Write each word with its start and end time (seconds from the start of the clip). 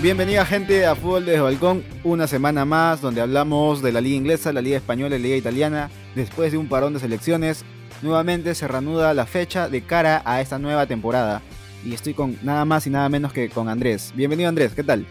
Bienvenida 0.00 0.46
gente 0.46 0.86
a 0.86 0.94
Fútbol 0.94 1.26
desde 1.26 1.40
Balcón, 1.40 1.84
una 2.04 2.26
semana 2.26 2.64
más 2.64 3.02
donde 3.02 3.20
hablamos 3.20 3.82
de 3.82 3.92
la 3.92 4.00
liga 4.00 4.16
inglesa, 4.16 4.54
la 4.54 4.62
liga 4.62 4.78
española 4.78 5.16
y 5.16 5.18
la 5.18 5.22
liga 5.24 5.36
italiana. 5.36 5.90
Después 6.14 6.52
de 6.52 6.58
un 6.58 6.68
parón 6.68 6.94
de 6.94 7.00
selecciones, 7.00 7.66
nuevamente 8.00 8.54
se 8.54 8.66
reanuda 8.66 9.12
la 9.12 9.26
fecha 9.26 9.68
de 9.68 9.82
cara 9.82 10.22
a 10.24 10.40
esta 10.40 10.58
nueva 10.58 10.86
temporada. 10.86 11.42
Y 11.84 11.92
estoy 11.92 12.14
con 12.14 12.38
nada 12.42 12.64
más 12.64 12.86
y 12.86 12.90
nada 12.90 13.10
menos 13.10 13.34
que 13.34 13.50
con 13.50 13.68
Andrés. 13.68 14.14
Bienvenido 14.16 14.48
Andrés, 14.48 14.72
¿qué 14.74 14.82
tal? 14.82 15.06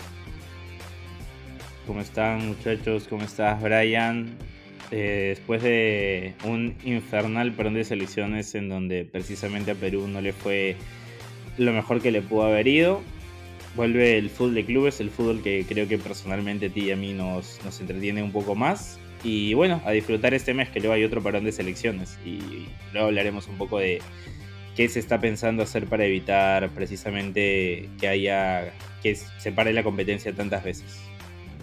¿Cómo 1.88 2.02
están 2.02 2.48
muchachos? 2.48 3.07
¿Cómo 3.07 3.24
estás 3.24 3.62
Brian? 3.62 4.36
Eh, 4.92 5.36
después 5.36 5.62
de 5.62 6.34
un 6.44 6.75
infernal 6.84 7.52
parón 7.52 7.75
de 7.75 7.84
selecciones 7.84 8.56
en 8.56 8.70
donde 8.70 9.06
precisamente 9.06 9.71
a 9.71 9.75
Perú 9.75 10.08
no 10.08 10.20
le 10.20 10.34
fue 10.34 10.75
lo 11.58 11.74
mejor 11.74 12.02
que 12.02 12.11
le 12.11 12.21
pudo 12.21 12.46
haber 12.46 12.68
ido, 12.68 13.02
vuelve 13.75 14.18
el 14.18 14.30
fútbol 14.32 14.56
de 14.56 14.66
clubes, 14.66 15.00
el 15.00 15.11
fútbol 15.11 15.44
que 15.44 15.64
creo 15.68 15.88
que 15.88 16.00
personalmente 16.00 16.68
a 16.68 16.70
ti 16.70 16.86
y 16.86 16.92
a 16.92 16.96
mí 16.96 17.14
nos, 17.14 17.60
nos 17.64 17.80
entretiene 17.80 18.24
un 18.24 18.32
poco 18.32 18.56
más. 18.56 19.00
Y 19.24 19.54
bueno, 19.54 19.82
a 19.86 19.92
disfrutar 19.92 20.33
este 20.33 20.54
mes 20.54 20.70
que 20.70 20.80
luego 20.80 20.94
hay 20.94 21.04
otro 21.04 21.22
parón 21.22 21.44
de 21.46 21.52
selecciones. 21.52 22.18
Y 22.25 22.39
luego 22.94 23.08
hablaremos 23.08 23.47
un 23.47 23.58
poco 23.58 23.80
de 23.80 24.02
qué 24.75 24.89
se 24.89 25.00
está 25.00 25.20
pensando 25.20 25.64
hacer 25.64 25.86
para 25.86 26.06
evitar 26.06 26.70
precisamente 26.70 27.89
que 28.00 28.08
haya 28.08 28.74
que 29.04 29.16
se 29.16 29.52
pare 29.52 29.72
la 29.72 29.83
competencia 29.83 30.33
tantas 30.33 30.64
veces. 30.64 31.14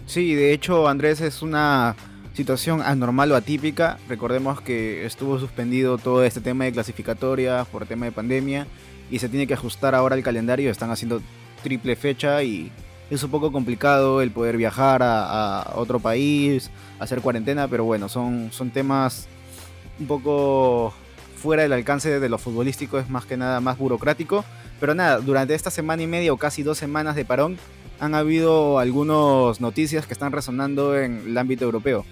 Sí, 0.05 0.35
de 0.35 0.53
hecho 0.53 0.87
Andrés 0.87 1.21
es 1.21 1.41
una 1.41 1.95
situación 2.33 2.81
anormal 2.81 3.31
o 3.31 3.35
atípica. 3.35 3.97
Recordemos 4.09 4.61
que 4.61 5.05
estuvo 5.05 5.39
suspendido 5.39 5.97
todo 5.97 6.23
este 6.23 6.41
tema 6.41 6.65
de 6.65 6.71
clasificatoria 6.71 7.65
por 7.71 7.85
tema 7.85 8.05
de 8.05 8.11
pandemia 8.11 8.67
y 9.09 9.19
se 9.19 9.29
tiene 9.29 9.47
que 9.47 9.53
ajustar 9.53 9.95
ahora 9.95 10.15
el 10.15 10.23
calendario. 10.23 10.69
Están 10.71 10.91
haciendo 10.91 11.21
triple 11.61 11.95
fecha 11.95 12.43
y 12.43 12.71
es 13.09 13.23
un 13.23 13.31
poco 13.31 13.51
complicado 13.51 14.21
el 14.21 14.31
poder 14.31 14.57
viajar 14.57 15.01
a, 15.03 15.73
otro 15.75 15.99
país, 15.99 16.69
hacer 16.99 17.21
cuarentena, 17.21 17.67
pero 17.67 17.85
bueno, 17.85 18.09
son, 18.09 18.51
son 18.51 18.71
temas 18.71 19.27
un 19.99 20.07
poco 20.07 20.93
fuera 21.37 21.63
del 21.63 21.73
alcance 21.73 22.19
de 22.19 22.29
lo 22.29 22.37
futbolístico, 22.37 22.97
es 22.99 23.09
más 23.09 23.25
que 23.25 23.37
nada 23.37 23.61
más 23.61 23.77
burocrático. 23.77 24.43
Pero 24.79 24.95
nada, 24.95 25.19
durante 25.19 25.53
esta 25.53 25.71
semana 25.71 26.01
y 26.01 26.07
media 26.07 26.33
o 26.33 26.37
casi 26.37 26.63
dos 26.63 26.77
semanas 26.77 27.15
de 27.15 27.23
parón 27.23 27.57
han 28.03 28.15
habido 28.15 28.79
algunas 28.79 29.61
noticias 29.61 30.05
que 30.05 30.13
están 30.13 30.33
resonando 30.33 30.99
en 30.99 31.23
el 31.25 31.37
ámbito 31.37 31.63
europeo. 31.63 32.05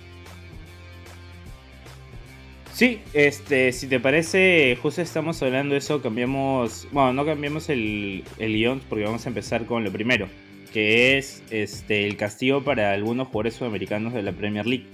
Sí, 2.74 3.02
este, 3.14 3.74
si 3.74 3.88
te 3.88 4.00
parece, 4.00 4.78
justo 4.82 5.02
estamos 5.02 5.42
hablando 5.44 5.74
de 5.74 5.80
eso, 5.80 6.02
cambiamos, 6.02 6.88
bueno, 6.92 7.12
no 7.14 7.26
cambiamos 7.26 7.70
el, 7.70 8.24
el 8.40 8.54
guion 8.54 8.82
porque 8.88 9.04
vamos 9.04 9.26
a 9.26 9.30
empezar 9.30 9.66
con 9.66 9.84
lo 9.84 9.92
primero, 9.92 10.28
que 10.72 11.18
es 11.18 11.44
este, 11.52 12.08
el 12.08 12.16
castigo 12.16 12.64
para 12.64 12.94
algunos 12.94 13.28
jugadores 13.28 13.56
sudamericanos 13.56 14.14
de 14.14 14.24
la 14.24 14.32
Premier 14.32 14.66
League. 14.66 14.88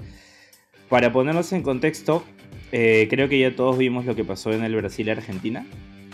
Para 0.89 1.13
ponernos 1.13 1.53
en 1.53 1.61
contexto, 1.61 2.23
eh, 2.71 3.07
creo 3.09 3.29
que 3.29 3.39
ya 3.39 3.55
todos 3.55 3.77
vimos 3.77 4.05
lo 4.05 4.15
que 4.15 4.25
pasó 4.25 4.51
en 4.51 4.63
el 4.63 4.75
Brasil-Argentina, 4.75 5.65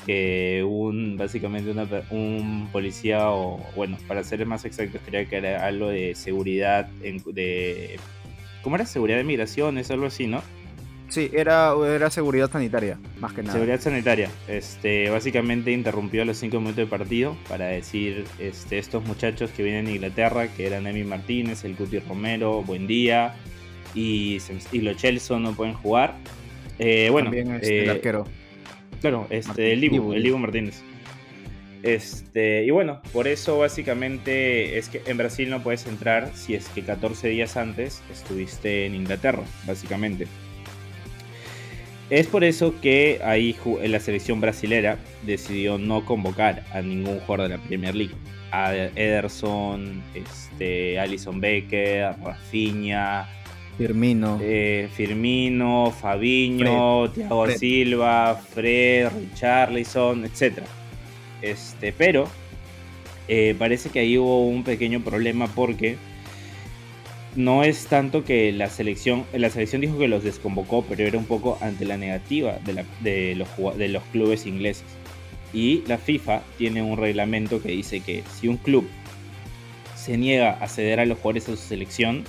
que 0.06 0.66
un, 0.68 1.18
básicamente 1.18 1.74
un 2.12 2.70
policía, 2.72 3.30
o 3.32 3.60
bueno, 3.76 3.98
para 4.08 4.24
ser 4.24 4.46
más 4.46 4.66
exactos, 4.66 5.02
creo 5.06 5.28
que 5.28 5.38
era 5.38 5.66
algo 5.66 5.90
de 5.90 6.16
seguridad, 6.16 6.88
de, 6.88 8.00
¿cómo 8.62 8.76
era? 8.76 8.86
Seguridad 8.86 9.18
de 9.18 9.24
migraciones, 9.24 9.92
algo 9.92 10.08
así, 10.08 10.28
¿no? 10.28 10.42
Sí, 11.10 11.30
era, 11.32 11.74
era 11.88 12.10
seguridad 12.10 12.50
sanitaria, 12.50 12.98
más 13.20 13.34
que 13.34 13.44
nada. 13.44 13.54
Seguridad 13.54 13.80
sanitaria. 13.80 14.32
Este, 14.48 15.10
básicamente 15.12 15.72
interrumpió 15.72 16.26
los 16.26 16.38
cinco 16.38 16.60
minutos 16.60 16.78
de 16.78 16.88
partido 16.88 17.38
para 17.48 17.68
decir 17.68 18.26
este, 18.40 18.80
estos 18.80 19.06
muchachos 19.06 19.52
que 19.52 19.62
vienen 19.62 19.86
de 19.86 19.92
Inglaterra, 19.92 20.48
que 20.48 20.66
eran 20.66 20.88
Emi 20.88 21.04
Martínez, 21.04 21.66
el 21.66 21.76
Cuti 21.76 22.00
Romero, 22.00 22.64
Buen 22.64 22.88
Día 22.88 23.36
y, 23.94 24.40
y 24.72 24.82
Lo 24.82 24.94
Chelsea 24.96 25.38
no 25.38 25.54
pueden 25.54 25.76
jugar. 25.76 26.16
Eh, 26.80 27.10
bueno, 27.12 27.30
También 27.30 27.56
este, 27.56 27.84
el 27.84 27.90
eh, 27.90 27.92
arquero. 27.92 28.26
Claro, 29.04 29.28
este, 29.30 29.74
el 29.74 29.82
Dibu, 29.82 30.14
el 30.14 30.24
Dibu 30.24 30.38
Martínez. 30.38 30.82
Este, 31.82 32.64
y 32.64 32.70
bueno, 32.70 33.02
por 33.12 33.28
eso 33.28 33.60
básicamente 33.60 34.78
es 34.78 34.88
que 34.88 35.02
en 35.06 35.18
Brasil 35.18 35.50
no 35.50 35.62
puedes 35.62 35.86
entrar 35.88 36.32
si 36.34 36.56
es 36.56 36.70
que 36.70 36.84
14 36.84 37.28
días 37.28 37.58
antes 37.58 38.02
estuviste 38.10 38.86
en 38.86 38.96
Inglaterra, 38.96 39.44
básicamente. 39.68 40.26
Es 42.10 42.28
por 42.28 42.46
eso 42.46 42.80
que 42.80 43.20
ahí 43.26 43.58
la 43.86 44.00
selección 44.00 44.40
brasilera 44.40 44.98
decidió 45.24 45.78
no 45.78 46.06
convocar 46.06 46.64
a 46.72 46.82
ningún 46.82 47.20
jugador 47.20 47.50
de 47.50 47.58
la 47.58 47.62
Premier 47.62 47.96
League. 47.96 48.16
A 48.52 48.74
Ederson, 48.74 50.02
este, 50.16 50.98
Alison 50.98 51.42
Becker, 51.42 52.16
Rafinha, 52.24 53.28
Firmino, 53.78 54.40
eh, 54.42 54.88
Firmino, 54.94 55.92
Fabiño, 55.92 57.10
Thiago 57.12 57.50
Silva, 57.50 58.36
Fred, 58.36 59.10
Richarlison, 59.10 60.26
etc. 60.26 60.60
Este, 61.42 61.92
pero 61.92 62.28
eh, 63.28 63.56
parece 63.58 63.90
que 63.90 64.00
ahí 64.00 64.18
hubo 64.18 64.48
un 64.48 64.64
pequeño 64.64 65.02
problema 65.02 65.48
porque 65.48 65.98
no 67.36 67.64
es 67.64 67.88
tanto 67.88 68.24
que 68.24 68.52
la 68.52 68.70
selección, 68.70 69.26
la 69.34 69.50
selección 69.50 69.82
dijo 69.82 69.98
que 69.98 70.08
los 70.08 70.24
desconvocó, 70.24 70.86
pero 70.88 71.04
era 71.04 71.18
un 71.18 71.26
poco 71.26 71.58
ante 71.62 71.86
la 71.86 71.98
negativa 71.98 72.60
de, 72.64 73.36
los, 73.36 73.78
de 73.78 73.88
los 73.88 74.04
clubes 74.12 74.46
ingleses. 74.46 74.86
Y 75.52 75.84
la 75.88 75.98
FIFA 75.98 76.42
tiene 76.58 76.82
un 76.82 76.98
reglamento 76.98 77.62
que 77.62 77.70
dice 77.70 78.02
que 78.02 78.24
si 78.36 78.48
un 78.48 78.58
club 78.58 78.88
se 79.96 80.18
niega 80.18 80.52
a 80.52 80.68
ceder 80.68 81.00
a 81.00 81.06
los 81.06 81.18
jugadores 81.18 81.50
a 81.50 81.56
su 81.56 81.58
selección, 81.58 82.24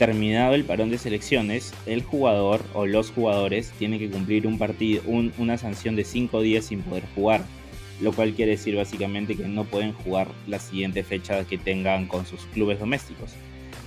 terminado 0.00 0.54
el 0.54 0.64
parón 0.64 0.88
de 0.88 0.96
selecciones, 0.96 1.74
el 1.84 2.02
jugador 2.02 2.64
o 2.72 2.86
los 2.86 3.10
jugadores 3.10 3.70
tienen 3.78 3.98
que 3.98 4.08
cumplir 4.08 4.46
un 4.46 4.56
partido, 4.56 5.02
una 5.06 5.58
sanción 5.58 5.94
de 5.94 6.04
5 6.04 6.40
días 6.40 6.64
sin 6.64 6.80
poder 6.80 7.04
jugar, 7.14 7.44
lo 8.00 8.14
cual 8.14 8.32
quiere 8.32 8.52
decir 8.52 8.74
básicamente 8.76 9.36
que 9.36 9.46
no 9.46 9.64
pueden 9.64 9.92
jugar 9.92 10.28
la 10.46 10.58
siguiente 10.58 11.04
fecha 11.04 11.44
que 11.44 11.58
tengan 11.58 12.06
con 12.06 12.24
sus 12.24 12.40
clubes 12.46 12.80
domésticos 12.80 13.34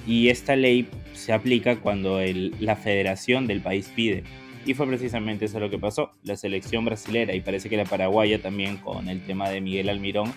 y 0.06 0.30
esta 0.30 0.56
ley 0.56 0.88
se 1.16 1.34
aplica 1.34 1.78
cuando 1.78 2.20
la 2.60 2.76
federación 2.76 3.48
del 3.48 3.62
país 3.62 3.92
pide. 3.96 4.24
Y 4.68 4.76
fue 4.76 4.86
precisamente 4.86 5.46
eso 5.46 5.60
lo 5.60 5.72
que 5.72 5.80
pasó. 5.80 6.12
La 6.24 6.38
selección 6.38 6.86
brasilera 6.86 7.34
y 7.34 7.42
parece 7.42 7.70
que 7.70 7.78
la 7.78 7.86
paraguaya 7.86 8.40
también 8.40 8.78
con 8.78 9.10
el 9.10 9.26
tema 9.26 9.50
de 9.50 9.62
Miguel 9.62 9.90
Almirón 9.90 10.32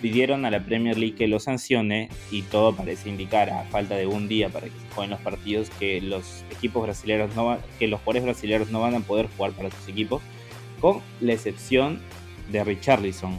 pidieron 0.00 0.44
a 0.44 0.50
la 0.50 0.64
Premier 0.64 0.98
League 0.98 1.14
que 1.14 1.28
lo 1.28 1.40
sancione 1.40 2.08
y 2.30 2.42
todo 2.42 2.74
parece 2.74 3.08
indicar 3.08 3.50
a 3.50 3.64
falta 3.64 3.96
de 3.96 4.06
un 4.06 4.28
día 4.28 4.48
para 4.48 4.66
que 4.66 4.72
se 4.72 4.94
jueguen 4.94 5.10
los 5.10 5.20
partidos 5.20 5.70
que 5.78 6.00
los 6.00 6.44
equipos 6.50 6.82
brasileños 6.82 7.34
no 7.36 7.58
que 7.78 7.86
los 7.86 8.00
jugadores 8.00 8.24
brasileños 8.24 8.70
no 8.70 8.80
van 8.80 8.94
a 8.94 9.00
poder 9.00 9.28
jugar 9.36 9.52
para 9.52 9.70
sus 9.70 9.88
equipos 9.88 10.22
con 10.80 11.00
la 11.20 11.34
excepción 11.34 12.00
de 12.50 12.64
Richarlison. 12.64 13.38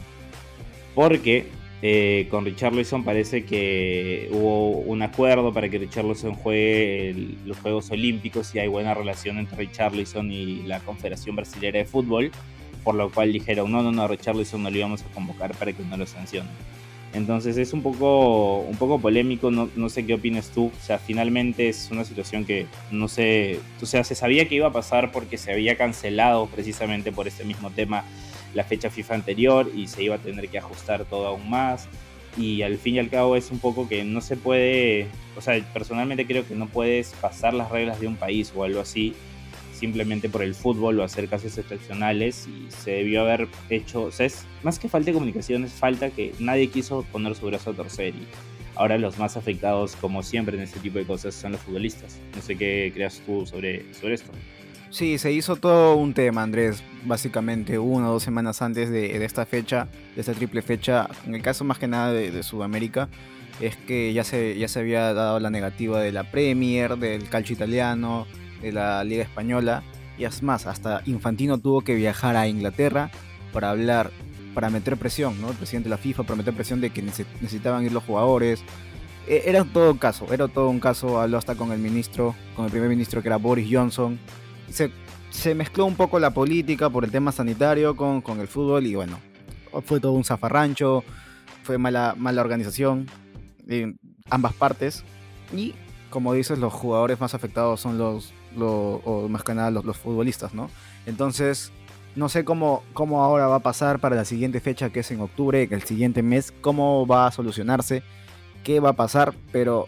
Porque 0.94 1.46
eh, 1.84 2.28
con 2.30 2.44
Richarlison 2.44 3.02
parece 3.02 3.44
que 3.44 4.28
hubo 4.30 4.78
un 4.78 5.02
acuerdo 5.02 5.52
para 5.52 5.68
que 5.68 5.78
Richarlison 5.78 6.34
juegue 6.34 7.36
los 7.44 7.58
Juegos 7.58 7.90
Olímpicos 7.90 8.54
y 8.54 8.60
hay 8.60 8.68
buena 8.68 8.94
relación 8.94 9.38
entre 9.38 9.58
Richarlison 9.58 10.30
y 10.30 10.62
la 10.62 10.78
Confederación 10.80 11.34
Brasileña 11.34 11.78
de 11.78 11.84
Fútbol, 11.84 12.30
por 12.84 12.94
lo 12.94 13.10
cual 13.10 13.32
dijeron, 13.32 13.70
no, 13.70 13.82
no, 13.82 13.92
no, 13.92 14.08
Richarlison 14.08 14.62
no 14.62 14.70
lo 14.70 14.76
íbamos 14.76 15.02
a 15.02 15.14
convocar 15.14 15.54
para 15.54 15.72
que 15.72 15.82
no 15.84 15.96
lo 15.96 16.06
sancionen. 16.06 16.50
Entonces 17.14 17.58
es 17.58 17.74
un 17.74 17.82
poco, 17.82 18.60
un 18.60 18.76
poco 18.76 18.98
polémico, 18.98 19.50
no, 19.50 19.68
no, 19.76 19.88
sé 19.90 20.06
qué 20.06 20.14
opinas 20.14 20.50
tú. 20.50 20.66
O 20.66 20.84
sea, 20.84 20.98
finalmente 20.98 21.68
es 21.68 21.90
una 21.90 22.04
situación 22.04 22.44
que 22.44 22.66
no 22.90 23.06
sé, 23.06 23.60
o 23.80 23.86
sea, 23.86 24.02
se 24.02 24.14
sabía 24.14 24.48
que 24.48 24.54
iba 24.54 24.68
a 24.68 24.72
pasar 24.72 25.12
porque 25.12 25.36
se 25.36 25.52
había 25.52 25.76
cancelado 25.76 26.46
precisamente 26.46 27.12
por 27.12 27.28
este 27.28 27.44
mismo 27.44 27.70
tema 27.70 28.04
la 28.54 28.64
fecha 28.64 28.90
FIFA 28.90 29.14
anterior 29.14 29.70
y 29.74 29.88
se 29.88 30.02
iba 30.02 30.16
a 30.16 30.18
tener 30.18 30.48
que 30.48 30.58
ajustar 30.58 31.04
todo 31.04 31.26
aún 31.26 31.50
más. 31.50 31.86
Y 32.38 32.62
al 32.62 32.78
fin 32.78 32.94
y 32.94 32.98
al 32.98 33.10
cabo 33.10 33.36
es 33.36 33.50
un 33.50 33.58
poco 33.58 33.86
que 33.88 34.04
no 34.04 34.22
se 34.22 34.38
puede, 34.38 35.06
o 35.36 35.42
sea, 35.42 35.62
personalmente 35.74 36.26
creo 36.26 36.46
que 36.46 36.54
no 36.54 36.66
puedes 36.66 37.12
pasar 37.20 37.52
las 37.52 37.70
reglas 37.70 38.00
de 38.00 38.06
un 38.06 38.16
país 38.16 38.50
o 38.56 38.64
algo 38.64 38.80
así 38.80 39.14
simplemente 39.82 40.28
por 40.28 40.44
el 40.44 40.54
fútbol 40.54 41.00
o 41.00 41.02
hacer 41.02 41.26
casos 41.26 41.58
excepcionales 41.58 42.46
y 42.46 42.70
se 42.70 42.92
debió 42.92 43.22
haber 43.22 43.48
hecho, 43.68 44.04
o 44.04 44.12
sea, 44.12 44.26
es 44.26 44.44
más 44.62 44.78
que 44.78 44.88
falta 44.88 45.06
de 45.06 45.14
comunicación, 45.14 45.64
es 45.64 45.72
falta 45.72 46.10
que 46.10 46.32
nadie 46.38 46.68
quiso 46.68 47.02
poner 47.10 47.34
su 47.34 47.46
brazo 47.46 47.70
a 47.70 47.74
torcer 47.74 48.14
y 48.14 48.28
ahora 48.76 48.96
los 48.96 49.18
más 49.18 49.36
afectados, 49.36 49.96
como 49.96 50.22
siempre 50.22 50.56
en 50.56 50.62
este 50.62 50.78
tipo 50.78 50.98
de 50.98 51.04
cosas, 51.04 51.34
son 51.34 51.50
los 51.50 51.60
futbolistas. 51.62 52.20
No 52.36 52.42
sé 52.42 52.56
qué 52.56 52.92
creas 52.94 53.20
tú 53.26 53.44
sobre, 53.44 53.92
sobre 53.92 54.14
esto. 54.14 54.30
Sí, 54.90 55.18
se 55.18 55.32
hizo 55.32 55.56
todo 55.56 55.96
un 55.96 56.14
tema, 56.14 56.44
Andrés, 56.44 56.84
básicamente 57.04 57.76
una 57.76 58.08
o 58.08 58.12
dos 58.12 58.22
semanas 58.22 58.62
antes 58.62 58.88
de, 58.88 59.24
esta 59.24 59.46
fecha, 59.46 59.88
de 60.14 60.20
esta 60.20 60.32
triple 60.32 60.62
fecha, 60.62 61.08
en 61.26 61.34
el 61.34 61.42
caso 61.42 61.64
más 61.64 61.80
que 61.80 61.88
nada 61.88 62.12
de, 62.12 62.40
Sudamérica, 62.44 63.08
es 63.60 63.74
que 63.76 64.12
ya 64.12 64.22
se, 64.22 64.56
ya 64.56 64.68
se 64.68 64.78
había 64.78 65.12
dado 65.12 65.40
la 65.40 65.50
negativa 65.50 66.00
de 66.00 66.12
la 66.12 66.30
Premier, 66.30 66.98
del 66.98 67.28
calcio 67.28 67.54
italiano, 67.54 68.28
de 68.62 68.72
la 68.72 69.04
Liga 69.04 69.22
Española, 69.22 69.82
y 70.16 70.24
es 70.24 70.42
más, 70.42 70.66
hasta 70.66 71.02
Infantino 71.06 71.58
tuvo 71.58 71.82
que 71.82 71.94
viajar 71.94 72.36
a 72.36 72.48
Inglaterra 72.48 73.10
para 73.52 73.70
hablar, 73.70 74.10
para 74.54 74.70
meter 74.70 74.96
presión, 74.96 75.40
¿no? 75.40 75.50
El 75.50 75.56
presidente 75.56 75.88
de 75.88 75.90
la 75.90 75.98
FIFA, 75.98 76.22
para 76.22 76.36
meter 76.36 76.54
presión 76.54 76.80
de 76.80 76.90
que 76.90 77.02
necesitaban 77.02 77.84
ir 77.84 77.92
los 77.92 78.04
jugadores. 78.04 78.62
E, 79.26 79.42
era 79.46 79.64
todo 79.64 79.92
un 79.92 79.98
caso, 79.98 80.32
era 80.32 80.48
todo 80.48 80.68
un 80.68 80.80
caso, 80.80 81.20
habló 81.20 81.38
hasta 81.38 81.54
con 81.54 81.72
el 81.72 81.78
ministro, 81.78 82.34
con 82.54 82.66
el 82.66 82.70
primer 82.70 82.88
ministro 82.88 83.22
que 83.22 83.28
era 83.28 83.36
Boris 83.36 83.68
Johnson, 83.70 84.18
se, 84.68 85.54
mezcló 85.54 85.86
un 85.86 85.96
poco 85.96 86.18
la 86.18 86.32
política 86.32 86.90
por 86.90 87.04
el 87.04 87.10
tema 87.10 87.32
sanitario 87.32 87.96
con, 87.96 88.22
el 88.40 88.48
fútbol 88.48 88.86
y 88.86 88.94
bueno, 88.94 89.18
fue 89.84 90.00
todo 90.00 90.12
un 90.12 90.24
zafarrancho, 90.24 91.04
fue 91.62 91.78
mala, 91.78 92.14
mala 92.16 92.42
organización 92.42 93.06
en 93.66 93.98
ambas 94.30 94.52
partes 94.54 95.04
y 95.54 95.74
como 96.10 96.34
dices, 96.34 96.58
los 96.58 96.72
jugadores 96.72 97.18
más 97.18 97.34
afectados 97.34 97.80
son 97.80 97.96
los, 97.96 98.32
o 98.58 99.28
más 99.28 99.42
que 99.44 99.54
nada 99.54 99.70
los, 99.70 99.96
futbolistas, 99.96 100.54
¿no? 100.54 100.70
Entonces, 101.06 101.72
no 102.14 102.28
sé 102.28 102.44
cómo, 102.44 102.82
cómo 102.92 103.22
ahora 103.22 103.46
va 103.46 103.56
a 103.56 103.60
pasar 103.60 103.98
para 103.98 104.16
la 104.16 104.24
siguiente 104.24 104.60
fecha, 104.60 104.90
que 104.90 105.00
es 105.00 105.10
en 105.10 105.20
octubre, 105.20 105.66
el 105.70 105.82
siguiente 105.82 106.22
mes, 106.22 106.52
cómo 106.60 107.06
va 107.06 107.26
a 107.26 107.32
solucionarse, 107.32 108.02
qué 108.64 108.80
va 108.80 108.90
a 108.90 108.94
pasar, 108.94 109.34
pero 109.50 109.86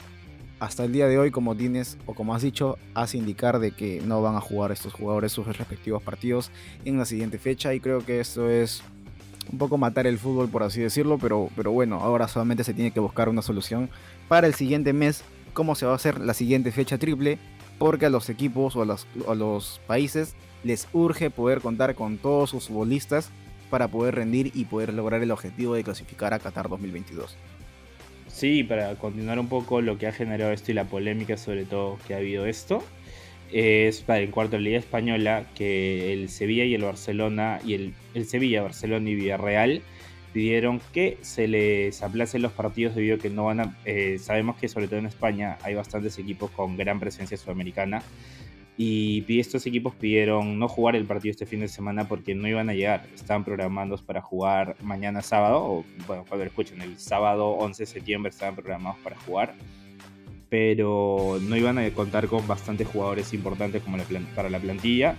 hasta 0.61 0.84
el 0.84 0.93
día 0.93 1.06
de 1.06 1.19
hoy, 1.19 1.31
como 1.31 1.55
tienes 1.55 1.99
o 2.06 2.14
como 2.14 2.34
has 2.34 2.43
dicho, 2.43 2.78
hace 2.94 3.19
indicar 3.19 3.58
de 3.58 3.72
que 3.72 4.00
no 4.05 4.22
van 4.22 4.37
a 4.37 4.40
jugar 4.40 4.72
estos 4.72 4.93
jugadores 4.93 5.32
sus 5.32 5.46
respectivos 5.46 6.02
partidos 6.02 6.50
en 6.84 6.99
la 6.99 7.05
siguiente 7.05 7.38
fecha 7.38 7.75
y 7.75 7.81
creo 7.81 8.05
que 8.05 8.20
esto 8.20 8.49
es 8.49 8.82
un 9.52 9.58
poco 9.58 9.76
matar 9.76 10.06
el 10.06 10.19
fútbol 10.19 10.49
por 10.49 10.62
así 10.62 10.81
decirlo, 10.81 11.19
pero, 11.19 11.50
pero 11.55 11.70
bueno, 11.70 12.00
ahora 12.00 12.28
solamente 12.28 12.64
se 12.64 12.72
tiene 12.72 12.93
que 12.93 13.00
buscar 13.00 13.28
una 13.28 13.43
solución 13.43 13.90
para 14.28 14.46
el 14.46 14.55
siguiente 14.55 14.93
mes, 14.93 15.22
cómo 15.52 15.75
se 15.75 15.87
va 15.87 15.93
a 15.93 15.96
hacer 15.96 16.19
la 16.20 16.34
siguiente 16.34 16.72
fecha 16.72 16.99
triple, 16.99 17.38
porque 17.78 18.06
a 18.06 18.10
los 18.10 18.28
equipos 18.30 18.76
o 18.76 18.82
a 18.82 19.34
los, 19.34 19.80
países 19.86 20.34
les 20.62 20.88
urge 20.92 21.30
poder 21.30 21.60
contar 21.60 21.94
con 21.94 22.18
todos 22.18 22.50
sus 22.50 22.68
futbolistas 22.68 23.30
para 23.70 23.88
poder 23.88 24.14
rendir 24.14 24.50
y 24.54 24.64
poder 24.64 24.94
lograr 24.94 25.22
el 25.22 25.30
objetivo 25.30 25.74
de 25.74 25.84
clasificar 25.84 26.32
a 26.32 26.38
Qatar 26.38 26.68
2022. 26.68 27.36
Sí, 28.28 28.64
para 28.64 28.94
continuar 28.96 29.38
un 29.38 29.48
poco 29.48 29.80
lo 29.80 29.98
que 29.98 30.06
ha 30.06 30.12
generado 30.12 30.52
esto 30.52 30.70
y 30.70 30.74
la 30.74 30.84
polémica 30.84 31.36
sobre 31.36 31.64
todo 31.64 31.98
que 32.06 32.14
ha 32.14 32.18
habido 32.18 32.46
esto, 32.46 32.82
es 33.52 34.00
para 34.00 34.20
el 34.20 34.30
cuarto 34.30 34.56
de 34.56 34.62
Liga 34.62 34.78
Española 34.78 35.44
que 35.54 36.12
el 36.12 36.28
Sevilla 36.28 36.64
y 36.64 36.74
el 36.74 36.82
Barcelona, 36.82 37.60
y 37.64 37.74
el 38.14 38.26
Sevilla, 38.26 38.62
Barcelona 38.62 39.10
y 39.10 39.14
Villarreal 39.14 39.82
pidieron 40.34 40.81
que 40.92 41.16
se 41.22 41.46
les 41.46 42.02
aplacen 42.02 42.42
los 42.42 42.50
partidos 42.50 42.96
debido 42.96 43.16
a 43.16 43.19
que 43.20 43.31
no 43.31 43.44
van 43.44 43.60
a... 43.60 43.76
Eh, 43.84 44.19
sabemos 44.19 44.56
que 44.56 44.69
sobre 44.69 44.88
todo 44.88 44.98
en 44.98 45.06
España 45.06 45.58
hay 45.62 45.76
bastantes 45.76 46.19
equipos 46.19 46.50
con 46.50 46.76
gran 46.76 46.98
presencia 46.98 47.36
sudamericana 47.36 48.02
y 48.76 49.38
estos 49.38 49.64
equipos 49.66 49.94
pidieron 49.94 50.58
no 50.58 50.66
jugar 50.66 50.96
el 50.96 51.04
partido 51.04 51.31
este 51.31 51.46
fin 51.46 51.60
de 51.60 51.69
semana 51.69 52.08
porque 52.08 52.34
no 52.34 52.48
iban 52.48 52.69
a 52.69 52.75
llegar. 52.75 53.06
Estaban 53.14 53.44
programados 53.44 54.02
para 54.02 54.20
jugar 54.20 54.75
mañana 54.82 55.22
sábado, 55.22 55.62
o 55.62 55.84
bueno, 56.08 56.25
cuando 56.28 56.44
lo 56.44 56.50
escuchen, 56.50 56.81
el 56.82 56.98
sábado 56.98 57.50
11 57.50 57.84
de 57.84 57.86
septiembre 57.86 58.31
estaban 58.31 58.56
programados 58.56 58.98
para 59.04 59.16
jugar, 59.20 59.54
pero 60.48 61.38
no 61.40 61.56
iban 61.56 61.78
a 61.78 61.88
contar 61.90 62.26
con 62.26 62.44
bastantes 62.48 62.88
jugadores 62.88 63.32
importantes 63.32 63.82
como 63.84 63.98
para 64.34 64.50
la 64.50 64.58
plantilla. 64.58 65.16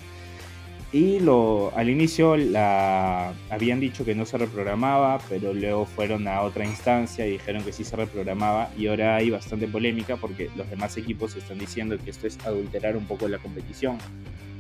Y 0.96 1.20
lo, 1.20 1.74
al 1.76 1.90
inicio 1.90 2.38
la, 2.38 3.34
habían 3.50 3.82
dicho 3.82 4.06
que 4.06 4.16
no 4.16 4.26
se 4.26 4.38
reprogramaba, 4.38 5.20
pero 5.28 5.54
luego 5.54 5.86
fueron 5.86 6.26
a 6.26 6.42
otra 6.42 6.64
instancia 6.64 7.28
y 7.28 7.32
dijeron 7.32 7.66
que 7.66 7.74
sí 7.74 7.84
se 7.84 7.98
reprogramaba. 7.98 8.70
Y 8.78 8.88
ahora 8.88 9.18
hay 9.18 9.30
bastante 9.30 9.68
polémica 9.68 10.16
porque 10.16 10.50
los 10.56 10.70
demás 10.70 10.96
equipos 10.96 11.36
están 11.36 11.60
diciendo 11.60 11.98
que 12.02 12.12
esto 12.12 12.28
es 12.28 12.40
adulterar 12.46 12.96
un 12.96 13.06
poco 13.08 13.28
la 13.28 13.40
competición. 13.40 13.98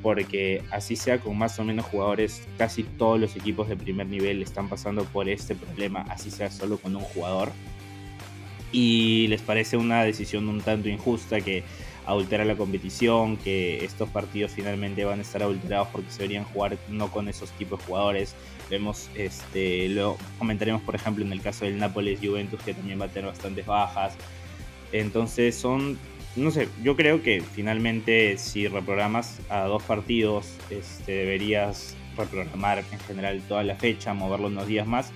Porque 0.03 0.61
así 0.71 0.97
sea 0.97 1.19
con 1.19 1.37
más 1.37 1.57
o 1.57 1.63
menos 1.63 1.85
jugadores, 1.85 2.45
casi 2.57 2.83
todos 2.83 3.17
los 3.17 3.33
equipos 3.37 3.69
de 3.69 3.77
primer 3.77 4.07
nivel 4.07 4.41
están 4.41 4.67
pasando 4.67 5.05
por 5.05 5.29
este 5.29 5.55
problema, 5.55 6.01
así 6.09 6.29
sea 6.31 6.51
solo 6.51 6.77
con 6.77 6.97
un 6.97 7.03
jugador. 7.03 7.53
Y 8.73 9.27
les 9.27 9.41
parece 9.41 9.77
una 9.77 10.03
decisión 10.03 10.49
un 10.49 10.59
tanto 10.59 10.89
injusta 10.89 11.39
que 11.39 11.63
adulterar 12.05 12.45
la 12.45 12.55
competición, 12.55 13.37
que 13.37 13.83
estos 13.83 14.09
partidos 14.09 14.51
finalmente 14.51 15.05
van 15.05 15.19
a 15.19 15.21
estar 15.21 15.41
adulterados 15.41 15.87
porque 15.91 16.11
se 16.11 16.19
deberían 16.19 16.43
jugar 16.43 16.77
no 16.89 17.11
con 17.11 17.27
esos 17.27 17.51
tipos 17.51 17.79
de 17.79 17.85
jugadores. 17.85 18.35
Vemos, 18.69 19.09
este, 19.15 19.89
lo 19.89 20.17
comentaremos 20.37 20.81
por 20.81 20.95
ejemplo 20.95 21.25
en 21.25 21.31
el 21.31 21.41
caso 21.41 21.65
del 21.65 21.77
Nápoles 21.77 22.19
Juventus 22.21 22.61
que 22.63 22.73
también 22.73 22.99
va 22.99 23.05
a 23.05 23.09
tener 23.09 23.29
bastantes 23.29 23.65
bajas. 23.65 24.15
Entonces 24.91 25.55
son, 25.55 25.97
no 26.35 26.51
sé, 26.51 26.69
yo 26.83 26.95
creo 26.95 27.21
que 27.21 27.41
finalmente 27.41 28.37
si 28.37 28.67
reprogramas 28.67 29.39
a 29.49 29.61
dos 29.61 29.83
partidos, 29.83 30.53
este, 30.69 31.11
deberías 31.11 31.95
reprogramar 32.15 32.79
en 32.79 32.99
general 32.99 33.41
toda 33.47 33.63
la 33.63 33.75
fecha, 33.75 34.13
moverlo 34.13 34.47
unos 34.47 34.67
días 34.67 34.87
más. 34.87 35.11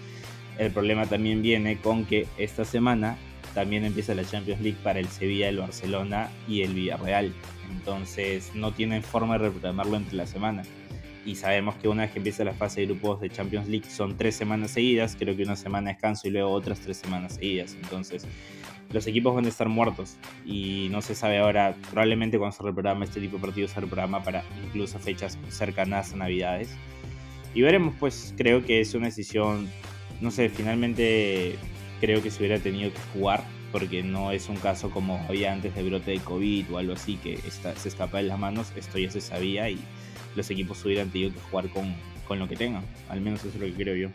El 0.57 0.71
problema 0.71 1.05
también 1.05 1.41
viene 1.41 1.77
con 1.77 2.05
que 2.05 2.27
esta 2.37 2.65
semana 2.65 3.17
también 3.59 3.83
empieza 3.83 4.15
la 4.15 4.23
Champions 4.23 4.61
League 4.61 4.77
para 4.81 5.01
el 5.01 5.09
Sevilla, 5.09 5.49
el 5.49 5.57
Barcelona 5.57 6.29
y 6.47 6.61
el 6.61 6.73
Villarreal. 6.73 7.33
Entonces 7.69 8.51
no 8.55 8.71
tienen 8.71 9.03
forma 9.03 9.33
de 9.33 9.49
reprogramarlo 9.49 9.97
entre 9.97 10.15
la 10.15 10.25
semana. 10.25 10.63
Y 11.25 11.35
sabemos 11.35 11.75
que 11.75 11.89
una 11.89 12.03
vez 12.03 12.11
que 12.11 12.19
empieza 12.19 12.45
la 12.45 12.53
fase 12.53 12.79
de 12.79 12.87
grupos 12.87 13.19
de 13.19 13.29
Champions 13.29 13.67
League 13.67 13.89
son 13.89 14.15
tres 14.15 14.35
semanas 14.35 14.71
seguidas, 14.71 15.17
creo 15.19 15.35
que 15.35 15.43
una 15.43 15.57
semana 15.57 15.89
de 15.89 15.95
descanso 15.95 16.29
y 16.29 16.31
luego 16.31 16.51
otras 16.51 16.79
tres 16.79 16.95
semanas 16.95 17.33
seguidas. 17.33 17.75
Entonces 17.83 18.25
los 18.93 19.05
equipos 19.07 19.35
van 19.35 19.43
a 19.43 19.49
estar 19.49 19.67
muertos 19.67 20.15
y 20.45 20.87
no 20.89 21.01
se 21.01 21.13
sabe 21.13 21.39
ahora, 21.39 21.75
probablemente 21.91 22.37
cuando 22.37 22.55
se 22.55 22.63
reprograma 22.63 23.03
este 23.03 23.19
tipo 23.19 23.35
de 23.35 23.41
partidos 23.41 23.71
se 23.71 23.81
reprograma 23.81 24.23
para 24.23 24.45
incluso 24.65 24.97
fechas 24.99 25.37
cercanas 25.49 26.13
a 26.13 26.15
Navidades. 26.15 26.69
Y 27.53 27.61
veremos, 27.61 27.93
pues 27.99 28.33
creo 28.37 28.63
que 28.63 28.79
es 28.79 28.93
una 28.93 29.07
decisión, 29.07 29.67
no 30.21 30.31
sé, 30.31 30.47
finalmente 30.47 31.57
creo 31.99 32.21
que 32.21 32.31
se 32.31 32.39
hubiera 32.39 32.59
tenido 32.59 32.91
que 32.91 32.99
jugar, 33.13 33.43
porque 33.71 34.03
no 34.03 34.31
es 34.31 34.49
un 34.49 34.57
caso 34.57 34.89
como 34.89 35.23
había 35.27 35.53
antes 35.53 35.75
de 35.75 35.83
brote 35.83 36.11
de 36.11 36.19
COVID 36.19 36.71
o 36.71 36.77
algo 36.77 36.93
así, 36.93 37.17
que 37.17 37.37
se 37.37 37.87
escapa 37.87 38.17
de 38.17 38.23
las 38.23 38.39
manos, 38.39 38.71
esto 38.75 38.97
ya 38.97 39.11
se 39.11 39.21
sabía 39.21 39.69
y 39.69 39.79
los 40.35 40.49
equipos 40.49 40.83
hubieran 40.85 41.09
tenido 41.09 41.33
que 41.33 41.39
jugar 41.39 41.69
con, 41.69 41.95
lo 42.37 42.47
que 42.47 42.55
tengan, 42.55 42.83
al 43.09 43.21
menos 43.21 43.39
eso 43.43 43.49
es 43.49 43.55
lo 43.55 43.65
que 43.65 43.83
creo 43.83 43.95
yo. 43.95 44.09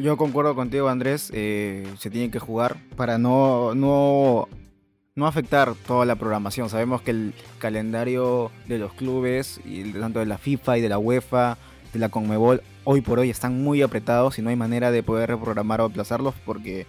Yo 0.00 0.16
concuerdo 0.16 0.54
contigo 0.54 0.88
Andrés, 0.88 1.32
eh, 1.34 1.84
se 1.98 2.08
tiene 2.08 2.30
que 2.30 2.38
jugar 2.38 2.76
para 2.94 3.18
no, 3.18 3.74
no, 3.74 4.48
no 5.16 5.26
afectar 5.26 5.74
toda 5.74 6.06
la 6.06 6.14
programación. 6.14 6.70
Sabemos 6.70 7.02
que 7.02 7.10
el 7.10 7.34
calendario 7.58 8.52
de 8.68 8.78
los 8.78 8.92
clubes, 8.92 9.60
y 9.64 9.92
tanto 9.92 10.20
de 10.20 10.26
la 10.26 10.38
FIFA 10.38 10.78
y 10.78 10.80
de 10.82 10.88
la 10.88 10.98
UEFA, 10.98 11.58
de 11.92 11.98
la 11.98 12.08
Conmebol, 12.10 12.62
hoy 12.84 13.00
por 13.00 13.18
hoy 13.18 13.28
están 13.28 13.60
muy 13.62 13.82
apretados 13.82 14.38
y 14.38 14.42
no 14.42 14.50
hay 14.50 14.56
manera 14.56 14.90
de 14.92 15.02
poder 15.02 15.30
reprogramar 15.30 15.80
o 15.80 15.86
aplazarlos 15.86 16.34
porque 16.46 16.86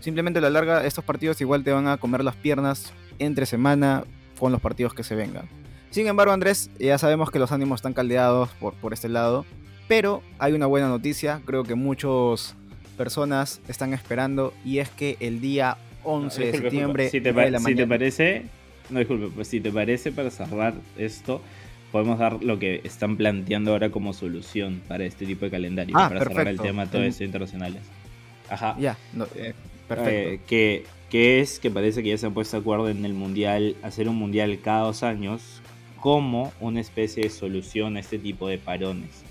Simplemente 0.00 0.38
a 0.38 0.42
la 0.42 0.50
larga, 0.50 0.86
estos 0.86 1.04
partidos 1.04 1.40
igual 1.40 1.64
te 1.64 1.72
van 1.72 1.88
a 1.88 1.96
comer 1.96 2.22
las 2.24 2.36
piernas 2.36 2.92
entre 3.18 3.46
semana 3.46 4.04
con 4.38 4.52
los 4.52 4.60
partidos 4.60 4.94
que 4.94 5.02
se 5.02 5.14
vengan. 5.14 5.48
Sin 5.90 6.06
embargo, 6.06 6.32
Andrés, 6.32 6.70
ya 6.78 6.98
sabemos 6.98 7.30
que 7.30 7.38
los 7.38 7.50
ánimos 7.50 7.78
están 7.78 7.94
caldeados 7.94 8.50
por, 8.60 8.74
por 8.74 8.92
este 8.92 9.08
lado, 9.08 9.44
pero 9.88 10.22
hay 10.38 10.52
una 10.52 10.66
buena 10.66 10.88
noticia, 10.88 11.40
creo 11.44 11.64
que 11.64 11.74
muchas 11.74 12.54
personas 12.96 13.60
están 13.68 13.94
esperando, 13.94 14.52
y 14.64 14.78
es 14.78 14.90
que 14.90 15.16
el 15.20 15.40
día 15.40 15.78
11 16.04 16.44
de 16.44 16.52
septiembre... 16.52 17.08
Si 17.10 17.20
te, 17.20 17.32
parece, 17.32 18.44
no 18.90 18.98
disculpe, 18.98 19.28
pues 19.34 19.48
si 19.48 19.60
te 19.60 19.72
parece, 19.72 20.12
para 20.12 20.30
cerrar 20.30 20.74
esto, 20.98 21.40
podemos 21.90 22.18
dar 22.18 22.42
lo 22.42 22.58
que 22.58 22.82
están 22.84 23.16
planteando 23.16 23.72
ahora 23.72 23.90
como 23.90 24.12
solución 24.12 24.82
para 24.86 25.04
este 25.04 25.24
tipo 25.24 25.46
de 25.46 25.50
calendario, 25.50 25.96
ah, 25.98 26.08
para 26.08 26.24
cerrar 26.24 26.48
el 26.48 26.60
tema 26.60 26.84
de 26.84 26.92
todo 26.92 27.02
esto 27.02 27.24
internacionales. 27.24 27.82
Ajá. 28.50 28.76
Ya, 28.78 28.96
eh, 29.36 29.54
Perfecto. 29.88 30.54
Eh, 30.54 30.84
que, 31.10 31.40
es 31.40 31.58
que 31.58 31.70
parece 31.70 32.02
que 32.02 32.10
ya 32.10 32.18
se 32.18 32.26
han 32.26 32.34
puesto 32.34 32.56
de 32.56 32.60
acuerdo 32.60 32.88
en 32.90 33.04
el 33.04 33.14
mundial, 33.14 33.76
hacer 33.82 34.08
un 34.08 34.16
mundial 34.16 34.58
cada 34.62 34.82
dos 34.82 35.02
años 35.02 35.62
como 36.00 36.52
una 36.60 36.80
especie 36.80 37.24
de 37.24 37.30
solución 37.30 37.96
a 37.96 38.00
este 38.00 38.18
tipo 38.18 38.46
de 38.46 38.58
parones. 38.58 39.24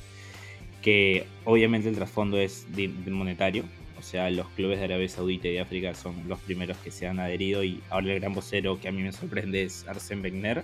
Que 0.81 1.25
obviamente 1.45 1.89
el 1.89 1.95
trasfondo 1.95 2.39
es 2.39 2.65
monetario, 3.07 3.63
o 3.97 4.01
sea, 4.01 4.29
los 4.29 4.47
clubes 4.49 4.79
de 4.79 4.85
Arabia 4.85 5.09
Saudita 5.09 5.47
y 5.47 5.53
de 5.53 5.59
África 5.59 5.93
son 5.93 6.15
los 6.27 6.39
primeros 6.39 6.77
que 6.77 6.91
se 6.91 7.07
han 7.07 7.19
adherido 7.19 7.63
y 7.63 7.81
ahora 7.89 8.13
el 8.13 8.19
gran 8.19 8.33
vocero 8.33 8.79
que 8.79 8.87
a 8.87 8.91
mí 8.91 9.01
me 9.01 9.11
sorprende 9.11 9.63
es 9.63 9.85
Arsène 9.87 10.21
Wenger. 10.21 10.63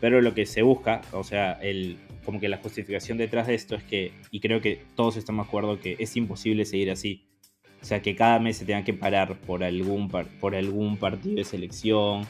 Pero 0.00 0.20
lo 0.20 0.34
que 0.34 0.44
se 0.46 0.62
busca, 0.62 1.00
o 1.12 1.24
sea, 1.24 1.52
el, 1.62 1.96
como 2.24 2.38
que 2.38 2.48
la 2.48 2.58
justificación 2.58 3.18
detrás 3.18 3.46
de 3.46 3.54
esto 3.54 3.76
es 3.76 3.82
que, 3.82 4.12
y 4.30 4.40
creo 4.40 4.60
que 4.60 4.82
todos 4.94 5.16
estamos 5.16 5.46
de 5.46 5.48
acuerdo 5.48 5.80
que 5.80 5.96
es 5.98 6.16
imposible 6.16 6.64
seguir 6.66 6.90
así 6.90 7.24
o 7.80 7.84
sea, 7.84 8.02
que 8.02 8.16
cada 8.16 8.38
mes 8.38 8.56
se 8.58 8.64
tenga 8.64 8.82
que 8.84 8.94
parar 8.94 9.36
por 9.36 9.62
algún, 9.62 10.08
por 10.08 10.54
algún 10.54 10.96
partido 10.96 11.36
de 11.36 11.44
selección, 11.44 12.26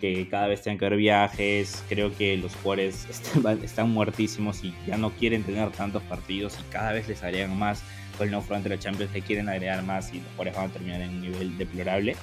que 0.00 0.28
cada 0.28 0.46
vez 0.48 0.62
tengan 0.62 0.78
que 0.78 0.86
haber 0.86 0.98
viajes, 0.98 1.84
creo 1.88 2.16
que 2.16 2.36
los 2.36 2.54
jugadores 2.56 3.06
están, 3.10 3.62
están, 3.62 3.90
muertísimos 3.90 4.64
y 4.64 4.74
ya 4.86 4.96
no 4.96 5.10
quieren 5.10 5.42
tener 5.42 5.70
tantos 5.70 6.02
partidos 6.04 6.58
y 6.58 6.72
cada 6.72 6.92
vez 6.92 7.08
les 7.08 7.22
agregan 7.22 7.58
más, 7.58 7.82
con 8.16 8.26
el 8.26 8.32
no 8.32 8.42
front 8.42 8.64
de 8.64 8.70
la 8.70 8.78
Champions 8.78 9.12
le 9.12 9.22
quieren 9.22 9.48
agregar 9.48 9.82
más 9.84 10.12
y 10.12 10.18
los 10.18 10.26
jugadores 10.30 10.56
van 10.56 10.70
a 10.70 10.72
terminar 10.72 11.00
en 11.00 11.10
un 11.10 11.20
nivel 11.20 11.58
deplorable. 11.58 12.16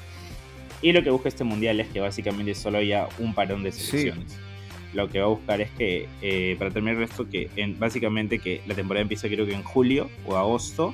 Y 0.82 0.92
lo 0.92 1.04
que 1.04 1.10
busca 1.10 1.30
este 1.30 1.44
mundial 1.44 1.80
es 1.80 1.88
que 1.88 2.00
básicamente 2.00 2.54
solo 2.54 2.78
haya 2.78 3.08
un 3.20 3.34
parón 3.34 3.64
de 3.64 3.72
selecciones. 3.72 4.38
Lo 4.94 5.10
que 5.10 5.20
va 5.20 5.26
a 5.26 5.30
buscar 5.30 5.60
es 5.62 5.72
que, 5.72 6.08
eh, 6.22 6.56
para 6.58 6.72
terminar 6.72 7.02
esto, 7.02 7.28
que 7.28 7.50
en, 7.56 7.78
básicamente 7.80 8.40
que 8.40 8.62
la 8.68 8.76
temporada 8.76 9.02
empieza 9.02 9.28
creo 9.28 9.46
que 9.46 9.54
en 9.54 9.64
julio 9.64 10.10
o 10.26 10.38
agosto 10.38 10.94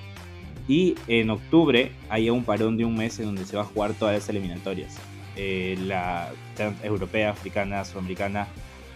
y 0.68 0.96
en 1.08 1.30
octubre 1.30 1.92
haya 2.10 2.34
un 2.34 2.44
parón 2.44 2.78
de 2.78 2.86
un 2.86 2.96
mes 2.96 3.20
en 3.20 3.26
donde 3.26 3.46
se 3.46 3.58
va 3.58 3.64
a 3.64 3.66
jugar 3.66 3.94
todas 3.94 4.16
las 4.16 4.30
eliminatorias. 4.30 4.98
Eh, 5.36 5.78
la 5.86 6.32
europea, 6.84 7.32
africana, 7.32 7.86
sudamericana, 7.86 8.48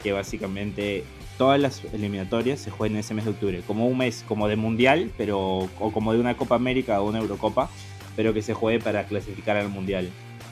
que 0.03 0.12
básicamente 0.12 1.03
todas 1.38 1.60
las 1.60 1.84
eliminatorias 1.93 2.60
se 2.60 2.72
juegan 2.72 2.95
en 2.95 3.00
ese 3.00 3.13
mes 3.13 3.25
de 3.25 3.31
octubre, 3.31 3.62
como 3.65 3.88
un 3.88 3.98
mes 3.98 4.24
como 4.27 4.48
de 4.48 4.55
mundial, 4.55 5.12
pero 5.17 5.39
o 5.39 5.91
como 5.91 6.13
de 6.13 6.19
una 6.19 6.36
Copa 6.38 6.55
América 6.55 7.01
o 7.01 7.10
una 7.10 7.19
Eurocopa, 7.19 7.69
pero 8.15 8.34
que 8.34 8.41
se 8.41 8.53
juegue 8.53 8.79
para 8.79 9.05
clasificar 9.05 9.57
al 9.57 9.69
mundial 9.69 10.10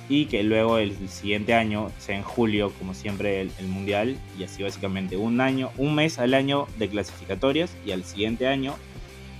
y 0.09 0.25
que 0.25 0.43
luego 0.43 0.77
el 0.77 0.95
siguiente 1.07 1.53
año 1.53 1.91
sea 1.97 2.15
en 2.17 2.23
julio, 2.23 2.71
como 2.77 2.93
siempre, 2.93 3.41
el, 3.41 3.67
mundial 3.67 4.17
y 4.37 4.43
así 4.43 4.63
básicamente 4.63 5.17
un 5.17 5.41
año, 5.41 5.71
un 5.77 5.95
mes 5.95 6.19
al 6.19 6.33
año 6.33 6.67
de 6.77 6.89
clasificatorias 6.89 7.75
y 7.85 7.91
al 7.91 8.03
siguiente 8.03 8.47
año 8.47 8.75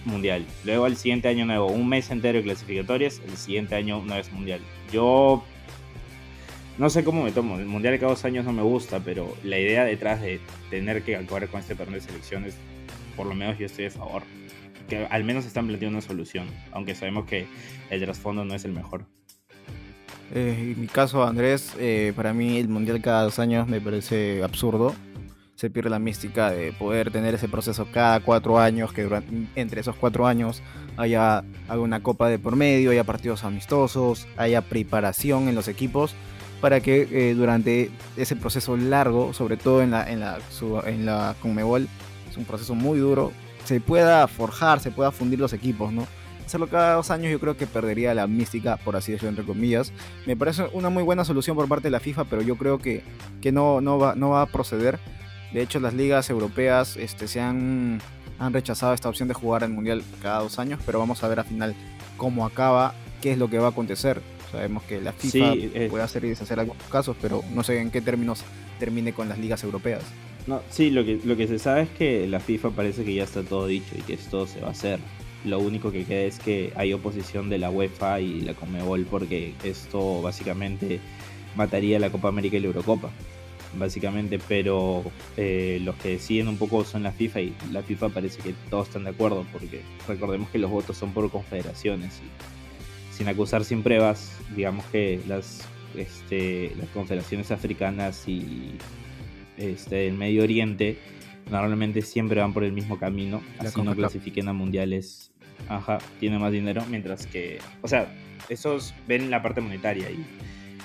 mundial. 0.06 0.46
Luego 0.64 0.86
al 0.86 0.98
siguiente 0.98 1.28
año 1.28 1.46
nuevo, 1.46 1.68
un 1.68 1.88
mes 1.88 2.10
entero 2.12 2.38
de 2.38 2.44
clasificatorias, 2.44 3.22
el 3.26 3.38
siguiente 3.38 3.76
año 3.76 4.00
una 4.00 4.18
vez 4.18 4.32
mundial. 4.32 4.60
Yo 4.92 5.44
no 6.78 6.90
sé 6.90 7.04
cómo 7.04 7.24
me 7.24 7.32
tomo, 7.32 7.60
el 7.60 7.66
mundial 7.66 8.00
cada 8.00 8.12
dos 8.12 8.26
años 8.26 8.46
no 8.46 8.54
me 8.54 8.64
gusta, 8.64 9.00
pero 9.00 9.36
la 9.44 9.60
idea 9.60 9.86
detrás 9.86 10.22
de 10.22 10.40
tener 10.70 11.04
que 11.04 11.16
acabar 11.16 11.48
con 11.48 11.60
este 11.60 11.76
perdón 11.76 11.96
de 11.96 12.02
selecciones, 12.02 12.56
por 13.16 13.28
lo 13.28 13.36
menos 13.36 13.58
yo 13.60 13.66
estoy 13.66 13.86
a 13.86 13.92
favor. 13.92 14.24
Que 14.90 15.06
al 15.06 15.24
menos 15.24 15.46
están 15.46 15.68
planteando 15.68 15.98
una 15.98 16.06
solución, 16.06 16.48
aunque 16.72 16.96
sabemos 16.96 17.26
que 17.26 17.46
el 17.90 18.02
trasfondo 18.02 18.44
no 18.44 18.54
es 18.56 18.66
el 18.66 18.72
mejor. 18.72 19.06
Eh, 20.34 20.74
en 20.76 20.82
mi 20.82 20.88
caso, 20.88 21.24
Andrés, 21.24 21.74
eh, 21.80 22.12
para 22.16 22.34
mí 22.34 22.58
el 22.58 22.68
mundial 22.68 23.02
cada 23.02 23.24
dos 23.24 23.38
años 23.40 23.68
me 23.68 23.80
parece 23.80 24.44
absurdo. 24.44 24.96
Se 25.64 25.70
pierde 25.70 25.90
la 25.90 25.98
mística 25.98 26.52
de 26.52 26.74
poder 26.74 27.10
tener 27.10 27.34
ese 27.36 27.48
proceso 27.48 27.88
cada 27.90 28.20
cuatro 28.20 28.60
años, 28.60 28.92
que 28.92 29.04
durante, 29.04 29.48
entre 29.56 29.80
esos 29.80 29.96
cuatro 29.96 30.28
años 30.28 30.62
haya 30.98 31.46
alguna 31.70 32.04
copa 32.04 32.28
de 32.28 32.38
por 32.38 32.58
medio, 32.58 32.92
haya 32.92 33.06
partidos 33.06 33.46
amistosos, 33.46 34.28
haya 34.36 34.60
preparación 34.60 35.48
en 35.48 35.56
los 35.56 35.70
equipos, 35.70 36.16
para 36.60 36.82
que 36.82 37.08
eh, 37.10 37.34
durante 37.34 37.92
ese 38.18 38.36
proceso 38.36 38.76
largo, 38.76 39.32
sobre 39.32 39.56
todo 39.56 39.82
en 39.82 39.92
la, 39.92 40.12
en 40.12 40.20
la, 40.20 40.38
en 40.86 41.06
la 41.06 41.34
Conmebol, 41.42 41.88
es 42.30 42.36
un 42.36 42.44
proceso 42.44 42.76
muy 42.76 43.00
duro, 43.00 43.32
se 43.64 43.80
pueda 43.80 44.28
forjar, 44.28 44.82
se 44.82 44.92
pueda 44.92 45.12
fundir 45.12 45.40
los 45.40 45.54
equipos, 45.54 45.94
¿no? 45.94 46.06
hacerlo 46.46 46.68
cada 46.68 46.96
dos 46.96 47.10
años 47.10 47.32
yo 47.32 47.40
creo 47.40 47.56
que 47.56 47.68
perdería 47.68 48.14
la 48.14 48.28
mística, 48.28 48.76
por 48.76 48.98
así 48.98 49.14
decirlo, 49.14 49.30
entre 49.30 49.46
comillas. 49.46 49.94
Me 50.26 50.36
parece 50.36 50.66
una 50.74 50.90
muy 50.90 51.04
buena 51.04 51.24
solución 51.24 51.56
por 51.56 51.70
parte 51.70 51.86
de 51.86 51.92
la 51.92 52.02
FIFA, 52.02 52.26
pero 52.26 52.42
yo 52.42 52.58
creo 52.58 52.80
que, 52.80 53.02
que 53.42 53.54
no, 53.54 53.80
no, 53.80 53.98
va, 53.98 54.14
no 54.16 54.32
va 54.32 54.42
a 54.42 54.46
proceder. 54.46 55.00
De 55.54 55.62
hecho, 55.62 55.80
las 55.80 55.94
ligas 55.94 56.30
europeas 56.30 56.98
este, 56.98 57.28
se 57.28 57.40
han, 57.40 58.02
han 58.40 58.54
rechazado 58.54 58.94
esta 58.94 59.08
opción 59.08 59.28
de 59.28 59.36
jugar 59.36 59.64
el 59.64 59.70
Mundial 59.70 60.04
cada 60.22 60.40
dos 60.40 60.58
años, 60.58 60.80
pero 60.86 61.00
vamos 61.00 61.24
a 61.24 61.28
ver 61.28 61.40
al 61.40 61.46
final 61.46 61.76
cómo 62.18 62.46
acaba, 62.46 62.96
qué 63.22 63.34
es 63.34 63.38
lo 63.38 63.50
que 63.50 63.60
va 63.60 63.68
a 63.68 63.70
acontecer. 63.70 64.22
Sabemos 64.52 64.84
que 64.84 65.00
la 65.02 65.14
FIFA 65.14 65.54
puede 65.90 66.04
hacer 66.04 66.26
y 66.26 66.30
deshacer 66.30 66.60
algunos 66.60 66.84
casos, 66.84 67.16
pero 67.22 67.44
no 67.54 67.64
sé 67.64 67.80
en 67.80 67.92
qué 67.92 68.02
términos 68.02 68.44
termine 68.80 69.14
con 69.14 69.30
las 69.30 69.40
ligas 69.40 69.64
europeas. 69.64 70.04
No, 70.46 70.62
sí, 70.70 70.90
lo 70.90 71.06
que, 71.06 71.20
lo 71.24 71.38
que 71.38 71.48
se 71.48 71.58
sabe 71.58 71.84
es 71.84 71.90
que 71.90 72.28
la 72.28 72.40
FIFA 72.40 72.72
parece 72.72 73.04
que 73.04 73.14
ya 73.14 73.24
está 73.24 73.44
todo 73.44 73.68
dicho 73.68 73.96
y 73.98 74.02
que 74.02 74.14
esto 74.14 74.46
se 74.46 74.60
va 74.60 74.70
a 74.70 74.72
hacer. 74.72 75.00
Lo 75.46 75.60
único 75.60 75.92
que 75.92 76.06
queda 76.06 76.22
es 76.22 76.40
que 76.40 76.74
hay 76.76 76.94
oposición 76.94 77.50
de 77.50 77.58
la 77.58 77.70
UEFA 77.70 78.20
y 78.22 78.42
la 78.42 78.54
Conmebol 78.54 79.06
porque 79.10 79.54
esto 79.64 80.22
básicamente 80.22 81.00
mataría 81.56 82.00
la 82.00 82.10
Copa 82.10 82.30
América 82.30 82.58
y 82.58 82.62
la 82.62 82.68
Eurocopa. 82.68 83.12
Básicamente, 83.76 84.40
pero 84.48 85.04
eh, 85.36 85.80
los 85.84 85.96
que 85.96 86.10
deciden 86.10 86.48
un 86.48 86.58
poco 86.58 86.84
son 86.84 87.04
la 87.04 87.12
FIFA 87.12 87.42
y 87.42 87.56
la 87.72 87.82
FIFA 87.82 88.10
parece 88.10 88.40
que 88.40 88.54
todos 88.70 88.88
están 88.88 89.06
de 89.06 89.10
acuerdo 89.10 89.46
porque 89.52 89.82
recordemos 90.08 90.50
que 90.50 90.60
los 90.60 90.70
votos 90.70 90.96
son 90.96 91.12
por 91.12 91.30
confederaciones 91.32 92.22
y 92.24 93.16
sin 93.16 93.28
acusar 93.28 93.64
sin 93.66 93.82
pruebas, 93.82 94.38
digamos 94.56 94.86
que 94.86 95.20
las, 95.28 95.68
este, 95.96 96.72
las 96.78 96.88
confederaciones 96.90 97.52
africanas 97.52 98.28
y 98.28 98.78
este, 99.58 100.08
el 100.08 100.14
Medio 100.14 100.44
Oriente 100.44 100.98
normalmente 101.50 102.02
siempre 102.04 102.40
van 102.40 102.54
por 102.54 102.64
el 102.64 102.74
mismo 102.74 103.00
camino, 103.00 103.42
así 103.60 103.82
no 103.82 103.96
clasifiquen 103.96 104.48
a 104.50 104.54
mundiales 104.54 105.34
Ajá, 105.70 106.00
tiene 106.20 106.40
más 106.40 106.52
dinero, 106.52 106.84
mientras 106.90 107.26
que, 107.26 107.60
o 107.82 107.88
sea, 107.88 108.14
esos 108.50 108.94
ven 109.08 109.30
la 109.30 109.42
parte 109.42 109.62
monetaria 109.62 110.10
y 110.10 110.26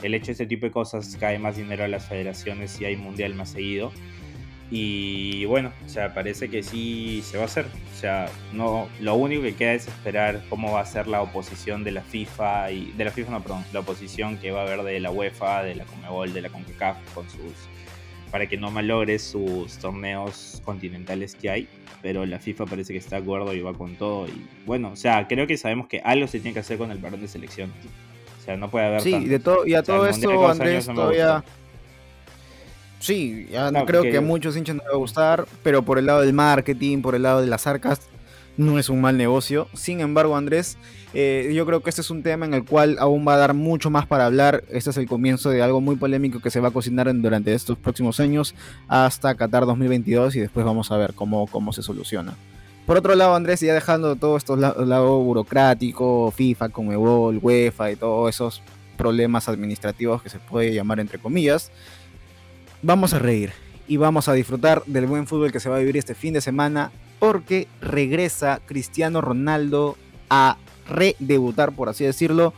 el 0.02 0.14
hecho 0.14 0.26
de 0.26 0.32
este 0.32 0.46
tipo 0.46 0.66
de 0.66 0.72
cosas 0.72 1.16
cae 1.18 1.38
más 1.38 1.56
dinero 1.56 1.84
a 1.84 1.88
las 1.88 2.06
federaciones 2.06 2.80
y 2.80 2.84
hay 2.84 2.96
mundial 2.96 3.34
más 3.34 3.50
seguido. 3.50 3.92
Y 4.70 5.46
bueno, 5.46 5.72
o 5.86 5.88
sea, 5.88 6.12
parece 6.12 6.50
que 6.50 6.62
sí 6.62 7.22
se 7.24 7.38
va 7.38 7.44
a 7.44 7.46
hacer. 7.46 7.66
O 7.66 7.98
sea, 7.98 8.28
no, 8.52 8.88
lo 9.00 9.14
único 9.14 9.42
que 9.42 9.54
queda 9.54 9.72
es 9.72 9.88
esperar 9.88 10.42
cómo 10.50 10.72
va 10.72 10.80
a 10.80 10.86
ser 10.86 11.06
la 11.08 11.22
oposición 11.22 11.84
de 11.84 11.92
la 11.92 12.02
FIFA 12.02 12.72
y 12.72 12.92
de 12.92 13.04
la 13.04 13.10
FIFA 13.10 13.32
no, 13.32 13.42
perdón, 13.42 13.64
la 13.72 13.80
oposición 13.80 14.36
que 14.36 14.50
va 14.50 14.60
a 14.60 14.62
haber 14.64 14.82
de 14.82 15.00
la 15.00 15.10
UEFA, 15.10 15.62
de 15.62 15.74
la 15.74 15.84
Conmebol, 15.84 16.34
de 16.34 16.42
la 16.42 16.50
CONCACAF 16.50 16.98
con 17.14 17.28
sus 17.30 17.52
para 18.30 18.46
que 18.46 18.58
no 18.58 18.70
malogre 18.70 19.18
sus 19.18 19.78
torneos 19.78 20.60
continentales 20.62 21.34
que 21.34 21.48
hay 21.48 21.68
pero 22.02 22.26
la 22.26 22.38
FIFA 22.38 22.66
parece 22.66 22.92
que 22.92 22.98
está 22.98 23.16
de 23.16 23.22
acuerdo 23.22 23.54
y 23.54 23.60
va 23.60 23.74
con 23.74 23.96
todo. 23.96 24.28
Y 24.28 24.46
bueno, 24.66 24.90
o 24.92 24.96
sea, 24.96 25.26
creo 25.26 25.46
que 25.46 25.56
sabemos 25.56 25.88
que 25.88 26.00
algo 26.00 26.26
se 26.26 26.40
tiene 26.40 26.54
que 26.54 26.60
hacer 26.60 26.78
con 26.78 26.90
el 26.90 26.98
parón 26.98 27.20
de 27.20 27.28
selección. 27.28 27.72
Sea, 28.48 28.56
no 28.56 28.70
puede 28.70 28.86
haber. 28.86 29.02
Sí, 29.02 29.26
de 29.26 29.38
todo, 29.40 29.66
y 29.66 29.74
a 29.74 29.82
todo 29.82 30.06
esto, 30.06 30.48
Andrés, 30.48 30.86
todavía. 30.86 31.44
Sí, 32.98 33.46
ya 33.52 33.70
no, 33.70 33.84
creo 33.84 34.00
que 34.00 34.16
a 34.16 34.22
muchos 34.22 34.56
hinchas 34.56 34.76
no 34.76 34.82
les 34.84 34.90
va 34.90 34.94
a 34.94 34.98
gustar, 34.98 35.46
pero 35.62 35.82
por 35.82 35.98
el 35.98 36.06
lado 36.06 36.22
del 36.22 36.32
marketing, 36.32 37.02
por 37.02 37.14
el 37.14 37.24
lado 37.24 37.42
de 37.42 37.46
las 37.46 37.66
arcas, 37.66 38.00
no 38.56 38.78
es 38.78 38.88
un 38.88 39.02
mal 39.02 39.18
negocio. 39.18 39.68
Sin 39.74 40.00
embargo, 40.00 40.34
Andrés, 40.34 40.78
eh, 41.12 41.52
yo 41.54 41.66
creo 41.66 41.82
que 41.82 41.90
este 41.90 42.00
es 42.00 42.10
un 42.10 42.22
tema 42.22 42.46
en 42.46 42.54
el 42.54 42.64
cual 42.64 42.96
aún 43.00 43.28
va 43.28 43.34
a 43.34 43.36
dar 43.36 43.52
mucho 43.52 43.90
más 43.90 44.06
para 44.06 44.24
hablar. 44.24 44.64
Este 44.70 44.88
es 44.88 44.96
el 44.96 45.06
comienzo 45.06 45.50
de 45.50 45.60
algo 45.60 45.82
muy 45.82 45.96
polémico 45.96 46.40
que 46.40 46.50
se 46.50 46.60
va 46.60 46.68
a 46.68 46.70
cocinar 46.70 47.14
durante 47.20 47.52
estos 47.52 47.76
próximos 47.76 48.18
años 48.18 48.54
hasta 48.88 49.34
Qatar 49.34 49.66
2022 49.66 50.36
y 50.36 50.40
después 50.40 50.64
vamos 50.64 50.90
a 50.90 50.96
ver 50.96 51.12
cómo, 51.12 51.46
cómo 51.48 51.74
se 51.74 51.82
soluciona. 51.82 52.34
Por 52.88 52.96
otro 52.96 53.14
lado, 53.14 53.34
Andrés, 53.34 53.60
ya 53.60 53.74
dejando 53.74 54.16
todo 54.16 54.38
esto 54.38 54.56
lado 54.56 55.18
burocrático, 55.18 56.32
FIFA, 56.34 56.70
Conmebol, 56.70 57.38
UEFA 57.42 57.92
y 57.92 57.96
todos 57.96 58.34
esos 58.34 58.62
problemas 58.96 59.46
administrativos 59.46 60.22
que 60.22 60.30
se 60.30 60.38
puede 60.38 60.72
llamar 60.72 60.98
entre 60.98 61.18
comillas, 61.18 61.70
vamos 62.80 63.12
a 63.12 63.18
reír 63.18 63.52
y 63.86 63.98
vamos 63.98 64.26
a 64.28 64.32
disfrutar 64.32 64.82
del 64.86 65.04
buen 65.04 65.26
fútbol 65.26 65.52
que 65.52 65.60
se 65.60 65.68
va 65.68 65.76
a 65.76 65.80
vivir 65.80 65.98
este 65.98 66.14
fin 66.14 66.32
de 66.32 66.40
semana 66.40 66.90
porque 67.18 67.68
regresa 67.82 68.62
Cristiano 68.64 69.20
Ronaldo 69.20 69.98
a 70.30 70.56
redebutar, 70.88 71.72
por 71.72 71.90
así 71.90 72.06
decirlo, 72.06 72.54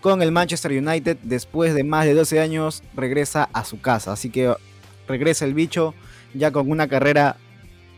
con 0.00 0.22
el 0.22 0.32
Manchester 0.32 0.72
United. 0.72 1.18
Después 1.24 1.74
de 1.74 1.84
más 1.84 2.06
de 2.06 2.14
12 2.14 2.40
años, 2.40 2.82
regresa 2.96 3.50
a 3.52 3.66
su 3.66 3.82
casa. 3.82 4.14
Así 4.14 4.30
que 4.30 4.50
regresa 5.06 5.44
el 5.44 5.52
bicho 5.52 5.92
ya 6.32 6.52
con 6.52 6.70
una 6.70 6.88
carrera 6.88 7.36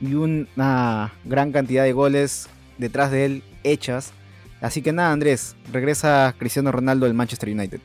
y 0.01 0.15
una 0.15 1.13
gran 1.25 1.53
cantidad 1.53 1.85
de 1.85 1.93
goles 1.93 2.49
detrás 2.79 3.11
de 3.11 3.25
él 3.25 3.43
hechas. 3.65 4.13
Así 4.61 4.83
que 4.83 4.93
nada, 4.93 5.13
Andrés, 5.13 5.57
regresa 5.73 6.35
Cristiano 6.39 6.73
Ronaldo 6.73 7.07
del 7.07 7.15
Manchester 7.15 7.49
United. 7.51 7.81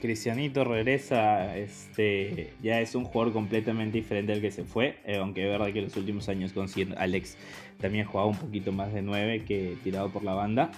Cristianito 0.00 0.64
regresa, 0.64 1.56
este, 1.56 2.52
ya 2.62 2.78
es 2.82 2.94
un 2.94 3.04
jugador 3.04 3.32
completamente 3.32 3.96
diferente 3.96 4.34
al 4.34 4.42
que 4.42 4.50
se 4.50 4.64
fue, 4.64 4.98
eh, 5.06 5.16
aunque 5.16 5.42
es 5.44 5.50
verdad 5.50 5.72
que 5.72 5.78
en 5.78 5.86
los 5.86 5.96
últimos 5.96 6.28
años 6.28 6.52
con 6.52 6.68
Alex 6.98 7.38
también 7.80 8.04
jugaba 8.04 8.28
un 8.28 8.36
poquito 8.36 8.70
más 8.70 8.92
de 8.92 9.00
9 9.00 9.44
que 9.46 9.78
tirado 9.82 10.10
por 10.10 10.22
la 10.22 10.34
banda. 10.34 10.72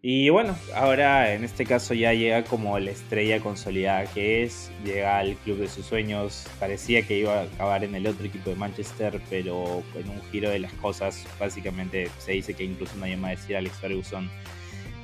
Y 0.00 0.30
bueno, 0.30 0.56
ahora 0.76 1.34
en 1.34 1.42
este 1.42 1.66
caso 1.66 1.92
ya 1.92 2.12
llega 2.12 2.44
como 2.44 2.78
la 2.78 2.92
estrella 2.92 3.40
consolidada 3.40 4.06
que 4.06 4.44
es, 4.44 4.70
llega 4.84 5.18
al 5.18 5.34
club 5.36 5.58
de 5.58 5.68
sus 5.68 5.86
sueños, 5.86 6.46
parecía 6.60 7.02
que 7.02 7.18
iba 7.18 7.40
a 7.40 7.42
acabar 7.42 7.82
en 7.82 7.96
el 7.96 8.06
otro 8.06 8.24
equipo 8.24 8.50
de 8.50 8.56
Manchester, 8.56 9.20
pero 9.28 9.82
en 9.96 10.08
un 10.08 10.22
giro 10.30 10.50
de 10.50 10.60
las 10.60 10.72
cosas, 10.74 11.26
básicamente 11.40 12.10
se 12.18 12.32
dice 12.32 12.54
que 12.54 12.62
incluso 12.62 12.94
no 12.96 13.06
hay 13.06 13.16
más 13.16 13.32
decir 13.32 13.56
Alex 13.56 13.76
Ferguson 13.78 14.30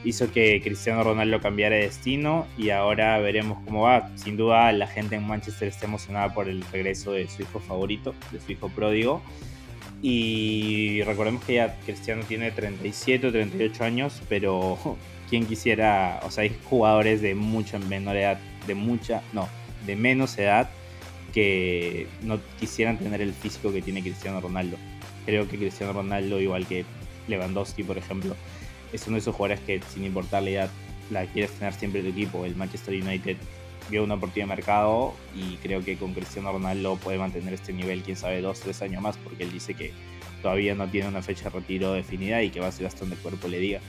hizo 0.05 0.31
que 0.31 0.61
Cristiano 0.63 1.03
Ronaldo 1.03 1.41
cambiara 1.41 1.77
de 1.77 1.83
destino 1.83 2.47
y 2.59 2.71
ahora 2.71 3.19
veremos 3.19 3.59
cómo 3.65 3.83
va. 3.83 4.11
Sin 4.17 4.37
duda 4.37 4.71
la 4.73 4.87
gente 4.87 5.17
en 5.17 5.27
Manchester 5.27 5.69
está 5.69 5.87
emocionada 5.87 6.33
por 6.35 6.49
el 6.49 6.63
regreso 6.71 7.13
de 7.13 7.27
su 7.29 7.43
hijo 7.43 7.59
favorito, 7.59 8.15
de 8.31 8.41
su 8.41 8.53
hijo 8.53 8.69
pródigo. 8.69 9.23
Y 10.07 11.03
recordemos 11.05 11.43
que 11.45 11.55
ya 11.55 11.81
Cristiano 11.87 12.25
tiene 12.29 12.51
37 12.51 13.27
o 13.27 13.33
38 13.33 13.85
años, 13.85 14.21
pero 14.29 14.79
quien 15.31 15.47
quisiera, 15.47 16.21
o 16.25 16.31
sea, 16.31 16.43
hay 16.43 16.55
jugadores 16.65 17.23
de 17.23 17.35
mucha 17.35 17.79
menor 17.79 18.15
edad 18.15 18.39
de 18.67 18.75
mucha, 18.75 19.23
no, 19.33 19.49
de 19.87 19.97
menos 19.97 20.37
edad 20.37 20.69
que 21.33 22.07
no 22.21 22.39
quisieran 22.61 22.99
tener 22.99 23.23
el 23.23 23.33
físico 23.33 23.73
que 23.73 23.81
tiene 23.81 24.03
Cristiano 24.03 24.43
Ronaldo. 24.43 24.77
Creo 25.25 25.49
que 25.49 25.57
Cristiano 25.57 25.95
Ronaldo, 25.95 26.39
igual 26.39 26.67
que 26.67 26.85
Lewandowski, 27.27 27.83
por 27.83 27.97
ejemplo, 27.97 28.37
es 28.93 29.07
uno 29.07 29.15
de 29.15 29.21
esos 29.21 29.35
jugadores 29.35 29.61
que 29.65 29.81
sin 29.89 30.05
importar 30.05 30.43
la 30.43 30.51
edad 30.51 30.71
la 31.11 31.25
quieres 31.25 31.53
tener 31.53 31.73
siempre 31.73 32.01
en 32.01 32.09
tu 32.09 32.13
equipo. 32.13 32.45
El 32.45 32.57
Manchester 32.57 32.93
United 32.93 33.39
vio 33.91 34.05
una 34.05 34.15
oportunidad 34.15 34.49
de 34.49 34.57
mercado 34.57 35.15
y 35.35 35.57
creo 35.57 35.85
que 35.85 35.97
con 35.97 36.15
Cristiano 36.15 36.53
Ronaldo 36.53 36.97
puede 36.97 37.19
mantener 37.19 37.55
este 37.55 37.73
nivel, 37.73 38.03
quién 38.03 38.17
sabe, 38.17 38.41
dos, 38.41 38.61
tres 38.61 38.83
años 38.83 39.03
más, 39.03 39.17
porque 39.19 39.45
él 39.45 39.53
dice 39.53 39.75
que 39.75 39.93
todavía 40.43 40.75
no 40.75 40.89
tiene 40.89 41.09
una 41.09 41.23
fecha 41.23 41.45
de 41.45 41.51
retiro 41.51 41.93
definida 41.93 42.43
y 42.43 42.51
que 42.51 42.61
va 42.61 42.69
a 42.69 42.73
ser 42.73 42.87
hasta 42.87 43.01
donde 43.01 43.17
el 43.17 43.23
cuerpo 43.23 43.49
le 43.49 43.59
diga. 43.59 43.81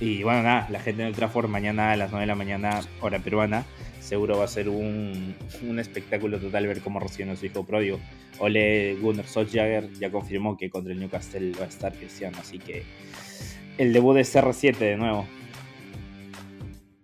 Y 0.00 0.22
bueno, 0.22 0.42
nada, 0.42 0.68
la 0.70 0.80
gente 0.80 1.02
en 1.02 1.08
el 1.08 1.14
Trafford 1.14 1.48
mañana 1.48 1.92
a 1.92 1.96
las 1.96 2.10
9 2.10 2.22
de 2.22 2.26
la 2.26 2.34
mañana, 2.34 2.80
hora 3.00 3.18
peruana, 3.18 3.64
seguro 4.00 4.38
va 4.38 4.44
a 4.44 4.48
ser 4.48 4.68
un, 4.68 5.34
espectáculo 5.78 6.38
total 6.38 6.66
ver 6.66 6.80
cómo 6.80 7.00
recibe 7.00 7.30
a 7.30 7.36
su 7.36 7.46
hijo 7.46 7.64
pródigo. 7.64 7.98
Ole 8.38 8.96
Gunnar 9.00 9.26
Solskjaer 9.26 9.92
ya 9.94 10.10
confirmó 10.10 10.56
que 10.56 10.70
contra 10.70 10.92
el 10.92 11.00
Newcastle 11.00 11.52
va 11.58 11.64
a 11.64 11.68
estar 11.68 11.94
Cristiano, 11.94 12.36
así 12.40 12.58
que 12.58 12.84
el 13.78 13.92
debut 13.92 14.14
de 14.14 14.22
CR7 14.22 14.76
de 14.76 14.96
nuevo. 14.96 15.26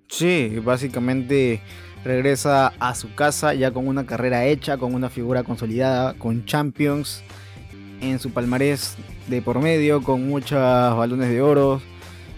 Sí, 0.09 0.59
básicamente 0.63 1.61
regresa 2.05 2.73
a 2.79 2.95
su 2.95 3.15
casa 3.15 3.55
ya 3.55 3.71
con 3.71 3.87
una 3.87 4.07
carrera 4.07 4.45
hecha, 4.45 4.79
con 4.79 4.95
una 4.95 5.11
figura 5.11 5.43
consolidada, 5.43 6.15
con 6.15 6.45
Champions 6.45 7.23
en 8.01 8.19
su 8.19 8.31
palmarés 8.31 8.97
de 9.29 9.43
por 9.43 9.61
medio, 9.61 10.03
con 10.03 10.27
muchos 10.27 10.59
balones 10.61 11.29
de 11.29 11.41
oro, 11.41 11.81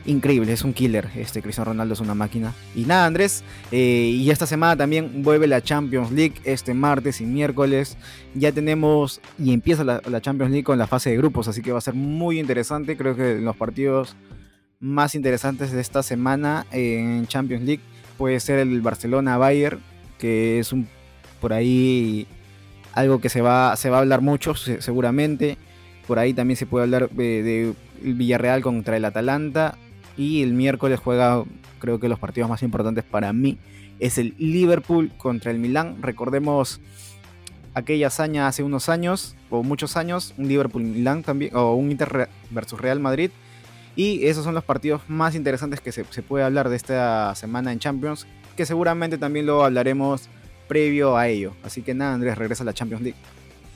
increíble, 0.06 0.52
es 0.52 0.62
un 0.62 0.72
killer. 0.72 1.08
Este 1.16 1.42
Cristiano 1.42 1.70
Ronaldo 1.70 1.94
es 1.94 2.00
una 2.00 2.14
máquina. 2.14 2.52
Y 2.74 2.82
nada, 2.82 3.06
Andrés, 3.06 3.42
eh, 3.72 4.10
y 4.12 4.30
esta 4.30 4.46
semana 4.46 4.76
también 4.76 5.22
vuelve 5.22 5.46
la 5.46 5.62
Champions 5.62 6.12
League, 6.12 6.34
este 6.44 6.74
martes 6.74 7.20
y 7.20 7.26
miércoles. 7.26 7.96
Ya 8.34 8.52
tenemos 8.52 9.20
y 9.38 9.52
empieza 9.52 9.84
la, 9.84 10.20
Champions 10.20 10.52
League 10.52 10.64
con 10.64 10.78
la 10.78 10.86
fase 10.86 11.10
de 11.10 11.16
grupos, 11.16 11.48
así 11.48 11.62
que 11.62 11.72
va 11.72 11.78
a 11.78 11.82
ser 11.82 11.94
muy 11.94 12.38
interesante. 12.38 12.96
Creo 12.96 13.16
que 13.16 13.36
los 13.36 13.56
partidos 13.56 14.16
más 14.80 15.14
interesantes 15.14 15.72
de 15.72 15.80
esta 15.80 16.02
semana 16.02 16.66
en 16.70 17.26
Champions 17.26 17.64
League 17.64 17.82
puede 18.16 18.40
ser 18.40 18.58
el 18.58 18.80
Barcelona-Bayern, 18.80 19.80
que 20.18 20.58
es 20.58 20.72
un 20.72 20.88
por 21.40 21.52
ahí 21.52 22.26
algo 22.92 23.20
que 23.20 23.28
se 23.28 23.42
va, 23.42 23.76
se 23.76 23.90
va 23.90 23.98
a 23.98 24.00
hablar 24.00 24.20
mucho 24.20 24.54
seguramente. 24.54 25.58
Por 26.06 26.18
ahí 26.18 26.32
también 26.32 26.56
se 26.56 26.66
puede 26.66 26.84
hablar 26.84 27.10
de, 27.10 27.42
de 27.42 27.74
Villarreal 28.00 28.62
contra 28.62 28.96
el 28.96 29.04
Atalanta 29.04 29.76
y 30.16 30.42
el 30.42 30.52
miércoles 30.52 31.00
juega, 31.02 31.44
creo 31.78 31.98
que 31.98 32.08
los 32.08 32.18
partidos 32.18 32.48
más 32.48 32.62
importantes 32.62 33.04
para 33.04 33.32
mí, 33.32 33.58
es 34.00 34.18
el 34.18 34.34
Liverpool 34.38 35.10
contra 35.16 35.50
el 35.50 35.58
Milán. 35.58 35.96
Recordemos 36.00 36.80
aquella 37.74 38.06
hazaña 38.08 38.46
hace 38.46 38.62
unos 38.62 38.88
años, 38.88 39.36
o 39.50 39.62
muchos 39.62 39.96
años, 39.96 40.34
un 40.36 40.48
Liverpool-Milán 40.48 41.22
también, 41.22 41.54
o 41.56 41.74
un 41.74 41.90
Inter 41.90 42.28
versus 42.50 42.80
Real 42.80 43.00
Madrid. 43.00 43.30
Y 43.96 44.26
esos 44.26 44.44
son 44.44 44.54
los 44.54 44.64
partidos 44.64 45.02
más 45.08 45.34
interesantes 45.34 45.80
que 45.80 45.92
se, 45.92 46.04
se 46.04 46.22
puede 46.22 46.44
hablar 46.44 46.68
de 46.68 46.76
esta 46.76 47.34
semana 47.34 47.72
en 47.72 47.78
Champions, 47.78 48.26
que 48.56 48.66
seguramente 48.66 49.18
también 49.18 49.46
lo 49.46 49.64
hablaremos 49.64 50.28
previo 50.68 51.16
a 51.16 51.28
ello. 51.28 51.52
Así 51.62 51.82
que 51.82 51.94
nada, 51.94 52.14
Andrés, 52.14 52.36
regresa 52.36 52.62
a 52.62 52.66
la 52.66 52.74
Champions 52.74 53.02
League 53.02 53.18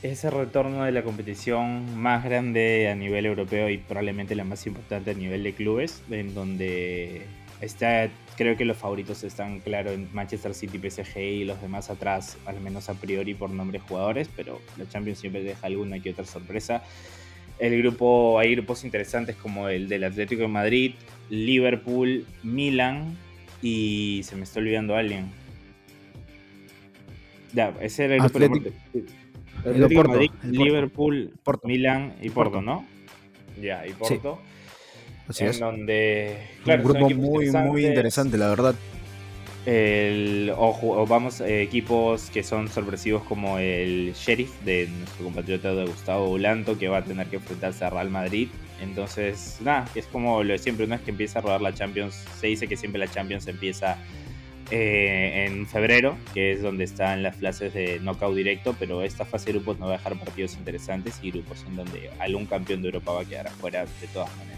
ese 0.03 0.31
retorno 0.31 0.85
de 0.85 0.93
la 0.93 1.03
competición 1.03 1.99
más 1.99 2.25
grande 2.25 2.89
a 2.89 2.95
nivel 2.95 3.27
europeo 3.27 3.69
y 3.69 3.79
probablemente 3.79 4.37
la 4.37 4.45
más 4.45 4.67
importante 4.67 5.11
a 5.11 5.15
nivel 5.15 5.43
de 5.43 5.55
clubes, 5.55 6.03
en 6.11 6.35
donde 6.35 7.23
está, 7.61 8.09
creo 8.37 8.57
que 8.57 8.65
los 8.65 8.77
favoritos 8.77 9.25
están, 9.25 9.59
claro, 9.61 9.91
en 9.91 10.09
Manchester 10.13 10.55
City, 10.55 10.79
PSG 10.79 11.19
y 11.19 11.45
los 11.45 11.61
demás 11.61 11.91
atrás, 11.91 12.37
al 12.47 12.61
menos 12.61 12.89
a 12.89 12.95
priori 12.95 13.35
por 13.35 13.51
nombres 13.51 13.83
jugadores, 13.83 14.29
pero 14.37 14.61
la 14.77 14.89
Champions 14.89 15.19
siempre 15.19 15.43
deja 15.43 15.67
alguna 15.67 16.01
que 16.01 16.11
otra 16.11 16.25
sorpresa. 16.25 16.83
El 17.59 17.77
grupo, 17.83 18.39
hay 18.39 18.55
grupos 18.55 18.85
interesantes 18.85 19.37
como 19.37 19.69
el 19.69 19.89
del 19.89 20.05
Atlético 20.05 20.43
de 20.43 20.49
Madrid, 20.49 20.95
Liverpool, 21.29 22.25
Milan 22.43 23.17
y 23.63 24.21
se 24.25 24.37
me 24.37 24.45
está 24.45 24.61
olvidando 24.61 24.95
alguien. 24.97 25.31
Ya, 27.53 27.75
ese 27.81 28.05
era 28.05 28.15
el 28.17 28.21
grupo 28.21 28.39
Madrid, 30.09 30.31
Liverpool, 30.45 31.33
Porto. 31.43 31.67
Milan 31.67 32.15
y 32.21 32.31
Porto, 32.31 32.63
¿no? 32.63 32.87
Ya, 33.61 33.87
y 33.87 33.91
Porto. 33.91 34.39
Así 35.27 35.45
en 35.45 35.51
es. 35.51 35.59
donde. 35.59 36.39
un 36.65 36.83
grupo 36.83 37.11
muy, 37.11 37.51
muy 37.51 37.87
interesante, 37.87 38.39
la 38.39 38.49
verdad. 38.49 38.75
El, 39.71 40.51
o, 40.57 41.07
vamos, 41.07 41.43
eh, 41.43 41.61
equipos 41.61 42.31
que 42.31 42.43
son 42.43 42.69
sorpresivos 42.69 43.23
como 43.25 43.59
el 43.59 44.15
Sheriff 44.15 44.51
de 44.65 44.89
nuestro 44.89 45.25
compatriota 45.25 45.75
de 45.75 45.85
Gustavo 45.85 46.29
Bulanto, 46.29 46.79
que 46.79 46.89
va 46.89 46.99
a 46.99 47.05
tener 47.05 47.27
que 47.27 47.37
enfrentarse 47.37 47.85
a 47.85 47.91
Real 47.91 48.09
Madrid. 48.09 48.49
Entonces, 48.81 49.59
nada, 49.61 49.87
es 49.95 50.07
como 50.07 50.43
lo 50.43 50.55
de 50.55 50.59
siempre, 50.59 50.87
una 50.87 50.97
vez 50.97 51.05
que 51.05 51.11
empieza 51.11 51.41
a 51.41 51.43
rodar 51.43 51.61
la 51.61 51.75
Champions, 51.75 52.15
se 52.41 52.47
dice 52.47 52.67
que 52.67 52.79
siempre 52.79 52.99
la 52.99 53.09
Champions 53.09 53.47
empieza 53.47 53.99
eh, 54.71 55.45
en 55.47 55.67
febrero, 55.67 56.17
que 56.33 56.53
es 56.53 56.63
donde 56.63 56.85
están 56.85 57.23
las 57.23 57.37
clases 57.37 57.75
de 57.75 58.01
knockout 58.01 58.35
directo, 58.35 58.75
pero 58.79 59.03
esta 59.03 59.27
fase 59.27 59.53
de 59.53 59.59
grupos 59.59 59.79
no 59.79 59.89
va 59.89 59.97
a 59.97 59.99
dejar 59.99 60.19
partidos 60.19 60.55
interesantes 60.55 61.19
y 61.21 61.31
grupos 61.31 61.67
en 61.69 61.77
donde 61.77 62.11
algún 62.21 62.47
campeón 62.47 62.81
de 62.81 62.89
Europa 62.89 63.13
va 63.13 63.21
a 63.21 63.25
quedar 63.27 63.49
afuera 63.49 63.85
de 63.85 64.07
todas 64.15 64.35
maneras. 64.39 64.58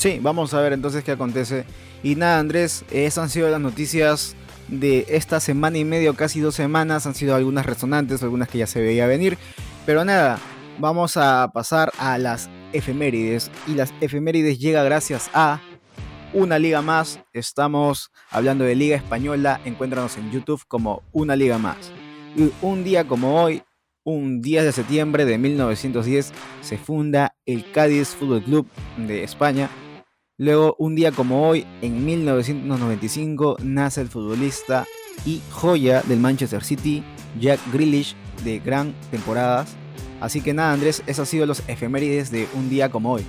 Sí, 0.00 0.18
vamos 0.22 0.54
a 0.54 0.62
ver 0.62 0.72
entonces 0.72 1.04
qué 1.04 1.12
acontece. 1.12 1.66
Y 2.02 2.14
nada, 2.14 2.38
Andrés, 2.38 2.86
esas 2.90 3.24
han 3.24 3.28
sido 3.28 3.50
las 3.50 3.60
noticias 3.60 4.34
de 4.68 5.04
esta 5.10 5.40
semana 5.40 5.76
y 5.76 5.84
medio, 5.84 6.14
casi 6.14 6.40
dos 6.40 6.54
semanas. 6.54 7.06
Han 7.06 7.14
sido 7.14 7.34
algunas 7.34 7.66
resonantes, 7.66 8.22
algunas 8.22 8.48
que 8.48 8.56
ya 8.56 8.66
se 8.66 8.80
veía 8.80 9.06
venir. 9.06 9.36
Pero 9.84 10.02
nada, 10.06 10.38
vamos 10.78 11.18
a 11.18 11.50
pasar 11.52 11.92
a 11.98 12.16
las 12.16 12.48
efemérides. 12.72 13.50
Y 13.66 13.74
las 13.74 13.92
efemérides 14.00 14.58
llega 14.58 14.82
gracias 14.84 15.28
a 15.34 15.60
una 16.32 16.58
liga 16.58 16.80
más. 16.80 17.20
Estamos 17.34 18.10
hablando 18.30 18.64
de 18.64 18.76
Liga 18.76 18.96
Española. 18.96 19.60
Encuéntranos 19.66 20.16
en 20.16 20.30
YouTube 20.30 20.62
como 20.66 21.02
Una 21.12 21.36
Liga 21.36 21.58
Más. 21.58 21.92
Y 22.34 22.50
un 22.62 22.84
día 22.84 23.06
como 23.06 23.42
hoy, 23.42 23.64
un 24.04 24.40
10 24.40 24.64
de 24.64 24.72
septiembre 24.72 25.26
de 25.26 25.36
1910, 25.36 26.32
se 26.62 26.78
funda 26.78 27.36
el 27.44 27.70
Cádiz 27.70 28.16
Fútbol 28.18 28.42
Club 28.42 28.66
de 28.96 29.24
España. 29.24 29.68
Luego, 30.40 30.74
un 30.78 30.94
día 30.94 31.12
como 31.12 31.46
hoy, 31.46 31.66
en 31.82 32.02
1995, 32.02 33.58
nace 33.62 34.00
el 34.00 34.08
futbolista 34.08 34.86
y 35.26 35.42
joya 35.50 36.00
del 36.00 36.18
Manchester 36.18 36.64
City, 36.64 37.04
Jack 37.38 37.60
Grealish, 37.70 38.16
de 38.42 38.58
gran 38.58 38.94
temporadas. 39.10 39.76
Así 40.18 40.40
que 40.40 40.54
nada, 40.54 40.72
Andrés, 40.72 41.02
esos 41.06 41.18
han 41.18 41.26
sido 41.26 41.44
los 41.44 41.62
efemérides 41.68 42.30
de 42.30 42.48
un 42.54 42.70
día 42.70 42.88
como 42.90 43.12
hoy. 43.12 43.22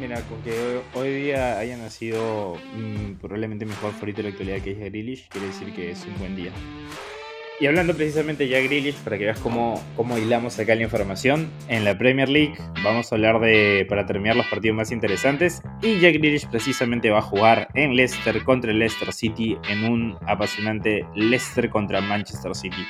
Mira, 0.00 0.22
con 0.22 0.42
que 0.42 0.80
hoy 0.94 1.14
día 1.14 1.60
haya 1.60 1.76
nacido 1.76 2.56
mm, 2.74 3.20
probablemente 3.20 3.64
mejor 3.64 3.92
favorito 3.92 4.16
de 4.16 4.22
la 4.24 4.28
actualidad 4.30 4.60
que 4.60 4.72
es 4.72 4.78
Grealish, 4.80 5.28
quiere 5.28 5.46
decir 5.46 5.72
que 5.72 5.92
es 5.92 6.04
un 6.04 6.18
buen 6.18 6.34
día. 6.34 6.50
Y 7.60 7.66
hablando 7.66 7.92
precisamente 7.94 8.46
ya 8.46 8.60
Grealish, 8.60 8.94
para 8.96 9.18
que 9.18 9.24
veas 9.24 9.40
cómo, 9.40 9.82
cómo 9.96 10.16
hilamos 10.16 10.56
acá 10.60 10.76
la 10.76 10.84
información, 10.84 11.50
en 11.66 11.84
la 11.84 11.98
Premier 11.98 12.28
League 12.28 12.54
vamos 12.84 13.10
a 13.10 13.16
hablar 13.16 13.40
de, 13.40 13.84
para 13.88 14.06
terminar, 14.06 14.36
los 14.36 14.46
partidos 14.46 14.76
más 14.76 14.92
interesantes. 14.92 15.60
Y 15.82 15.98
Jack 15.98 16.14
Grealish 16.14 16.46
precisamente 16.48 17.10
va 17.10 17.18
a 17.18 17.22
jugar 17.22 17.66
en 17.74 17.96
Leicester 17.96 18.44
contra 18.44 18.70
el 18.70 18.78
Leicester 18.78 19.12
City 19.12 19.56
en 19.68 19.84
un 19.84 20.16
apasionante 20.28 21.04
Leicester 21.16 21.68
contra 21.68 22.00
Manchester 22.00 22.54
City. 22.54 22.86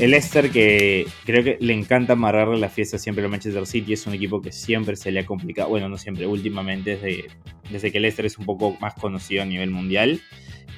El 0.00 0.10
Leicester 0.10 0.50
que 0.50 1.06
creo 1.24 1.44
que 1.44 1.56
le 1.60 1.72
encanta 1.72 2.14
amarrarle 2.14 2.58
la 2.58 2.70
fiesta 2.70 2.98
siempre 2.98 3.22
al 3.22 3.30
Manchester 3.30 3.66
City, 3.66 3.92
es 3.92 4.04
un 4.04 4.14
equipo 4.14 4.40
que 4.40 4.50
siempre 4.50 4.96
se 4.96 5.12
le 5.12 5.20
ha 5.20 5.26
complicado, 5.26 5.68
bueno, 5.68 5.88
no 5.88 5.96
siempre, 5.96 6.26
últimamente 6.26 6.96
desde, 6.96 7.26
desde 7.70 7.92
que 7.92 8.00
Leicester 8.00 8.26
es 8.26 8.36
un 8.36 8.46
poco 8.46 8.76
más 8.80 8.94
conocido 8.94 9.42
a 9.42 9.46
nivel 9.46 9.70
mundial. 9.70 10.20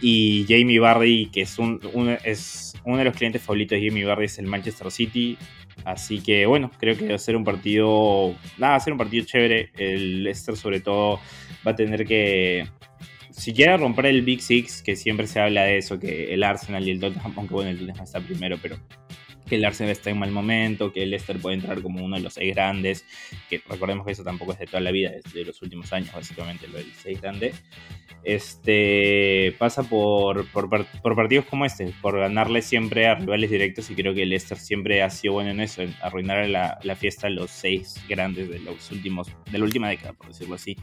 Y 0.03 0.45
Jamie 0.49 0.81
Barry, 0.81 1.31
que 1.33 1.43
es, 1.43 1.59
un, 1.59 1.81
es 2.25 2.75
uno 2.85 2.99
de 2.99 3.05
los 3.05 3.17
clientes 3.17 3.41
favoritos 3.41 3.79
de 3.81 3.89
Jamie 3.89 4.05
Barry, 4.05 4.27
es 4.27 4.39
el 4.39 4.47
Manchester 4.47 4.91
City. 4.91 5.39
Así 5.85 6.21
que 6.21 6.45
bueno, 6.45 6.71
creo 6.79 6.99
que 6.99 7.09
va 7.09 7.15
a 7.15 7.19
ser 7.19 7.37
un 7.37 7.45
partido, 7.45 8.35
nada, 8.59 8.73
va 8.73 8.77
a 8.77 8.81
ser 8.81 8.93
un 8.93 8.99
partido 8.99 9.25
chévere. 9.25 9.71
El 9.79 10.25
Leicester 10.25 10.57
sobre 10.57 10.81
todo 10.81 11.21
va 11.67 11.71
a 11.71 11.77
tener 11.77 12.05
que 12.05 12.67
si 13.33 13.53
quiere 13.53 13.77
romper 13.77 14.07
el 14.07 14.23
Big 14.23 14.43
Six, 14.43 14.83
que 14.83 14.95
siempre 14.95 15.27
se 15.27 15.41
habla 15.41 15.65
de 15.65 15.79
eso, 15.79 15.99
que 15.99 16.35
el 16.35 16.43
Arsenal 16.43 16.87
y 16.87 16.91
el 16.91 17.01
Tottenham, 17.01 17.33
aunque 17.37 17.55
bueno, 17.55 17.71
el 17.71 17.79
Tottenham 17.79 18.05
está 18.05 18.21
primero, 18.21 18.59
pero 18.61 18.77
que 19.53 19.57
el 19.57 19.67
Arsenal 19.67 19.93
está 19.93 20.09
en 20.09 20.19
mal 20.19 20.31
momento, 20.31 20.95
que 20.95 21.03
el 21.03 21.11
Leicester 21.11 21.39
puede 21.39 21.57
entrar 21.57 21.83
como 21.83 22.03
uno 22.03 22.17
de 22.17 22.23
los 22.23 22.33
seis 22.33 22.55
grandes, 22.55 23.05
que 23.51 23.61
recordemos 23.69 24.07
que 24.07 24.13
eso 24.13 24.25
tampoco 24.25 24.55
es 24.55 24.59
de 24.59 24.65
toda 24.65 24.81
la 24.81 24.91
vida, 24.91 25.11
es 25.11 25.31
de 25.35 25.45
los 25.45 25.61
últimos 25.61 25.93
años, 25.93 26.11
básicamente, 26.11 26.67
lo 26.69 26.79
del 26.79 26.91
seis 26.95 27.21
grande. 27.21 27.53
Este 28.25 29.55
pasa 29.59 29.83
por, 29.83 30.47
por, 30.47 30.71
partidos 30.71 31.45
como 31.45 31.67
este, 31.67 31.93
por 32.01 32.19
ganarle 32.19 32.63
siempre 32.63 33.07
a 33.07 33.17
rivales 33.17 33.51
directos, 33.51 33.91
y 33.91 33.95
creo 33.95 34.15
que 34.15 34.23
el 34.23 34.31
Leicester 34.31 34.57
siempre 34.57 35.03
ha 35.03 35.11
sido 35.11 35.35
bueno 35.35 35.51
en 35.51 35.61
eso, 35.61 35.83
en 35.83 35.95
arruinar 36.01 36.49
la, 36.49 36.79
la 36.83 36.97
fiesta 36.97 37.27
a 37.27 37.31
los 37.31 37.51
seis 37.51 38.03
grandes 38.09 38.49
de 38.49 38.59
los 38.59 38.91
últimos, 38.91 39.29
de 39.51 39.59
la 39.59 39.65
última 39.65 39.91
década, 39.91 40.15
por 40.15 40.29
decirlo 40.29 40.55
así. 40.55 40.79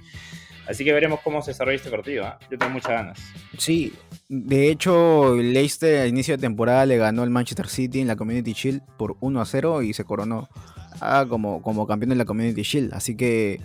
Así 0.68 0.84
que 0.84 0.94
veremos 0.94 1.20
cómo 1.24 1.42
se 1.42 1.52
desarrolla 1.52 1.78
este 1.78 1.90
partido. 1.90 2.26
¿ah? 2.26 2.38
Yo 2.50 2.58
tengo 2.58 2.72
muchas 2.72 2.92
ganas. 2.92 3.20
Sí, 3.58 3.94
de 4.28 4.70
hecho, 4.70 5.36
Leicester 5.36 6.02
a 6.02 6.08
inicio 6.08 6.38
de 6.38 6.42
temporada 6.42 6.86
le 6.86 6.98
ganó 6.98 7.24
al 7.24 7.30
Manchester 7.30 7.68
City 7.68 8.02
en 8.02 8.08
la 8.08 8.16
Community 8.16 8.54
Shield 8.54 8.82
por 8.98 9.18
1 9.20 9.42
a 9.42 9.46
0 9.46 9.82
y 9.82 9.94
se 9.94 10.04
coronó 10.04 10.50
ah, 11.02 11.26
como, 11.28 11.62
como 11.62 11.88
campeón 11.88 12.12
de 12.12 12.16
la 12.16 12.26
Community 12.26 12.62
Shield. 12.62 12.94
Así 12.94 13.16
que 13.16 13.60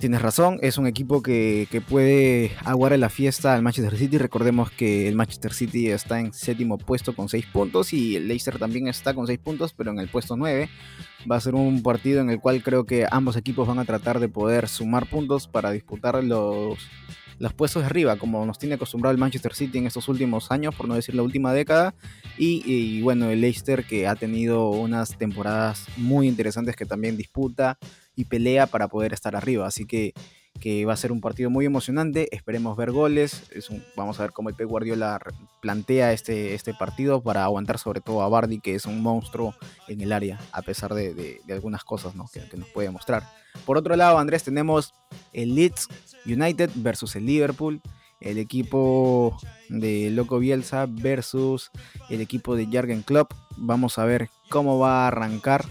tienes 0.00 0.22
razón, 0.22 0.58
es 0.62 0.78
un 0.78 0.86
equipo 0.86 1.22
que, 1.22 1.82
puede 1.88 2.52
aguar 2.64 2.98
la 2.98 3.08
fiesta 3.08 3.54
al 3.54 3.62
Manchester 3.62 3.96
City. 3.96 4.18
Recordemos 4.18 4.70
que 4.70 5.06
el 5.06 5.14
Manchester 5.14 5.52
City 5.52 5.90
está 5.90 6.18
en 6.18 6.32
séptimo 6.32 6.78
puesto 6.78 7.14
con 7.14 7.28
6 7.28 7.46
puntos 7.46 7.92
y 7.92 8.16
el 8.16 8.26
Leicester 8.26 8.58
también 8.58 8.88
está 8.88 9.14
con 9.14 9.26
6 9.26 9.38
puntos, 9.38 9.72
pero 9.72 9.92
en 9.92 9.98
el 9.98 10.08
puesto 10.08 10.36
9. 10.36 10.68
Va 11.30 11.36
a 11.36 11.40
ser 11.40 11.54
un 11.54 11.82
partido 11.82 12.20
en 12.20 12.30
el 12.30 12.40
cual 12.40 12.62
creo 12.62 12.84
que 12.84 13.06
ambos 13.10 13.36
equipos 13.36 13.68
van 13.68 13.78
a 13.78 13.84
tratar 13.84 14.18
de 14.18 14.28
poder 14.28 14.68
sumar 14.68 15.06
puntos 15.06 15.46
para 15.46 15.70
disputar 15.70 16.22
los, 16.24 16.78
los 17.40 17.54
puestos 17.54 17.82
de 17.82 17.86
arriba, 17.86 18.16
como 18.16 18.44
nos 18.44 18.58
tiene 18.58 18.74
acostumbrado 18.74 19.12
el 19.12 19.18
Manchester 19.18 19.54
City 19.54 19.78
en 19.78 19.86
estos 19.86 20.08
últimos 20.08 20.50
años, 20.52 20.74
por 20.74 20.86
no 20.86 20.94
decir 20.94 21.14
la 21.14 21.22
última 21.22 21.54
década. 21.54 21.94
Y, 22.36 23.00
bueno, 23.00 23.30
el 23.30 23.40
Leicester 23.40 23.84
que 23.84 24.06
ha 24.06 24.14
tenido 24.14 24.68
unas 24.68 25.16
temporadas 25.16 25.86
muy 25.96 26.28
interesantes 26.28 26.76
que 26.76 26.84
también 26.84 27.16
disputa 27.16 27.78
y 28.14 28.26
pelea 28.26 28.66
para 28.66 28.88
poder 28.88 29.14
estar 29.14 29.34
arriba. 29.36 29.66
Así 29.66 29.86
que, 29.86 30.12
que 30.60 30.84
va 30.84 30.92
a 30.92 30.98
ser 30.98 31.12
un 31.12 31.22
partido 31.22 31.48
muy 31.48 31.64
emocionante. 31.64 32.28
Esperemos 32.30 32.76
ver 32.76 32.90
goles. 32.90 33.44
Es 33.52 33.70
vamos 33.96 34.20
a 34.20 34.24
ver 34.24 34.32
cómo 34.32 34.50
el 34.50 34.54
Pep 34.54 34.68
Guardiola 34.68 35.18
plantea 35.62 36.12
este, 36.12 36.54
este 36.54 36.74
partido 36.74 37.22
para 37.22 37.44
aguantar 37.44 37.78
sobre 37.78 38.02
todo 38.02 38.20
a 38.20 38.28
Bardi, 38.28 38.60
que 38.60 38.74
es 38.74 38.84
un 38.84 39.02
monstruo 39.02 39.54
en 39.88 40.02
el 40.02 40.12
área, 40.12 40.38
a 40.52 40.60
pesar 40.60 40.92
de, 40.92 41.40
algunas 41.48 41.84
cosas 41.84 42.12
que, 42.34 42.46
que 42.50 42.58
nos 42.58 42.68
puede 42.68 42.90
mostrar. 42.90 43.39
Por 43.64 43.76
otro 43.76 43.96
lado, 43.96 44.18
Andrés, 44.18 44.42
tenemos 44.42 44.92
el 45.32 45.54
Leeds 45.54 45.88
United 46.26 46.70
versus 46.76 47.16
el 47.16 47.26
Liverpool, 47.26 47.80
el 48.20 48.38
equipo 48.38 49.38
de 49.68 50.10
Loco 50.10 50.38
Bielsa 50.38 50.86
versus 50.88 51.70
el 52.08 52.20
equipo 52.20 52.56
de 52.56 52.66
Jürgen 52.66 53.02
Klopp. 53.02 53.32
Vamos 53.56 53.98
a 53.98 54.04
ver 54.04 54.28
cómo 54.48 54.78
va 54.78 55.04
a 55.04 55.08
arrancar. 55.08 55.64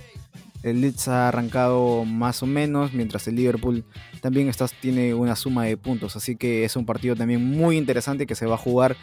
El 0.63 0.81
Leeds 0.81 1.07
ha 1.07 1.29
arrancado 1.29 2.03
más 2.03 2.43
o 2.43 2.45
menos, 2.45 2.93
mientras 2.93 3.27
el 3.27 3.35
Liverpool 3.35 3.85
también 4.21 4.49
está, 4.49 4.67
tiene 4.67 5.13
una 5.13 5.35
suma 5.37 5.65
de 5.65 5.77
puntos. 5.77 6.15
Así 6.17 6.35
que 6.35 6.65
es 6.65 6.75
un 6.75 6.85
partido 6.85 7.15
también 7.15 7.43
muy 7.43 7.77
interesante 7.77 8.27
que 8.27 8.35
se 8.35 8.45
va 8.45 8.55
a 8.55 8.57
jugar 8.57 8.97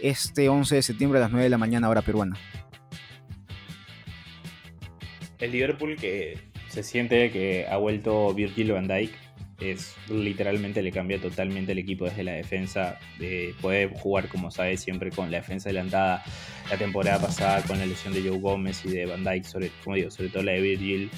este 0.00 0.48
11 0.48 0.76
de 0.76 0.82
septiembre 0.82 1.18
a 1.18 1.22
las 1.22 1.30
9 1.30 1.44
de 1.44 1.50
la 1.50 1.58
mañana 1.58 1.90
hora 1.90 2.00
peruana. 2.00 2.36
El 5.38 5.52
Liverpool 5.52 5.96
que 5.96 6.38
se 6.74 6.82
siente 6.82 7.30
que 7.30 7.66
ha 7.68 7.76
vuelto 7.76 8.34
Virgil 8.34 8.72
van 8.72 8.88
Dijk 8.88 9.12
es 9.60 9.94
literalmente 10.08 10.82
le 10.82 10.90
cambia 10.90 11.20
totalmente 11.20 11.70
el 11.70 11.78
equipo 11.78 12.06
desde 12.06 12.24
la 12.24 12.32
defensa. 12.32 12.98
puede 13.60 13.86
jugar 13.86 14.26
como 14.26 14.50
sabe 14.50 14.76
siempre 14.76 15.10
con 15.10 15.30
la 15.30 15.36
defensa 15.36 15.68
adelantada. 15.68 16.24
La 16.68 16.76
temporada 16.76 17.20
pasada 17.20 17.62
con 17.62 17.78
la 17.78 17.86
lesión 17.86 18.12
de 18.12 18.28
Joe 18.28 18.40
Gómez 18.40 18.84
y 18.84 18.88
de 18.88 19.06
Van 19.06 19.22
Dyke, 19.22 19.44
sobre, 19.44 19.70
como 19.84 19.94
digo, 19.94 20.10
sobre 20.10 20.30
todo 20.30 20.42
la 20.42 20.52
de 20.52 20.62
Virgil, 20.62 21.10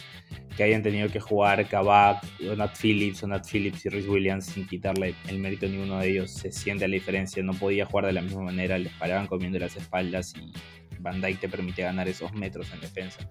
que 0.55 0.65
hayan 0.65 0.83
tenido 0.83 1.09
que 1.09 1.21
jugar 1.21 1.67
Kabak, 1.67 2.23
Nat 2.55 2.77
Phillips, 2.79 3.27
Nat 3.27 3.47
Phillips 3.51 3.87
y 3.87 3.89
Rhys 3.89 4.07
Williams 4.07 4.45
sin 4.45 4.67
quitarle 4.67 5.15
el 5.29 5.39
mérito 5.39 5.65
a 5.65 5.71
ninguno 5.71 5.99
de 6.01 6.11
ellos. 6.11 6.33
Se 6.33 6.53
siente 6.53 6.87
la 6.87 6.95
diferencia, 6.95 7.43
no 7.43 7.55
podía 7.55 7.87
jugar 7.87 8.05
de 8.05 8.13
la 8.13 8.21
misma 8.21 8.43
manera, 8.43 8.77
les 8.77 8.93
paraban 8.93 9.27
comiendo 9.27 9.59
las 9.59 9.75
espaldas 9.75 10.35
y 10.37 10.53
Van 10.99 11.23
Dyke 11.23 11.41
te 11.41 11.49
permite 11.49 11.81
ganar 11.81 12.09
esos 12.09 12.31
metros 12.35 12.71
en 12.75 12.81
defensa. 12.81 13.31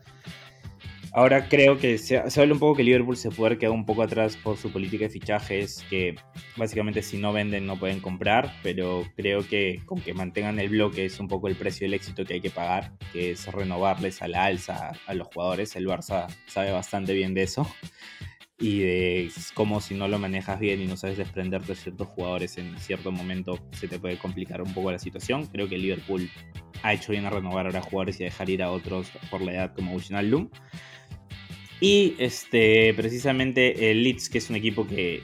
Ahora 1.17 1.47
creo 1.47 1.77
que 1.77 1.97
se, 1.97 2.17
habla 2.17 2.53
un 2.53 2.59
poco 2.59 2.75
que 2.75 2.83
Liverpool 2.83 3.15
se 3.15 3.31
puede 3.31 3.57
quedar 3.57 3.71
un 3.71 3.85
poco 3.85 4.03
atrás 4.03 4.35
por 4.35 4.57
su 4.57 4.69
política 4.69 5.05
de 5.05 5.09
fichajes, 5.09 5.85
que 5.89 6.15
básicamente 6.57 7.01
si 7.01 7.17
no 7.17 7.31
venden 7.31 7.65
no 7.65 7.79
pueden 7.79 8.01
comprar, 8.01 8.53
pero 8.61 9.05
creo 9.15 9.47
que 9.47 9.81
con 9.85 10.01
que 10.01 10.13
mantengan 10.13 10.59
el 10.59 10.67
bloque 10.67 11.05
es 11.05 11.17
un 11.21 11.29
poco 11.29 11.47
el 11.47 11.55
precio 11.55 11.85
del 11.85 11.93
éxito 11.93 12.25
que 12.25 12.33
hay 12.33 12.41
que 12.41 12.49
pagar, 12.49 12.91
que 13.13 13.31
es 13.31 13.47
renovarles 13.49 14.21
a 14.21 14.27
la 14.27 14.43
alza 14.43 14.91
a 15.07 15.13
los 15.13 15.29
jugadores. 15.29 15.77
El 15.77 15.87
Barça 15.87 16.27
sabe 16.47 16.73
bastante 16.73 17.13
bien 17.13 17.33
de 17.33 17.43
eso 17.43 17.65
y 18.59 18.79
de 18.79 19.31
cómo 19.53 19.79
si 19.79 19.95
no 19.95 20.09
lo 20.09 20.19
manejas 20.19 20.59
bien 20.59 20.81
y 20.81 20.85
no 20.85 20.97
sabes 20.97 21.17
desprenderte 21.17 21.67
de 21.67 21.75
ciertos 21.75 22.09
jugadores 22.09 22.57
en 22.57 22.77
cierto 22.77 23.13
momento 23.13 23.57
se 23.71 23.87
te 23.87 23.99
puede 23.99 24.17
complicar 24.17 24.61
un 24.61 24.73
poco 24.73 24.91
la 24.91 24.99
situación. 24.99 25.45
Creo 25.45 25.69
que 25.69 25.77
Liverpool 25.77 26.29
ha 26.83 26.93
hecho 26.93 27.13
bien 27.13 27.25
a 27.25 27.29
renovar 27.29 27.67
ahora 27.67 27.81
jugadores 27.81 28.19
y 28.19 28.23
a 28.23 28.25
dejar 28.25 28.49
ir 28.49 28.61
a 28.61 28.69
otros 28.69 29.11
por 29.31 29.41
la 29.41 29.53
edad 29.53 29.73
como 29.73 29.95
Wijnaldum. 29.95 30.49
Y 31.79 32.15
este, 32.19 32.93
precisamente 32.93 33.91
el 33.91 34.03
Leeds, 34.03 34.29
que 34.29 34.37
es 34.37 34.49
un 34.49 34.55
equipo 34.55 34.87
que 34.87 35.23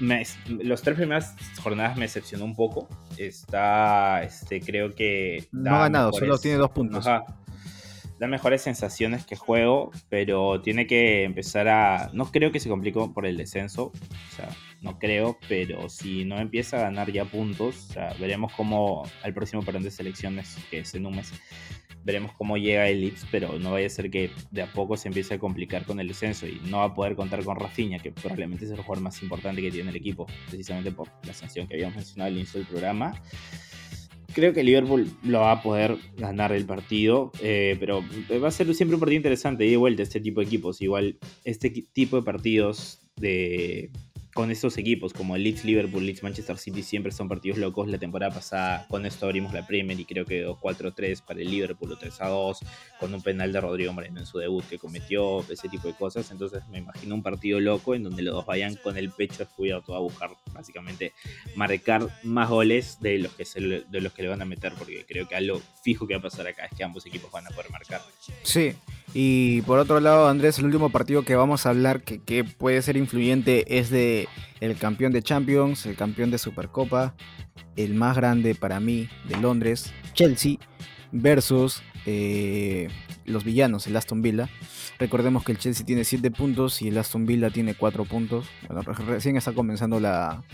los 0.00 0.82
tres 0.82 0.96
primeras 0.96 1.34
jornadas 1.62 1.96
me 1.96 2.02
decepcionó 2.02 2.44
un 2.44 2.56
poco. 2.56 2.88
Está, 3.16 4.22
este, 4.22 4.60
creo 4.60 4.94
que... 4.94 5.48
No 5.52 5.76
ha 5.76 5.78
ganado, 5.80 6.12
solo 6.12 6.38
tiene 6.38 6.56
dos 6.56 6.70
puntos. 6.70 7.04
da 7.04 8.26
mejores 8.26 8.62
sensaciones 8.62 9.24
que 9.24 9.36
juego, 9.36 9.90
pero 10.08 10.60
tiene 10.62 10.86
que 10.86 11.24
empezar 11.24 11.68
a... 11.68 12.10
No 12.12 12.30
creo 12.30 12.52
que 12.52 12.60
se 12.60 12.68
complique 12.68 13.00
por 13.14 13.26
el 13.26 13.36
descenso, 13.36 13.92
o 13.92 14.36
sea, 14.36 14.48
no 14.82 14.98
creo, 14.98 15.38
pero 15.48 15.88
si 15.88 16.24
no 16.24 16.38
empieza 16.38 16.78
a 16.78 16.82
ganar 16.82 17.12
ya 17.12 17.24
puntos, 17.24 17.88
o 17.90 17.92
sea, 17.92 18.14
veremos 18.18 18.52
cómo 18.54 19.04
al 19.22 19.34
próximo 19.34 19.62
perdón 19.62 19.82
de 19.82 19.90
selecciones, 19.90 20.56
que 20.70 20.80
es 20.80 20.94
en 20.94 21.06
un 21.06 21.16
mes, 21.16 21.32
veremos 22.04 22.32
cómo 22.32 22.56
llega 22.56 22.88
el 22.88 23.00
Leeds, 23.00 23.26
pero 23.30 23.58
no 23.58 23.72
vaya 23.72 23.86
a 23.86 23.90
ser 23.90 24.10
que 24.10 24.30
de 24.50 24.62
a 24.62 24.72
poco 24.72 24.96
se 24.96 25.08
empiece 25.08 25.34
a 25.34 25.38
complicar 25.38 25.84
con 25.84 26.00
el 26.00 26.08
descenso 26.08 26.46
y 26.46 26.60
no 26.66 26.78
va 26.78 26.84
a 26.84 26.94
poder 26.94 27.14
contar 27.14 27.44
con 27.44 27.56
Rafinha, 27.56 27.98
que 27.98 28.10
probablemente 28.10 28.64
es 28.64 28.70
el 28.70 28.78
jugador 28.78 29.02
más 29.02 29.22
importante 29.22 29.62
que 29.62 29.70
tiene 29.70 29.90
el 29.90 29.96
equipo, 29.96 30.26
precisamente 30.48 30.92
por 30.92 31.08
la 31.24 31.34
sanción 31.34 31.66
que 31.66 31.74
habíamos 31.74 31.96
mencionado 31.96 32.28
al 32.28 32.36
inicio 32.36 32.60
del 32.60 32.68
programa. 32.68 33.20
Creo 34.32 34.52
que 34.52 34.62
Liverpool 34.62 35.10
lo 35.24 35.40
va 35.40 35.52
a 35.52 35.62
poder 35.62 35.96
ganar 36.16 36.52
el 36.52 36.64
partido, 36.64 37.32
eh, 37.42 37.76
pero 37.80 38.04
va 38.42 38.48
a 38.48 38.52
ser 38.52 38.72
siempre 38.74 38.94
un 38.94 39.00
partido 39.00 39.16
interesante 39.16 39.66
y 39.66 39.70
de 39.70 39.76
vuelta 39.76 40.04
este 40.04 40.20
tipo 40.20 40.40
de 40.40 40.46
equipos. 40.46 40.80
Igual, 40.80 41.18
este 41.44 41.70
tipo 41.70 42.16
de 42.16 42.22
partidos 42.22 43.00
de 43.16 43.90
con 44.34 44.50
estos 44.50 44.78
equipos 44.78 45.12
como 45.12 45.36
el 45.36 45.42
Leeds 45.42 45.64
Liverpool, 45.64 46.04
Leeds 46.04 46.22
Manchester 46.22 46.58
City 46.58 46.82
siempre 46.82 47.12
son 47.12 47.28
partidos 47.28 47.58
locos. 47.58 47.88
La 47.88 47.98
temporada 47.98 48.32
pasada 48.32 48.86
con 48.88 49.06
esto 49.06 49.26
abrimos 49.26 49.52
la 49.52 49.66
Premier 49.66 49.98
y 49.98 50.04
creo 50.04 50.24
que 50.24 50.40
quedó 50.40 50.58
4-3 50.58 51.22
para 51.22 51.40
el 51.40 51.50
Liverpool 51.50 51.92
o 51.92 51.98
3-2 51.98 52.58
con 52.98 53.12
un 53.12 53.22
penal 53.22 53.52
de 53.52 53.60
Rodrigo 53.60 53.92
Moreno 53.92 54.20
en 54.20 54.26
su 54.26 54.38
debut 54.38 54.64
que 54.64 54.78
cometió, 54.78 55.40
ese 55.50 55.68
tipo 55.68 55.88
de 55.88 55.94
cosas. 55.94 56.30
Entonces 56.30 56.62
me 56.68 56.78
imagino 56.78 57.14
un 57.14 57.22
partido 57.22 57.60
loco 57.60 57.94
en 57.94 58.04
donde 58.04 58.22
los 58.22 58.34
dos 58.34 58.46
vayan 58.46 58.76
con 58.76 58.96
el 58.96 59.10
pecho 59.10 59.38
descubierto 59.38 59.94
a 59.94 60.00
buscar 60.00 60.30
básicamente 60.52 61.12
marcar 61.56 62.06
más 62.22 62.48
goles 62.48 62.98
de 63.00 63.18
los 63.18 63.32
que, 63.34 63.44
se, 63.44 63.60
de 63.60 64.00
los 64.00 64.12
que 64.12 64.22
le 64.22 64.28
van 64.28 64.42
a 64.42 64.44
meter 64.44 64.72
porque 64.78 65.04
creo 65.06 65.26
que 65.28 65.34
algo 65.34 65.60
fijo 65.82 66.06
que 66.06 66.14
va 66.14 66.20
a 66.20 66.22
pasar 66.22 66.46
acá 66.46 66.66
es 66.66 66.76
que 66.76 66.84
ambos 66.84 67.04
equipos 67.06 67.30
van 67.30 67.46
a 67.46 67.50
poder 67.50 67.70
marcar. 67.70 68.00
Sí, 68.42 68.72
y 69.12 69.62
por 69.62 69.78
otro 69.78 70.00
lado, 70.00 70.28
Andrés, 70.28 70.58
el 70.58 70.66
último 70.66 70.90
partido 70.90 71.24
que 71.24 71.34
vamos 71.34 71.66
a 71.66 71.70
hablar 71.70 72.02
que, 72.02 72.44
puede 72.44 72.80
ser 72.82 72.96
influyente 72.96 73.78
es 73.78 73.90
de 73.90 74.28
el 74.60 74.76
campeón 74.76 75.12
de 75.12 75.22
Champions, 75.22 75.86
el 75.86 75.96
campeón 75.96 76.30
de 76.30 76.38
Supercopa, 76.38 77.14
el 77.76 77.94
más 77.94 78.16
grande 78.16 78.54
para 78.54 78.78
mí 78.78 79.08
de 79.28 79.36
Londres, 79.38 79.92
Chelsea, 80.12 80.56
versus 81.12 81.82
eh, 82.06 82.88
los 83.24 83.44
villanos, 83.44 83.86
el 83.86 83.96
Aston 83.96 84.22
Villa. 84.22 84.48
Recordemos 84.98 85.44
que 85.44 85.52
el 85.52 85.58
Chelsea 85.58 85.84
tiene 85.84 86.04
7 86.04 86.30
puntos 86.30 86.82
y 86.82 86.88
el 86.88 86.98
Aston 86.98 87.26
Villa 87.26 87.50
tiene 87.50 87.74
4 87.74 88.04
puntos. 88.04 88.46
Bueno, 88.68 88.82
recién 88.92 89.36
está 89.36 89.52
comenzando 89.52 89.98
la, 89.98 90.44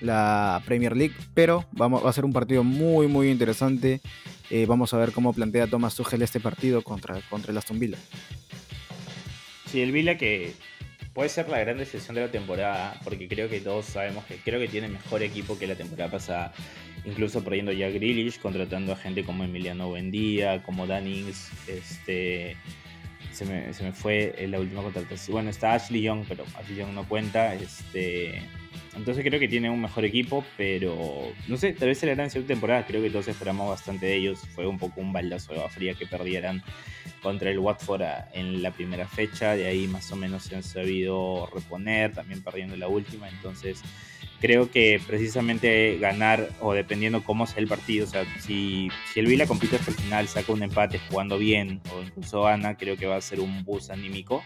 la 0.00 0.62
Premier 0.64 0.96
League, 0.96 1.14
pero 1.34 1.66
vamos, 1.72 2.04
va 2.04 2.10
a 2.10 2.12
ser 2.12 2.24
un 2.24 2.32
partido 2.32 2.64
muy 2.64 3.06
muy 3.06 3.30
interesante. 3.30 4.00
Eh, 4.50 4.66
vamos 4.66 4.94
a 4.94 4.98
ver 4.98 5.12
cómo 5.12 5.32
plantea 5.32 5.66
Thomas 5.66 5.94
Tuchel 5.94 6.22
este 6.22 6.40
partido 6.40 6.82
contra, 6.82 7.20
contra 7.28 7.50
el 7.50 7.58
Aston 7.58 7.78
Villa. 7.78 7.98
Sí, 9.66 9.80
el 9.80 9.90
Villa 9.92 10.16
que 10.16 10.54
puede 11.12 11.28
ser 11.28 11.48
la 11.48 11.58
gran 11.58 11.78
decepción 11.78 12.14
de 12.14 12.20
la 12.20 12.30
temporada, 12.30 13.00
porque 13.02 13.26
creo 13.26 13.48
que 13.48 13.60
todos 13.60 13.86
sabemos 13.86 14.24
que 14.26 14.36
creo 14.36 14.60
que 14.60 14.68
tiene 14.68 14.88
mejor 14.88 15.22
equipo 15.22 15.58
que 15.58 15.66
la 15.66 15.74
temporada 15.74 16.10
pasada, 16.10 16.52
incluso 17.04 17.42
perdiendo 17.42 17.72
ya 17.72 17.88
Grealish, 17.88 18.38
contratando 18.38 18.92
a 18.92 18.96
gente 18.96 19.24
como 19.24 19.42
Emiliano 19.42 19.88
Buendía, 19.88 20.62
como 20.62 20.86
Dannings, 20.86 21.50
este 21.66 22.56
se 23.32 23.44
me, 23.44 23.72
se 23.74 23.84
me 23.84 23.92
fue 23.92 24.34
la 24.48 24.58
última 24.58 24.82
contratación. 24.82 25.34
Bueno, 25.34 25.50
está 25.50 25.74
Ashley 25.74 26.02
Young, 26.02 26.24
pero 26.26 26.44
Ashley 26.58 26.78
Young 26.78 26.94
no 26.94 27.06
cuenta. 27.06 27.54
Este, 27.54 28.42
entonces 28.96 29.24
creo 29.24 29.38
que 29.38 29.48
tiene 29.48 29.70
un 29.70 29.80
mejor 29.80 30.04
equipo, 30.04 30.44
pero 30.56 31.32
no 31.48 31.56
sé, 31.56 31.72
tal 31.72 31.88
vez 31.88 31.98
será 31.98 32.22
en 32.22 32.30
cierta 32.30 32.48
temporada. 32.48 32.86
Creo 32.86 33.02
que 33.02 33.10
todos 33.10 33.28
esperamos 33.28 33.68
bastante 33.68 34.06
de 34.06 34.16
ellos. 34.16 34.40
Fue 34.54 34.66
un 34.66 34.78
poco 34.78 35.00
un 35.00 35.12
baldazo 35.12 35.52
de 35.52 35.58
agua 35.58 35.70
fría 35.70 35.94
que 35.94 36.06
perdieran 36.06 36.62
contra 37.22 37.50
el 37.50 37.58
Watford 37.58 38.02
en 38.32 38.62
la 38.62 38.70
primera 38.70 39.06
fecha. 39.06 39.54
De 39.54 39.66
ahí 39.66 39.86
más 39.86 40.10
o 40.12 40.16
menos 40.16 40.44
se 40.44 40.56
han 40.56 40.62
sabido 40.62 41.48
reponer, 41.54 42.12
también 42.12 42.42
perdiendo 42.42 42.76
la 42.76 42.88
última. 42.88 43.28
Entonces 43.28 43.82
creo 44.40 44.70
que 44.70 45.00
precisamente 45.06 45.98
ganar, 45.98 46.48
o 46.60 46.72
dependiendo 46.72 47.22
cómo 47.24 47.46
sea 47.46 47.58
el 47.58 47.68
partido, 47.68 48.06
o 48.06 48.08
sea, 48.08 48.24
si, 48.40 48.88
si 49.12 49.20
el 49.20 49.26
Vila 49.26 49.46
compite 49.46 49.76
hasta 49.76 49.90
el 49.90 49.96
final, 49.96 50.28
saca 50.28 50.52
un 50.52 50.62
empate 50.62 51.00
jugando 51.10 51.38
bien, 51.38 51.80
o 51.92 52.02
incluso 52.02 52.42
gana, 52.42 52.76
creo 52.76 52.96
que 52.96 53.06
va 53.06 53.16
a 53.16 53.20
ser 53.20 53.40
un 53.40 53.64
bus 53.64 53.90
anímico 53.90 54.42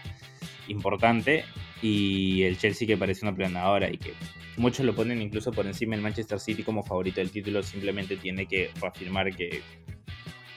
importante 0.67 1.43
y 1.81 2.43
el 2.43 2.57
Chelsea 2.57 2.87
que 2.87 2.97
parece 2.97 3.25
una 3.25 3.35
planadora 3.35 3.89
y 3.91 3.97
que 3.97 4.13
muchos 4.57 4.85
lo 4.85 4.95
ponen 4.95 5.21
incluso 5.21 5.51
por 5.51 5.65
encima 5.65 5.95
del 5.95 6.03
Manchester 6.03 6.39
City 6.39 6.63
como 6.63 6.83
favorito 6.83 7.19
del 7.21 7.31
título, 7.31 7.63
simplemente 7.63 8.17
tiene 8.17 8.45
que 8.45 8.69
reafirmar 8.79 9.35
que, 9.35 9.61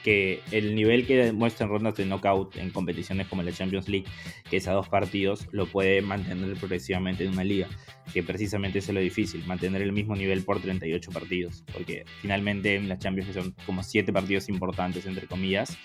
que 0.05 0.43
el 0.51 0.75
nivel 0.75 1.07
que 1.07 1.17
demuestra 1.17 1.65
en 1.65 1.71
rondas 1.71 1.95
de 1.95 2.05
knockout 2.05 2.57
en 2.57 2.69
competiciones 2.69 3.25
como 3.25 3.41
la 3.41 3.51
Champions 3.51 3.89
League, 3.89 4.05
que 4.47 4.57
es 4.57 4.67
a 4.67 4.73
dos 4.73 4.87
partidos, 4.87 5.47
lo 5.51 5.65
puede 5.65 6.03
mantener 6.03 6.55
progresivamente 6.57 7.25
en 7.25 7.31
una 7.31 7.43
liga, 7.43 7.67
que 8.13 8.21
precisamente 8.21 8.77
es 8.77 8.89
lo 8.89 8.99
difícil, 8.99 9.43
mantener 9.47 9.81
el 9.81 9.91
mismo 9.91 10.15
nivel 10.15 10.43
por 10.43 10.61
38 10.61 11.09
partidos, 11.09 11.63
porque 11.73 12.05
finalmente 12.21 12.75
en 12.75 12.87
la 12.87 12.99
Champions 12.99 13.33
son 13.33 13.55
como 13.65 13.81
7 13.81 14.13
partidos 14.13 14.47
importantes, 14.47 15.07
entre 15.07 15.25
comillas, 15.25 15.75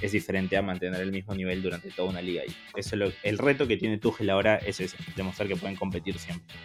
es 0.00 0.12
diferente 0.12 0.56
a 0.56 0.62
mantener 0.62 1.02
el 1.02 1.12
mismo 1.12 1.34
nivel 1.34 1.60
durante 1.60 1.90
toda 1.90 2.08
una 2.08 2.22
liga. 2.22 2.44
Y 2.46 2.80
eso 2.80 2.96
el 3.22 3.36
reto 3.36 3.68
que 3.68 3.76
tiene 3.76 3.98
Tuchel 3.98 4.30
ahora 4.30 4.56
es 4.56 4.80
ese, 4.80 4.96
demostrar 5.14 5.48
que 5.48 5.56
pueden 5.56 5.76
competir 5.76 6.18
siempre. 6.18 6.56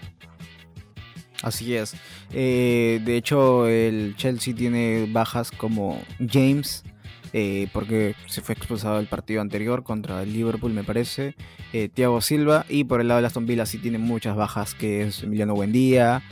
Así 1.41 1.75
es. 1.75 1.93
Eh, 2.31 3.01
de 3.03 3.17
hecho, 3.17 3.67
el 3.67 4.15
Chelsea 4.15 4.55
tiene 4.55 5.07
bajas 5.11 5.51
como 5.51 6.01
James, 6.19 6.85
eh, 7.33 7.67
porque 7.73 8.15
se 8.27 8.41
fue 8.41 8.53
expulsado 8.53 8.99
el 8.99 9.07
partido 9.07 9.41
anterior 9.41 9.83
contra 9.83 10.23
el 10.23 10.33
Liverpool, 10.33 10.73
me 10.73 10.83
parece. 10.83 11.35
Eh, 11.73 11.89
Thiago 11.89 12.21
Silva, 12.21 12.65
y 12.69 12.83
por 12.83 13.01
el 13.01 13.07
lado 13.07 13.21
de 13.21 13.27
Aston 13.27 13.45
Villa 13.45 13.65
sí 13.65 13.77
tiene 13.77 13.97
muchas 13.97 14.35
bajas, 14.35 14.75
que 14.75 15.03
es 15.03 15.23
Emiliano 15.23 15.55
Buendía, 15.55 16.23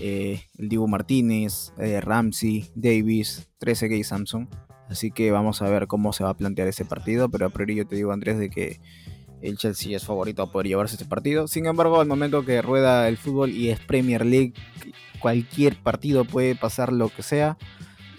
el 0.00 0.40
Dibu 0.56 0.86
Martínez, 0.86 1.72
Ramsey, 1.76 2.66
Davis, 2.74 3.48
13 3.58 3.96
y 3.96 4.04
Samson. 4.04 4.48
Así 4.88 5.10
que 5.10 5.30
vamos 5.30 5.60
a 5.60 5.68
ver 5.68 5.86
cómo 5.86 6.12
se 6.12 6.24
va 6.24 6.30
a 6.30 6.36
plantear 6.36 6.68
ese 6.68 6.84
partido, 6.84 7.28
pero 7.28 7.46
a 7.46 7.50
priori 7.50 7.74
yo 7.74 7.86
te 7.86 7.96
digo, 7.96 8.12
Andrés, 8.12 8.38
de 8.38 8.48
que 8.48 8.80
el 9.42 9.56
Chelsea 9.56 9.96
es 9.96 10.04
favorito 10.04 10.42
a 10.42 10.50
poder 10.50 10.68
llevarse 10.68 10.96
este 10.96 11.04
partido. 11.04 11.46
Sin 11.46 11.66
embargo, 11.66 12.00
al 12.00 12.06
momento 12.06 12.44
que 12.44 12.62
rueda 12.62 13.08
el 13.08 13.16
fútbol 13.16 13.50
y 13.50 13.68
es 13.68 13.80
Premier 13.80 14.24
League, 14.24 14.54
cualquier 15.20 15.76
partido 15.76 16.24
puede 16.24 16.54
pasar 16.54 16.92
lo 16.92 17.08
que 17.08 17.22
sea. 17.22 17.58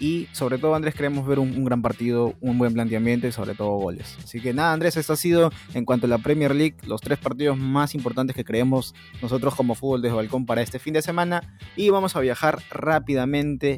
Y 0.00 0.28
sobre 0.32 0.56
todo, 0.56 0.74
Andrés, 0.74 0.94
queremos 0.94 1.26
ver 1.26 1.38
un, 1.38 1.62
gran 1.62 1.82
partido, 1.82 2.34
un 2.40 2.56
buen 2.56 2.72
planteamiento 2.72 3.26
y 3.26 3.32
sobre 3.32 3.54
todo 3.54 3.72
goles. 3.72 4.16
Así 4.24 4.40
que 4.40 4.54
nada, 4.54 4.72
Andrés, 4.72 4.96
esto 4.96 5.12
ha 5.12 5.16
sido 5.16 5.52
en 5.74 5.84
cuanto 5.84 6.06
a 6.06 6.08
la 6.08 6.16
Premier 6.16 6.54
League, 6.54 6.76
los 6.86 7.02
tres 7.02 7.18
partidos 7.18 7.58
más 7.58 7.94
importantes 7.94 8.34
que 8.34 8.42
creemos 8.42 8.94
nosotros 9.20 9.54
como 9.54 9.74
fútbol 9.74 10.00
desde 10.00 10.16
balcón 10.16 10.46
para 10.46 10.62
este 10.62 10.78
fin 10.78 10.94
de 10.94 11.02
semana. 11.02 11.58
Y 11.76 11.90
vamos 11.90 12.16
a 12.16 12.20
viajar 12.20 12.62
rápidamente 12.70 13.76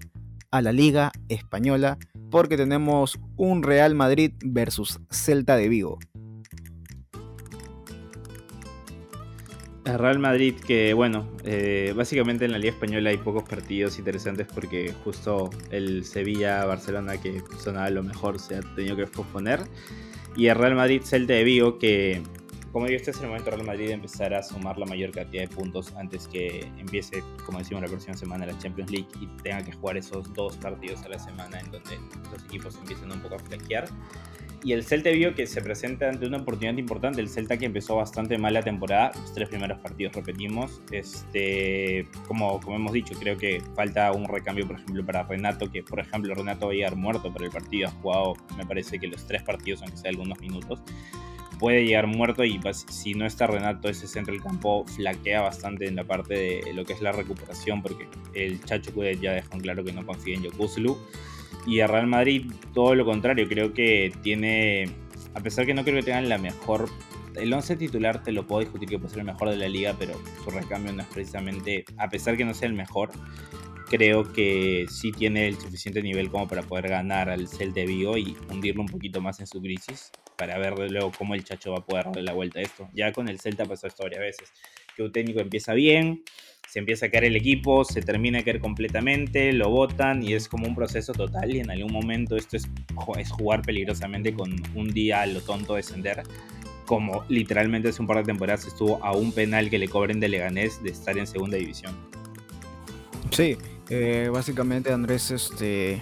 a 0.53 0.63
la 0.63 0.71
Liga 0.71 1.11
Española 1.29 1.99
porque 2.31 2.57
tenemos 2.57 3.19
un 3.37 3.65
Real 3.65 3.97
Madrid 3.97 4.33
versus 4.45 5.01
Celta 5.11 5.57
de 5.57 5.69
Vigo. 5.69 5.99
Real 9.85 10.19
Madrid 10.21 10.55
que, 10.55 10.95
bueno, 10.95 11.29
eh, 11.45 11.93
básicamente 11.97 12.45
en 12.45 12.53
la 12.53 12.59
Liga 12.59 12.73
Española 12.73 13.11
hay 13.11 13.17
pocos 13.17 13.43
partidos 13.43 13.99
interesantes 13.99 14.47
porque 14.55 14.95
justo 15.05 15.51
el 15.71 16.05
Sevilla-Barcelona 16.05 17.21
que 17.21 17.43
sonaba 17.59 17.91
lo 17.91 18.03
mejor 18.03 18.39
se 18.39 18.57
ha 18.57 18.61
tenido 18.77 18.97
que 18.97 19.07
posponer. 19.07 19.61
Y 20.37 20.47
el 20.47 20.57
Real 20.57 20.77
Madrid-Celta 20.77 21.35
de 21.35 21.45
Vigo 21.45 21.79
que, 21.79 22.23
como 22.71 22.87
digo, 22.87 22.97
este 22.97 23.11
es 23.11 23.21
el 23.21 23.27
momento 23.27 23.51
Real 23.51 23.65
Madrid 23.65 23.89
de 23.89 23.95
empezar 23.95 24.33
a 24.35 24.43
sumar 24.43 24.79
la 24.79 24.87
mayor 24.87 25.11
cantidad 25.11 25.43
de 25.43 25.49
puntos 25.49 25.93
antes 25.97 26.29
que 26.29 26.61
empiece, 26.79 27.23
como 27.45 27.59
decimos, 27.59 27.83
la 27.83 27.89
próxima 27.89 28.17
semana 28.17 28.47
la 28.47 28.57
Champions 28.59 28.91
League 28.91 29.09
y 29.21 29.27
tenga 29.43 29.65
que 29.65 29.73
jugar 29.73 29.97
esos 29.97 30.33
dos 30.33 30.57
partidos 30.59 31.03
a 31.03 31.09
la 31.09 31.19
semana 31.19 31.59
en 31.59 31.71
donde 31.73 31.99
los 32.33 32.45
equipos 32.45 32.77
empiezan 32.77 33.11
un 33.11 33.21
poco 33.21 33.35
a 33.35 33.39
flanquear 33.41 33.89
y 34.65 34.73
el 34.73 34.85
Celta 34.85 35.11
vio 35.11 35.35
que 35.35 35.47
se 35.47 35.61
presenta 35.61 36.09
ante 36.09 36.27
una 36.27 36.39
oportunidad 36.39 36.77
importante. 36.77 37.21
El 37.21 37.29
Celta 37.29 37.57
que 37.57 37.67
empezó 37.67 37.97
bastante 37.97 38.39
mal 38.39 38.55
la 38.55 38.63
temporada, 38.63 39.11
los 39.21 39.33
tres 39.33 39.49
primeros 39.49 39.79
partidos 39.81 40.15
repetimos. 40.15 40.81
Este, 40.93 42.07
como, 42.29 42.61
como 42.61 42.77
hemos 42.77 42.93
dicho, 42.93 43.15
creo 43.19 43.37
que 43.37 43.61
falta 43.75 44.13
un 44.13 44.27
recambio, 44.27 44.67
por 44.67 44.77
ejemplo, 44.77 45.05
para 45.05 45.25
Renato, 45.25 45.71
que 45.71 45.83
por 45.83 45.99
ejemplo 45.99 46.35
Renato 46.35 46.67
va 46.67 46.73
a 46.73 46.75
llegar 46.75 46.97
muerto 46.97 47.33
por 47.33 47.43
el 47.43 47.51
partido, 47.51 47.89
ha 47.89 47.91
jugado, 47.91 48.35
me 48.57 48.65
parece 48.65 48.99
que 49.01 49.09
los 49.09 49.27
tres 49.27 49.43
partidos, 49.43 49.83
aunque 49.83 49.97
sea 49.97 50.11
algunos 50.11 50.39
minutos. 50.39 50.81
Puede 51.59 51.85
llegar 51.85 52.07
muerto 52.07 52.45
y 52.45 52.59
pues, 52.59 52.87
si 52.89 53.15
no 53.15 53.27
está 53.27 53.47
Renato, 53.47 53.89
ese 53.89 54.07
centro 54.07 54.33
del 54.33 54.43
campo 54.43 54.85
flaquea 54.85 55.43
bastante 55.43 55.87
en 55.87 55.97
la 55.97 56.05
parte 56.05 56.35
de 56.35 56.73
lo 56.73 56.85
que 56.85 56.93
es 56.93 57.01
la 57.01 57.13
recuperación, 57.13 57.83
porque 57.83 58.09
el 58.35 58.63
Chacho 58.65 58.93
ya 59.13 59.33
dejó 59.33 59.59
claro 59.59 59.85
que 59.85 59.93
no 59.93 60.07
confía 60.07 60.37
en 60.37 60.43
Yokuslu. 60.43 60.97
Y 61.67 61.81
a 61.81 61.87
Real 61.87 62.07
Madrid, 62.07 62.51
todo 62.75 62.95
lo 62.95 63.05
contrario, 63.05 63.49
creo 63.49 63.73
que 63.73 64.13
tiene, 64.23 64.91
a 65.35 65.41
pesar 65.41 65.65
que 65.65 65.75
no 65.75 65.85
creo 65.85 65.97
que 65.97 66.03
tengan 66.03 66.29
la 66.29 66.39
mejor, 66.39 66.89
el 67.37 67.53
11 67.53 67.77
titular 67.77 68.23
te 68.23 68.33
lo 68.33 68.47
puedo 68.47 68.61
discutir 68.61 68.89
que 68.89 68.99
puede 68.99 69.11
ser 69.11 69.21
el 69.21 69.27
mejor 69.27 69.51
de 69.51 69.57
la 69.57 69.69
liga, 69.69 69.95
pero 69.99 70.15
su 70.45 70.51
recambio 70.51 70.93
no 70.93 71.03
es 71.03 71.09
precisamente, 71.09 71.85
a 71.97 72.09
pesar 72.09 72.37
que 72.37 72.45
no 72.45 72.53
sea 72.53 72.69
el 72.69 72.75
mejor, 72.75 73.11
creo 73.89 74.33
que 74.33 74.87
sí 74.89 75.13
tiene 75.13 75.49
el 75.49 75.59
suficiente 75.59 76.03
nivel 76.03 76.31
como 76.31 76.49
para 76.49 76.63
poder 76.63 76.89
ganar 76.89 77.31
al 77.31 77.47
Celta 77.47 77.81
de 77.81 77.87
Vigo 77.87 78.17
y 78.17 78.37
hundirlo 78.51 78.83
un 78.83 78.89
poquito 78.89 79.21
más 79.21 79.39
en 79.41 79.47
su 79.47 79.61
crisis, 79.61 80.11
para 80.37 80.59
ver 80.59 80.91
luego 80.91 81.13
cómo 81.17 81.35
el 81.35 81.45
Chacho 81.45 81.73
va 81.73 81.79
a 81.79 81.85
poder 81.85 82.07
darle 82.07 82.23
la 82.23 82.33
vuelta 82.33 82.59
a 82.59 82.63
esto. 82.63 82.89
Ya 82.95 83.13
con 83.13 83.29
el 83.29 83.39
Celta 83.39 83.67
pasó 83.67 83.87
esto 83.87 84.03
varias 84.03 84.21
veces, 84.21 84.53
que 84.97 85.03
un 85.03 85.13
técnico 85.13 85.41
empieza 85.41 85.75
bien, 85.75 86.23
se 86.73 86.79
empieza 86.79 87.05
a 87.05 87.11
caer 87.11 87.25
el 87.25 87.37
equipo, 87.37 87.85
se 87.85 88.01
termina 88.01 88.39
de 88.39 88.45
caer 88.45 88.59
completamente, 88.59 89.53
lo 89.53 89.69
botan 89.69 90.23
y 90.23 90.33
es 90.33 90.49
como 90.49 90.67
un 90.67 90.75
proceso 90.75 91.13
total 91.13 91.55
y 91.55 91.61
en 91.61 91.71
algún 91.71 91.93
momento 91.93 92.35
esto 92.35 92.57
es, 92.57 92.67
es 93.19 93.31
jugar 93.31 93.61
peligrosamente 93.61 94.33
con 94.33 94.55
un 94.75 94.89
día 94.89 95.21
a 95.21 95.27
lo 95.27 95.43
tonto 95.43 95.75
descender, 95.75 96.23
como 96.87 97.27
literalmente 97.29 97.91
hace 97.91 98.01
un 98.01 98.09
par 98.09 98.17
de 98.17 98.25
temporadas 98.25 98.67
estuvo 98.67 99.05
a 99.05 99.13
un 99.13 99.33
penal 99.33 99.69
que 99.69 99.79
le 99.79 99.87
cobren 99.87 100.19
de 100.19 100.31
Leganés 100.31 100.83
de 100.83 100.89
estar 100.89 101.19
en 101.19 101.27
segunda 101.27 101.59
división. 101.59 101.95
Sí, 103.31 103.59
eh, 103.91 104.31
básicamente 104.33 104.95
Andrés, 104.95 105.31
este, 105.31 106.01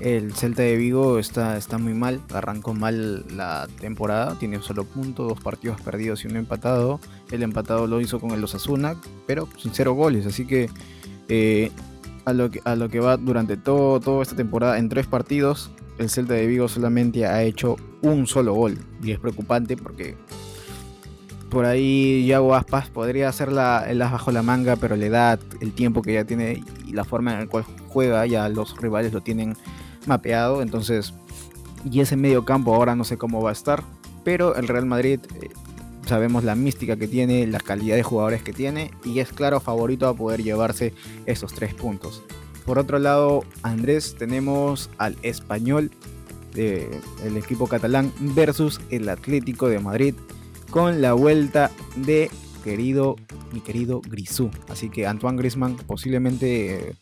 el 0.00 0.34
Celta 0.34 0.64
de 0.64 0.76
Vigo 0.76 1.18
está, 1.18 1.56
está 1.56 1.78
muy 1.78 1.94
mal, 1.94 2.20
arrancó 2.34 2.74
mal 2.74 3.24
la 3.34 3.66
temporada, 3.80 4.38
tiene 4.38 4.58
un 4.58 4.62
solo 4.62 4.84
punto, 4.84 5.24
dos 5.24 5.40
partidos 5.40 5.80
perdidos 5.80 6.26
y 6.26 6.28
uno 6.28 6.38
empatado. 6.38 7.00
El 7.30 7.42
empatado 7.42 7.86
lo 7.86 8.00
hizo 8.00 8.20
con 8.20 8.30
el 8.30 8.42
Osasuna, 8.42 8.96
pero 9.26 9.48
sin 9.58 9.72
cero 9.74 9.92
goles, 9.92 10.26
así 10.26 10.46
que, 10.46 10.70
eh, 11.28 11.70
a, 12.24 12.32
lo 12.32 12.50
que 12.50 12.60
a 12.64 12.74
lo 12.74 12.88
que 12.88 13.00
va 13.00 13.16
durante 13.16 13.56
todo, 13.56 14.00
toda 14.00 14.22
esta 14.22 14.36
temporada 14.36 14.78
en 14.78 14.88
tres 14.88 15.06
partidos, 15.06 15.70
el 15.98 16.08
Celta 16.08 16.34
de 16.34 16.46
Vigo 16.46 16.68
solamente 16.68 17.26
ha 17.26 17.42
hecho 17.42 17.76
un 18.02 18.26
solo 18.26 18.54
gol. 18.54 18.78
Y 19.02 19.12
es 19.12 19.18
preocupante 19.18 19.76
porque 19.76 20.16
por 21.50 21.64
ahí 21.64 22.26
Yago 22.26 22.54
Aspas 22.54 22.88
podría 22.88 23.28
hacerla 23.28 23.84
el 23.88 24.00
as 24.02 24.12
bajo 24.12 24.32
la 24.32 24.42
manga, 24.42 24.76
pero 24.76 24.96
la 24.96 25.06
edad, 25.06 25.40
el 25.60 25.72
tiempo 25.72 26.02
que 26.02 26.14
ya 26.14 26.24
tiene 26.24 26.62
y 26.86 26.92
la 26.92 27.04
forma 27.04 27.32
en 27.32 27.40
la 27.40 27.46
cual 27.46 27.64
juega, 27.88 28.26
ya 28.26 28.48
los 28.48 28.76
rivales 28.80 29.12
lo 29.12 29.20
tienen 29.20 29.56
mapeado, 30.06 30.62
entonces, 30.62 31.14
y 31.90 32.00
ese 32.00 32.16
medio 32.16 32.44
campo 32.44 32.74
ahora 32.74 32.94
no 32.94 33.04
sé 33.04 33.16
cómo 33.16 33.42
va 33.42 33.50
a 33.50 33.52
estar, 33.52 33.82
pero 34.24 34.54
el 34.56 34.68
Real 34.68 34.86
Madrid 34.86 35.20
eh, 35.40 35.48
sabemos 36.08 36.42
la 36.44 36.54
mística 36.54 36.96
que 36.96 37.06
tiene, 37.06 37.46
la 37.46 37.60
calidad 37.60 37.96
de 37.96 38.02
jugadores 38.02 38.42
que 38.42 38.52
tiene, 38.52 38.90
y 39.04 39.20
es 39.20 39.32
claro 39.32 39.60
favorito 39.60 40.08
a 40.08 40.14
poder 40.14 40.42
llevarse 40.42 40.94
esos 41.26 41.52
tres 41.52 41.74
puntos. 41.74 42.22
Por 42.64 42.78
otro 42.78 42.98
lado, 42.98 43.44
Andrés, 43.62 44.16
tenemos 44.18 44.90
al 44.98 45.16
español, 45.22 45.90
el 46.54 47.36
equipo 47.36 47.66
catalán, 47.66 48.12
versus 48.18 48.80
el 48.90 49.08
Atlético 49.08 49.68
de 49.68 49.78
Madrid, 49.78 50.14
con 50.70 51.00
la 51.00 51.12
vuelta 51.12 51.70
de 51.96 52.30
querido, 52.64 53.16
mi 53.52 53.60
querido 53.60 54.00
Grisú. 54.00 54.50
Así 54.68 54.90
que 54.90 55.06
Antoine 55.06 55.38
Grisman 55.38 55.76
posiblemente 55.76 56.96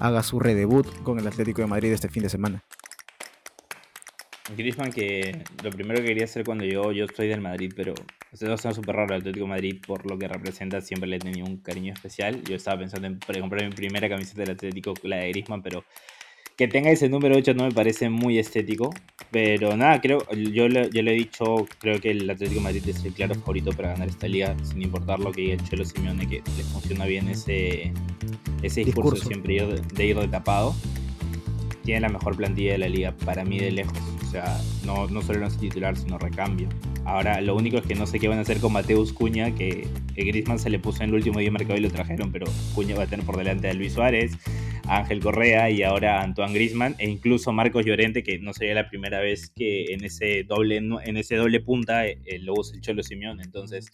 haga 0.00 0.22
su 0.22 0.40
redebut 0.40 0.86
con 1.02 1.18
el 1.18 1.26
Atlético 1.26 1.62
de 1.62 1.68
Madrid 1.68 1.92
este 1.92 2.08
fin 2.08 2.24
de 2.24 2.28
semana. 2.28 2.62
Griezmann 4.56 4.92
que 4.92 5.42
lo 5.62 5.70
primero 5.70 6.00
que 6.00 6.08
quería 6.08 6.24
hacer 6.24 6.44
cuando 6.44 6.64
yo, 6.64 6.92
yo 6.92 7.06
estoy 7.06 7.28
del 7.28 7.40
Madrid, 7.40 7.72
pero 7.74 7.94
esto 8.30 8.52
es 8.52 8.76
súper 8.76 8.96
raro 8.96 9.14
el 9.14 9.20
Atlético 9.20 9.46
de 9.46 9.50
Madrid 9.50 9.80
por 9.86 10.08
lo 10.08 10.18
que 10.18 10.28
representa, 10.28 10.80
siempre 10.80 11.08
le 11.08 11.16
he 11.16 11.18
tenido 11.18 11.46
un 11.46 11.56
cariño 11.56 11.94
especial. 11.94 12.42
Yo 12.44 12.56
estaba 12.56 12.78
pensando 12.80 13.06
en 13.06 13.18
comprar 13.40 13.64
mi 13.64 13.70
primera 13.70 14.08
camiseta 14.08 14.42
del 14.42 14.50
Atlético, 14.50 14.92
la 15.02 15.16
de 15.16 15.30
Griezmann, 15.30 15.62
pero 15.62 15.84
que 16.56 16.68
tenga 16.68 16.90
ese 16.90 17.08
número 17.08 17.36
8 17.36 17.54
no 17.54 17.64
me 17.64 17.72
parece 17.72 18.08
muy 18.08 18.38
estético. 18.38 18.90
Pero 19.30 19.76
nada, 19.76 20.00
creo, 20.00 20.24
yo 20.30 20.68
le, 20.68 20.88
le 20.90 21.12
he 21.12 21.14
dicho, 21.14 21.66
creo 21.80 22.00
que 22.00 22.10
el 22.10 22.28
Atlético 22.30 22.60
de 22.60 22.64
Madrid 22.64 22.88
es 22.88 23.04
el 23.04 23.12
claro 23.12 23.34
favorito 23.34 23.72
para 23.72 23.90
ganar 23.90 24.08
esta 24.08 24.28
liga, 24.28 24.54
sin 24.62 24.82
importar 24.82 25.18
lo 25.18 25.32
que 25.32 25.40
diga 25.40 25.54
el 25.54 25.68
Cholo 25.68 25.84
Simeone, 25.84 26.28
que 26.28 26.36
le 26.36 26.64
funciona 26.64 27.06
bien 27.06 27.28
ese, 27.28 27.92
ese 28.62 28.84
discurso, 28.84 29.26
siempre 29.26 29.56
de 29.94 30.06
ir 30.06 30.16
de 30.16 30.28
tapado. 30.28 30.74
Tiene 31.84 32.00
la 32.00 32.08
mejor 32.08 32.36
plantilla 32.36 32.72
de 32.72 32.78
la 32.78 32.88
liga, 32.88 33.14
para 33.24 33.44
mí 33.44 33.58
de 33.58 33.70
lejos. 33.70 33.98
O 34.22 34.30
sea, 34.30 34.58
no, 34.84 35.06
no 35.06 35.22
solo 35.22 35.40
no 35.40 35.46
es 35.46 35.58
titular, 35.58 35.96
sino 35.96 36.18
recambio. 36.18 36.68
Ahora, 37.04 37.40
lo 37.42 37.54
único 37.54 37.76
es 37.76 37.84
que 37.84 37.94
no 37.94 38.06
sé 38.06 38.18
qué 38.18 38.28
van 38.28 38.38
a 38.38 38.40
hacer 38.42 38.58
con 38.60 38.72
Mateus 38.72 39.12
Cuña, 39.12 39.54
que, 39.54 39.86
Griezmann 40.16 40.58
se 40.58 40.70
le 40.70 40.78
puso 40.78 41.02
en 41.02 41.10
el 41.10 41.16
último 41.16 41.38
día 41.38 41.50
mercado 41.50 41.76
y 41.76 41.82
lo 41.82 41.90
trajeron, 41.90 42.32
pero 42.32 42.46
Cuña 42.74 42.96
va 42.96 43.02
a 43.02 43.06
tener 43.06 43.26
por 43.26 43.36
delante 43.36 43.68
a 43.68 43.74
Luis 43.74 43.92
Suárez, 43.92 44.32
a 44.86 44.98
Ángel 44.98 45.20
Correa 45.20 45.68
y 45.70 45.82
ahora 45.82 46.20
a 46.20 46.24
Antoine 46.24 46.54
Griezmann, 46.54 46.94
e 46.98 47.10
incluso 47.10 47.52
Marcos 47.52 47.84
Llorente, 47.84 48.22
que 48.22 48.38
no 48.38 48.54
sería 48.54 48.74
la 48.74 48.88
primera 48.88 49.20
vez 49.20 49.50
que 49.50 49.92
en 49.92 50.02
ese 50.02 50.44
doble, 50.44 50.78
en 50.78 51.16
ese 51.16 51.36
doble 51.36 51.60
punta 51.60 52.06
eh, 52.06 52.18
lo 52.40 52.54
usa 52.54 52.74
el 52.74 52.80
Cholo 52.80 53.02
Simeón. 53.02 53.40
Entonces, 53.40 53.90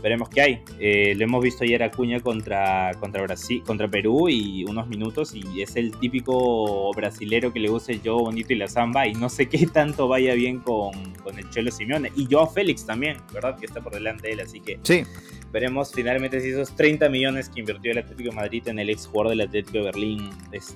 veremos 0.00 0.28
qué 0.28 0.40
hay. 0.40 0.62
Eh, 0.78 1.14
lo 1.16 1.24
hemos 1.24 1.42
visto 1.42 1.64
ayer 1.64 1.82
a 1.82 1.90
Cuña 1.90 2.20
contra, 2.20 2.92
contra, 2.98 3.22
Brasil, 3.22 3.62
contra 3.64 3.88
Perú 3.88 4.28
y 4.28 4.64
unos 4.64 4.88
minutos 4.88 5.34
y 5.34 5.62
es 5.62 5.76
el 5.76 5.96
típico 5.98 6.92
brasilero 6.94 7.52
que 7.52 7.60
le 7.60 7.68
gusta 7.68 7.92
el 7.92 8.02
yo 8.02 8.18
bonito 8.18 8.52
y 8.52 8.56
la 8.56 8.68
samba 8.68 9.06
y 9.06 9.14
no 9.14 9.28
sé 9.28 9.48
qué 9.48 9.66
tanto 9.66 10.08
vaya 10.08 10.34
bien 10.34 10.60
con, 10.60 10.92
con 11.22 11.38
el 11.38 11.48
Chelo 11.50 11.70
Simeone. 11.70 12.10
Y 12.16 12.26
yo 12.26 12.40
a 12.40 12.48
Félix 12.48 12.86
también, 12.86 13.18
¿verdad? 13.32 13.58
Que 13.58 13.66
está 13.66 13.80
por 13.80 13.92
delante 13.92 14.28
de 14.28 14.34
él, 14.34 14.40
así 14.40 14.60
que 14.60 14.78
sí. 14.82 15.04
veremos 15.52 15.92
finalmente 15.92 16.40
si 16.40 16.48
esos 16.48 16.74
30 16.74 17.08
millones 17.08 17.48
que 17.48 17.60
invirtió 17.60 17.92
el 17.92 17.98
Atlético 17.98 18.30
de 18.30 18.36
Madrid 18.36 18.68
en 18.68 18.78
el 18.78 18.90
ex 18.90 19.06
jugador 19.06 19.30
del 19.30 19.42
Atlético 19.42 19.78
de 19.78 19.84
Berlín, 19.84 20.30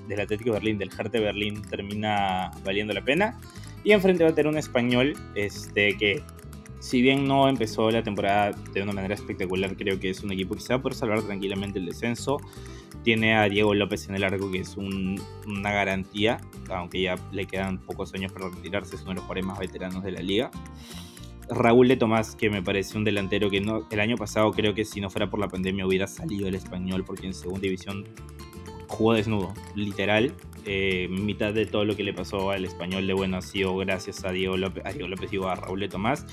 del 0.08 0.20
Atlético 0.20 0.50
de 0.50 0.54
Berlín, 0.54 0.78
del 0.78 0.90
Hertha 0.90 1.20
Berlín, 1.20 1.62
termina 1.62 2.50
valiendo 2.64 2.92
la 2.92 3.02
pena. 3.02 3.38
Y 3.82 3.92
enfrente 3.92 4.24
va 4.24 4.30
a 4.30 4.34
tener 4.34 4.50
un 4.50 4.58
español 4.58 5.14
este, 5.36 5.96
que 5.96 6.20
si 6.78 7.02
bien 7.02 7.26
no 7.26 7.48
empezó 7.48 7.90
la 7.90 8.02
temporada 8.02 8.52
de 8.72 8.82
una 8.82 8.92
manera 8.92 9.14
espectacular, 9.14 9.76
creo 9.76 9.98
que 9.98 10.10
es 10.10 10.22
un 10.22 10.32
equipo 10.32 10.54
que 10.54 10.60
se 10.60 10.72
va 10.72 10.78
a 10.78 10.82
poder 10.82 10.96
salvar 10.96 11.22
tranquilamente 11.22 11.78
el 11.78 11.86
descenso. 11.86 12.38
Tiene 13.02 13.36
a 13.36 13.48
Diego 13.48 13.74
López 13.74 14.08
en 14.08 14.16
el 14.16 14.24
arco, 14.24 14.50
que 14.50 14.58
es 14.58 14.76
una 14.76 15.72
garantía, 15.72 16.40
aunque 16.70 17.02
ya 17.02 17.16
le 17.32 17.46
quedan 17.46 17.78
pocos 17.78 18.12
años 18.14 18.32
para 18.32 18.48
retirarse, 18.48 18.96
es 18.96 19.02
uno 19.02 19.10
de 19.10 19.14
los 19.16 19.24
jugadores 19.24 19.46
más 19.46 19.58
veteranos 19.58 20.02
de 20.02 20.12
la 20.12 20.20
liga. 20.20 20.50
Raúl 21.48 21.86
de 21.86 21.96
Tomás, 21.96 22.34
que 22.34 22.50
me 22.50 22.62
parece 22.62 22.98
un 22.98 23.04
delantero 23.04 23.50
que 23.50 23.60
no, 23.60 23.86
el 23.90 24.00
año 24.00 24.16
pasado 24.16 24.50
creo 24.50 24.74
que 24.74 24.84
si 24.84 25.00
no 25.00 25.10
fuera 25.10 25.30
por 25.30 25.38
la 25.38 25.48
pandemia 25.48 25.86
hubiera 25.86 26.08
salido 26.08 26.48
el 26.48 26.56
español, 26.56 27.04
porque 27.04 27.26
en 27.26 27.34
segunda 27.34 27.60
división 27.60 28.04
jugó 28.88 29.14
desnudo, 29.14 29.54
literal. 29.74 30.32
Eh, 30.64 31.06
mitad 31.08 31.54
de 31.54 31.64
todo 31.64 31.84
lo 31.84 31.94
que 31.94 32.02
le 32.02 32.12
pasó 32.12 32.50
al 32.50 32.64
español 32.64 33.06
de 33.06 33.12
bueno 33.12 33.36
ha 33.36 33.42
sido 33.42 33.76
gracias 33.76 34.24
a 34.24 34.32
Diego 34.32 34.56
López, 34.56 34.84
a 34.84 34.90
Diego 34.90 35.06
López 35.06 35.32
y 35.32 35.36
a 35.36 35.54
Raúl 35.54 35.88
Tomás. 35.88 36.26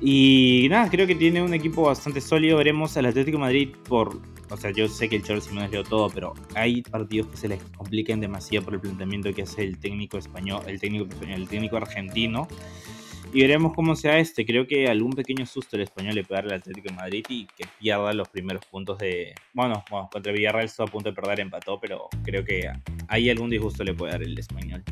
Y 0.00 0.66
nada, 0.70 0.88
creo 0.88 1.06
que 1.06 1.14
tiene 1.14 1.42
un 1.42 1.52
equipo 1.52 1.82
bastante 1.82 2.22
sólido. 2.22 2.56
Veremos 2.56 2.96
al 2.96 3.06
Atlético 3.06 3.38
Madrid 3.38 3.70
por. 3.86 4.18
O 4.48 4.56
sea, 4.56 4.70
yo 4.72 4.88
sé 4.88 5.08
que 5.08 5.16
el 5.16 5.22
Cholo 5.22 5.40
Simeone 5.40 5.68
leo 5.68 5.84
todo, 5.84 6.08
pero 6.08 6.34
hay 6.54 6.82
partidos 6.82 7.28
que 7.28 7.36
se 7.36 7.48
les 7.48 7.62
complican 7.76 8.20
demasiado 8.20 8.64
por 8.64 8.74
el 8.74 8.80
planteamiento 8.80 9.32
que 9.32 9.42
hace 9.42 9.62
el 9.62 9.78
técnico 9.78 10.18
español, 10.18 10.62
el 10.66 10.80
técnico 10.80 11.06
el 11.28 11.48
técnico 11.48 11.76
argentino. 11.76 12.48
Y 13.32 13.42
veremos 13.42 13.74
cómo 13.74 13.94
sea 13.94 14.18
este. 14.18 14.44
Creo 14.44 14.66
que 14.66 14.88
algún 14.88 15.12
pequeño 15.12 15.46
susto 15.46 15.76
el 15.76 15.82
español 15.82 16.14
le 16.14 16.24
puede 16.24 16.42
dar 16.42 16.52
al 16.52 16.58
Atlético 16.58 16.88
de 16.88 16.94
Madrid 16.94 17.24
y 17.28 17.46
que 17.46 17.64
pierda 17.78 18.12
los 18.12 18.28
primeros 18.28 18.64
puntos 18.66 18.98
de. 18.98 19.34
Bueno, 19.54 19.84
bueno 19.88 20.08
contra 20.10 20.32
Villarreal 20.32 20.64
estuvo 20.64 20.88
a 20.88 20.90
punto 20.90 21.10
de 21.10 21.14
perder, 21.14 21.40
empató, 21.40 21.78
pero 21.80 22.08
creo 22.24 22.44
que 22.44 22.68
ahí 23.06 23.30
algún 23.30 23.50
disgusto 23.50 23.84
le 23.84 23.94
puede 23.94 24.12
dar 24.12 24.22
el 24.22 24.36
español. 24.36 24.82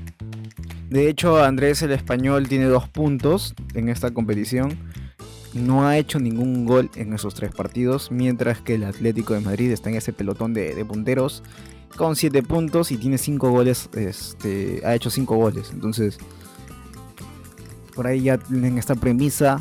De 0.88 1.09
hecho, 1.09 1.42
Andrés 1.42 1.83
el 1.83 1.90
español 1.90 2.48
tiene 2.48 2.64
dos 2.66 2.88
puntos 2.88 3.55
en 3.74 3.88
esta 3.88 4.12
competición. 4.12 4.79
No 5.53 5.87
ha 5.87 5.98
hecho 5.98 6.20
ningún 6.20 6.64
gol 6.64 6.90
en 6.94 7.12
esos 7.12 7.35
tres 7.35 7.53
partidos, 7.53 8.12
mientras 8.12 8.61
que 8.61 8.74
el 8.74 8.85
Atlético 8.85 9.35
de 9.35 9.40
Madrid 9.40 9.72
está 9.72 9.90
en 9.90 9.96
ese 9.96 10.12
pelotón 10.12 10.55
de, 10.55 10.85
punteros 10.85 11.42
con 11.96 12.14
siete 12.14 12.42
puntos 12.42 12.92
y 12.92 12.98
tiene 12.98 13.18
cinco 13.18 13.51
goles. 13.51 13.90
Este, 13.94 14.81
ha 14.85 14.94
hecho 14.94 15.11
cinco 15.11 15.37
goles. 15.37 15.70
Entonces, 15.72 16.18
por 17.99 18.07
ahí 18.07 18.23
ya 18.23 18.39
tienen 18.39 18.79
esta 18.79 18.95
premisa. 18.95 19.61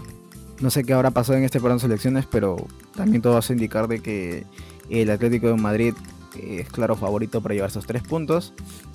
No 0.60 0.70
sé 0.70 0.84
qué 0.84 0.94
habrá 0.94 1.10
pasado 1.10 1.40
en 1.40 1.44
este 1.44 1.60
parón 1.60 1.78
de 1.78 1.82
selecciones, 1.82 2.28
pero 2.28 2.68
también 2.96 3.24
todo 3.24 3.36
hace 3.36 3.54
indicar 3.54 3.88
de 3.88 4.00
que 4.00 4.46
el 4.92 5.10
Atlético 5.10 5.48
de 5.48 5.56
Madrid 5.56 5.96
es 6.40 6.70
claro 6.70 6.96
favorito 6.96 7.42
para 7.42 7.56
llevar 7.56 7.72
esos 7.72 7.88
tres 7.88 8.04
puntos. 8.04 8.54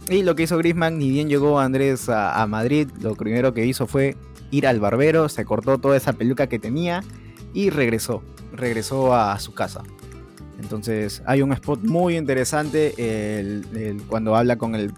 Y 0.09 0.23
lo 0.23 0.37
que 0.37 0.45
hizo 0.45 0.57
Griezmann, 0.59 0.97
ni 0.97 1.11
bien 1.11 1.29
llegó 1.29 1.59
Andrés 1.59 2.09
a, 2.09 2.47
Madrid, 2.47 2.89
lo 3.01 3.17
primero 3.17 3.53
que 3.53 3.67
hizo 3.67 3.89
fue 3.89 4.17
ir 4.53 4.65
al 4.65 4.79
barbero, 4.79 5.29
se 5.29 5.45
cortó 5.45 5.77
toda 5.79 5.97
esa 5.97 6.13
peluca 6.13 6.47
que 6.47 6.61
tenía 6.61 7.03
y 7.53 7.71
regresó, 7.71 8.23
regresó 8.53 9.13
a 9.13 9.37
su 9.41 9.55
casa. 9.55 9.83
Entonces 10.61 11.21
hay 11.27 11.43
un 11.43 11.53
spot 11.53 11.83
muy 11.83 12.17
interesante 12.17 12.95
cuando 14.07 14.37
habla 14.37 14.55
con 14.55 14.77
el 14.77 14.93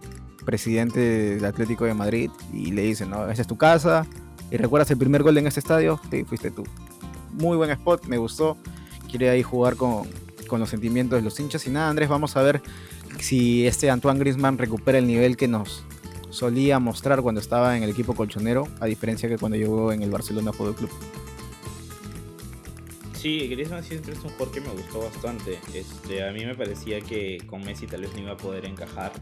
presidente 0.44 1.00
del 1.00 1.46
Atlético 1.46 1.86
de 1.86 1.94
Madrid 1.94 2.30
y 2.52 2.72
le 2.72 2.82
dice, 2.82 3.06
no, 3.06 3.30
esa 3.30 3.40
es 3.40 3.48
tu 3.48 3.56
casa. 3.56 4.06
¿Y 4.50 4.56
recuerdas 4.56 4.90
el 4.90 4.98
primer 4.98 5.22
gol 5.22 5.36
en 5.38 5.46
este 5.46 5.60
estadio? 5.60 6.00
Sí, 6.10 6.24
fuiste 6.24 6.50
tú. 6.50 6.64
Muy 7.32 7.56
buen 7.56 7.70
spot, 7.70 8.06
me 8.06 8.18
gustó. 8.18 8.56
Quiere 9.10 9.30
ahí 9.30 9.42
jugar 9.42 9.76
con, 9.76 10.08
con 10.46 10.60
los 10.60 10.68
sentimientos 10.68 11.18
de 11.18 11.22
los 11.22 11.38
hinchas. 11.40 11.66
Y 11.66 11.70
nada, 11.70 11.88
Andrés, 11.88 12.08
vamos 12.08 12.36
a 12.36 12.42
ver 12.42 12.62
si 13.18 13.66
este 13.66 13.90
Antoine 13.90 14.18
Grisman 14.18 14.58
recupera 14.58 14.98
el 14.98 15.06
nivel 15.06 15.36
que 15.36 15.48
nos 15.48 15.84
solía 16.30 16.78
mostrar 16.78 17.22
cuando 17.22 17.40
estaba 17.40 17.76
en 17.76 17.82
el 17.84 17.90
equipo 17.90 18.14
colchonero, 18.14 18.68
a 18.80 18.86
diferencia 18.86 19.28
que 19.28 19.38
cuando 19.38 19.56
llegó 19.56 19.92
en 19.92 20.02
el 20.02 20.10
Barcelona 20.10 20.52
Fútbol 20.52 20.74
Club. 20.74 20.90
Sí, 23.14 23.48
Griezmann 23.48 23.82
siempre 23.82 24.12
es 24.12 24.18
un 24.18 24.30
jugador 24.30 24.52
que 24.52 24.60
me 24.60 24.68
gustó 24.68 25.00
bastante. 25.00 25.58
Este, 25.72 26.28
a 26.28 26.32
mí 26.32 26.44
me 26.44 26.54
parecía 26.54 27.00
que 27.00 27.38
con 27.46 27.64
Messi 27.64 27.86
tal 27.86 28.02
vez 28.02 28.12
no 28.14 28.20
iba 28.20 28.32
a 28.32 28.36
poder 28.36 28.66
encajar, 28.66 29.12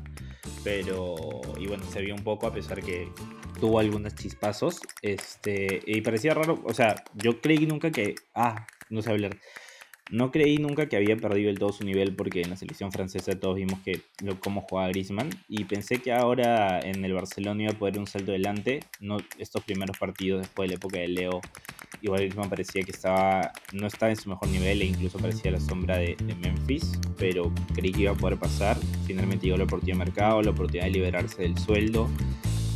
pero 0.65 1.41
y 1.59 1.67
bueno, 1.67 1.85
se 1.91 2.01
vio 2.01 2.15
un 2.15 2.25
poco 2.25 2.47
a 2.47 2.53
pesar 2.53 2.83
que 2.83 3.09
tuvo 3.61 3.79
algunos 3.79 4.15
chispazos, 4.15 4.81
este, 5.03 5.83
y 5.87 6.01
parecía 6.01 6.35
raro, 6.35 6.61
o 6.65 6.75
sea, 6.75 7.05
yo 7.15 7.41
creí 7.41 7.67
nunca 7.67 7.91
que, 7.91 8.15
ah, 8.35 8.67
no 8.91 9.03
sé 9.03 9.11
hablar, 9.11 9.39
no 10.13 10.31
creí 10.31 10.59
nunca 10.59 10.89
que 10.89 10.97
había 10.97 11.17
perdido 11.17 11.49
el 11.49 11.59
todo 11.59 11.73
su 11.73 11.85
nivel 11.85 12.15
porque 12.15 12.43
en 12.43 12.51
la 12.51 12.57
selección 12.57 12.93
francesa 12.93 13.39
todos 13.41 13.57
vimos 13.57 13.81
que 13.81 14.03
lo, 14.23 14.39
cómo 14.39 14.61
jugaba 14.61 14.89
Griezmann 14.89 15.31
y 15.49 15.65
pensé 15.65 16.03
que 16.03 16.13
ahora 16.13 16.81
en 16.81 17.03
el 17.05 17.15
Barcelona 17.15 17.63
iba 17.63 17.73
a 17.73 17.79
poder 17.79 17.99
un 17.99 18.07
salto 18.07 18.33
adelante. 18.33 18.81
No, 19.01 19.17
estos 19.39 19.65
primeros 19.65 19.97
partidos 19.99 20.43
después 20.43 20.69
de 20.69 20.75
la 20.75 20.77
época 20.77 20.99
de 20.99 21.09
Leo, 21.09 21.41
igual 22.03 22.21
Griezmann 22.21 22.51
parecía 22.51 22.83
que 22.83 22.91
estaba 22.91 23.53
no 23.73 23.87
estaba 23.87 24.11
en 24.11 24.17
su 24.17 24.29
mejor 24.29 24.49
nivel 24.49 24.83
e 24.83 24.87
incluso 24.87 25.19
parecía 25.19 25.51
la 25.51 25.61
sombra 25.61 25.97
de, 25.97 26.17
Memphis, 26.41 26.99
pero 27.17 27.53
creí 27.75 27.93
que 27.93 28.03
iba 28.03 28.13
a 28.13 28.17
poder 28.17 28.39
pasar. 28.39 28.77
Finalmente 29.07 29.47
llegó 29.47 29.57
la 29.57 29.65
oportunidad 29.65 29.99
de 29.99 30.05
mercado, 30.05 30.43
la 30.43 30.51
oportunidad 30.51 30.85
de 30.85 30.91
liberarse 30.91 31.43
del 31.43 31.57
sueldo 31.59 32.09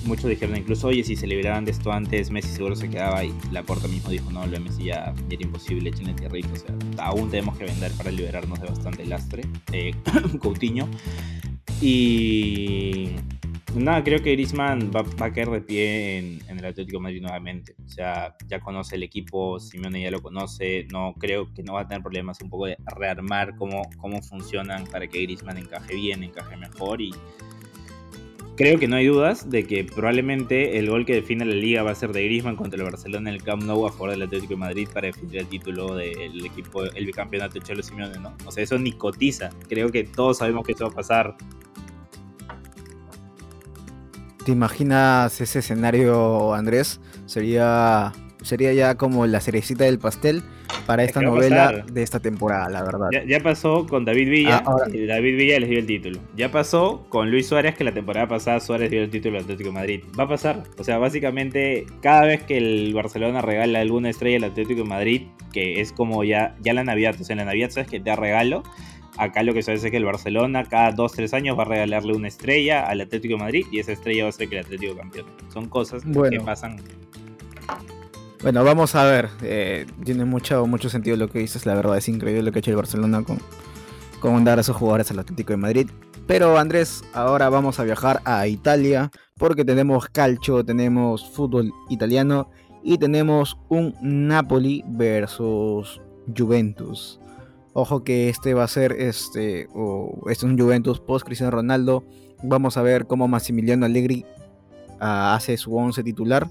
muchos 0.06 0.30
dijeron 0.30 0.56
incluso, 0.56 0.88
oye, 0.88 1.02
si 1.04 1.16
se 1.16 1.26
liberaban 1.26 1.64
de 1.64 1.72
esto 1.72 1.92
antes, 1.92 2.30
Messi 2.30 2.48
seguro 2.48 2.76
se 2.76 2.88
quedaba 2.88 3.24
y 3.24 3.34
la 3.50 3.62
porta 3.64 3.88
mismo 3.88 4.10
dijo, 4.10 4.30
no, 4.30 4.46
lo 4.46 4.60
Messi 4.60 4.84
ya, 4.84 5.12
era 5.28 5.42
imposible, 5.42 5.90
echenle 5.90 6.14
tierrito, 6.14 6.48
o 6.52 6.56
sea, 6.56 6.74
aún 6.98 7.28
tenemos 7.30 7.58
que 7.58 7.64
vender 7.64 7.92
para 7.92 8.10
liberarnos 8.10 8.60
de 8.60 8.68
bastante 8.68 9.04
lastre, 9.04 9.42
eh, 9.72 9.92
Coutinho. 10.40 10.88
Y 11.80 13.10
nada, 13.74 14.02
creo 14.04 14.22
que 14.22 14.32
Griezmann 14.32 14.90
va, 14.94 15.00
a 15.00 15.32
caer 15.32 15.50
de 15.50 15.60
pie 15.60 16.18
en, 16.18 16.58
el 16.58 16.64
Atlético 16.64 16.98
de 16.98 17.02
Madrid 17.02 17.22
nuevamente. 17.22 17.74
O 17.84 17.88
sea, 17.88 18.36
ya 18.46 18.60
conoce 18.60 18.96
el 18.96 19.02
equipo, 19.02 19.58
Simeone 19.60 20.00
ya 20.00 20.10
lo 20.10 20.22
conoce. 20.22 20.86
No 20.92 21.14
creo 21.18 21.52
que 21.52 21.62
no 21.62 21.74
va 21.74 21.82
a 21.82 21.88
tener 21.88 22.02
problemas 22.02 22.40
un 22.40 22.50
poco 22.50 22.66
de 22.66 22.76
rearmar 22.96 23.56
cómo, 23.56 23.82
cómo 23.98 24.22
funcionan 24.22 24.86
para 24.86 25.06
que 25.06 25.22
Griezmann 25.22 25.58
encaje 25.58 25.94
bien, 25.94 26.22
encaje 26.22 26.56
mejor 26.56 27.00
y 27.00 27.10
Creo 28.56 28.78
que 28.78 28.88
no 28.88 28.96
hay 28.96 29.04
dudas 29.04 29.50
de 29.50 29.66
que 29.66 29.84
probablemente 29.84 30.78
el 30.78 30.88
gol 30.88 31.04
que 31.04 31.12
define 31.12 31.44
la 31.44 31.54
liga 31.54 31.82
va 31.82 31.90
a 31.90 31.94
ser 31.94 32.12
de 32.12 32.24
Griezmann 32.24 32.56
contra 32.56 32.78
el 32.78 32.84
Barcelona 32.84 33.28
en 33.28 33.36
el 33.36 33.42
Camp 33.42 33.62
Nou 33.62 33.86
a 33.86 33.92
favor 33.92 34.12
del 34.12 34.22
Atlético 34.22 34.54
de 34.54 34.60
Madrid 34.60 34.88
para 34.90 35.08
definir 35.08 35.36
el 35.36 35.46
título 35.46 35.94
del 35.94 36.42
equipo, 36.42 36.84
el 36.84 37.04
bicampeonato 37.04 37.52
de 37.52 37.60
Cholo 37.60 37.82
Simeone, 37.82 38.18
¿no? 38.18 38.34
O 38.46 38.50
sea, 38.50 38.64
eso 38.64 38.78
ni 38.78 38.92
cotiza. 38.92 39.50
Creo 39.68 39.92
que 39.92 40.04
todos 40.04 40.38
sabemos 40.38 40.64
que 40.64 40.72
eso 40.72 40.86
va 40.86 40.90
a 40.90 40.94
pasar. 40.94 41.36
¿Te 44.46 44.52
imaginas 44.52 45.40
ese 45.40 45.58
escenario, 45.58 46.54
Andrés? 46.54 47.00
Sería, 47.24 48.12
sería 48.42 48.72
ya 48.72 48.94
como 48.94 49.26
la 49.26 49.40
cerecita 49.40 49.82
del 49.82 49.98
pastel 49.98 50.44
para 50.86 51.02
esta 51.02 51.20
novela 51.20 51.84
de 51.90 52.00
esta 52.04 52.20
temporada, 52.20 52.70
la 52.70 52.84
verdad. 52.84 53.08
Ya, 53.26 53.40
pasó 53.40 53.88
con 53.88 54.04
David 54.04 54.30
Villa, 54.30 54.62
ah, 54.64 54.76
y 54.92 55.04
David 55.04 55.36
Villa 55.36 55.58
les 55.58 55.68
dio 55.68 55.80
el 55.80 55.86
título. 55.86 56.20
Ya 56.36 56.52
pasó 56.52 57.06
con 57.08 57.32
Luis 57.32 57.48
Suárez, 57.48 57.74
que 57.74 57.82
la 57.82 57.92
temporada 57.92 58.28
pasada 58.28 58.60
Suárez 58.60 58.88
dio 58.88 59.02
el 59.02 59.10
título 59.10 59.38
al 59.38 59.42
Atlético 59.42 59.70
de 59.70 59.74
Madrid. 59.74 60.04
Va 60.16 60.22
a 60.22 60.28
pasar. 60.28 60.62
O 60.78 60.84
sea, 60.84 60.98
básicamente, 60.98 61.84
cada 62.00 62.26
vez 62.26 62.44
que 62.44 62.56
el 62.56 62.94
Barcelona 62.94 63.42
regala 63.42 63.80
alguna 63.80 64.10
estrella 64.10 64.36
al 64.36 64.44
Atlético 64.44 64.82
de 64.82 64.88
Madrid, 64.88 65.22
que 65.52 65.80
es 65.80 65.90
como 65.90 66.22
ya, 66.22 66.54
ya 66.60 66.72
la 66.72 66.84
Navidad, 66.84 67.16
o 67.20 67.24
sea, 67.24 67.34
en 67.34 67.38
la 67.38 67.46
Navidad 67.46 67.70
sabes 67.70 67.88
que 67.88 67.98
te 67.98 68.10
da 68.10 68.14
regalo. 68.14 68.62
Acá 69.18 69.42
lo 69.42 69.54
que 69.54 69.62
se 69.62 69.72
es 69.72 69.82
que 69.82 69.96
el 69.96 70.04
Barcelona 70.04 70.64
cada 70.64 70.92
2-3 70.92 71.32
años 71.34 71.58
va 71.58 71.62
a 71.62 71.66
regalarle 71.66 72.14
una 72.14 72.28
estrella 72.28 72.86
al 72.86 73.00
Atlético 73.00 73.34
de 73.34 73.40
Madrid 73.40 73.66
y 73.70 73.78
esa 73.78 73.92
estrella 73.92 74.24
va 74.24 74.28
a 74.28 74.32
ser 74.32 74.48
que 74.48 74.58
el 74.58 74.64
Atlético 74.64 74.96
campeón. 74.96 75.26
Son 75.52 75.68
cosas 75.68 76.02
que 76.04 76.40
pasan 76.40 76.76
bueno, 78.42 78.62
vamos 78.62 78.94
a 78.94 79.04
ver. 79.04 79.28
Eh, 79.42 79.86
tiene 80.04 80.24
mucho, 80.24 80.66
mucho 80.66 80.88
sentido 80.88 81.16
lo 81.16 81.28
que 81.28 81.38
dices. 81.38 81.66
La 81.66 81.74
verdad 81.74 81.96
es 81.96 82.08
increíble 82.08 82.42
lo 82.42 82.52
que 82.52 82.58
ha 82.58 82.60
hecho 82.60 82.70
el 82.70 82.76
Barcelona 82.76 83.22
con, 83.24 83.38
con 84.20 84.44
dar 84.44 84.58
a 84.58 84.60
esos 84.60 84.76
jugadores 84.76 85.10
al 85.10 85.18
Atlético 85.18 85.52
de 85.52 85.56
Madrid. 85.56 85.90
Pero 86.26 86.58
Andrés, 86.58 87.02
ahora 87.12 87.48
vamos 87.48 87.80
a 87.80 87.84
viajar 87.84 88.20
a 88.24 88.46
Italia 88.46 89.10
porque 89.38 89.64
tenemos 89.64 90.08
calcio, 90.08 90.64
tenemos 90.64 91.28
fútbol 91.30 91.72
italiano 91.88 92.50
y 92.82 92.98
tenemos 92.98 93.56
un 93.68 93.94
Napoli 94.02 94.84
versus 94.86 96.00
Juventus. 96.36 97.18
Ojo 97.78 98.04
que 98.04 98.30
este 98.30 98.54
va 98.54 98.64
a 98.64 98.68
ser 98.68 98.92
este, 98.92 99.68
o 99.74 100.30
este 100.30 100.46
es 100.46 100.50
un 100.50 100.58
Juventus 100.58 100.98
post 100.98 101.26
Cristiano 101.26 101.50
Ronaldo. 101.50 102.04
Vamos 102.42 102.78
a 102.78 102.82
ver 102.82 103.06
cómo 103.06 103.28
Massimiliano 103.28 103.84
Allegri 103.84 104.24
ah, 104.98 105.34
hace 105.34 105.58
su 105.58 105.76
once 105.76 106.02
titular 106.02 106.48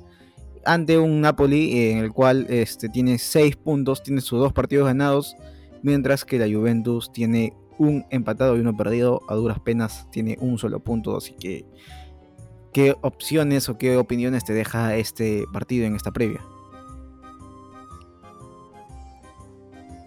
ante 0.65 0.99
un 0.99 1.21
Napoli 1.21 1.89
en 1.89 1.97
el 1.97 2.11
cual 2.11 2.45
este, 2.49 2.89
tiene 2.89 3.17
6 3.17 3.55
puntos, 3.55 4.03
tiene 4.03 4.21
sus 4.21 4.39
dos 4.39 4.53
partidos 4.53 4.85
ganados, 4.85 5.35
mientras 5.81 6.25
que 6.25 6.37
la 6.37 6.45
Juventus 6.45 7.11
tiene 7.11 7.53
un 7.79 8.05
empatado 8.11 8.55
y 8.55 8.59
uno 8.59 8.77
perdido, 8.77 9.21
a 9.27 9.33
duras 9.33 9.59
penas 9.59 10.07
tiene 10.11 10.37
un 10.39 10.59
solo 10.59 10.79
punto, 10.79 11.17
así 11.17 11.33
que 11.33 11.65
¿qué 12.71 12.95
opciones 13.01 13.67
o 13.67 13.79
qué 13.79 13.97
opiniones 13.97 14.43
te 14.45 14.53
deja 14.53 14.95
este 14.95 15.45
partido 15.51 15.85
en 15.85 15.95
esta 15.95 16.11
previa? 16.11 16.41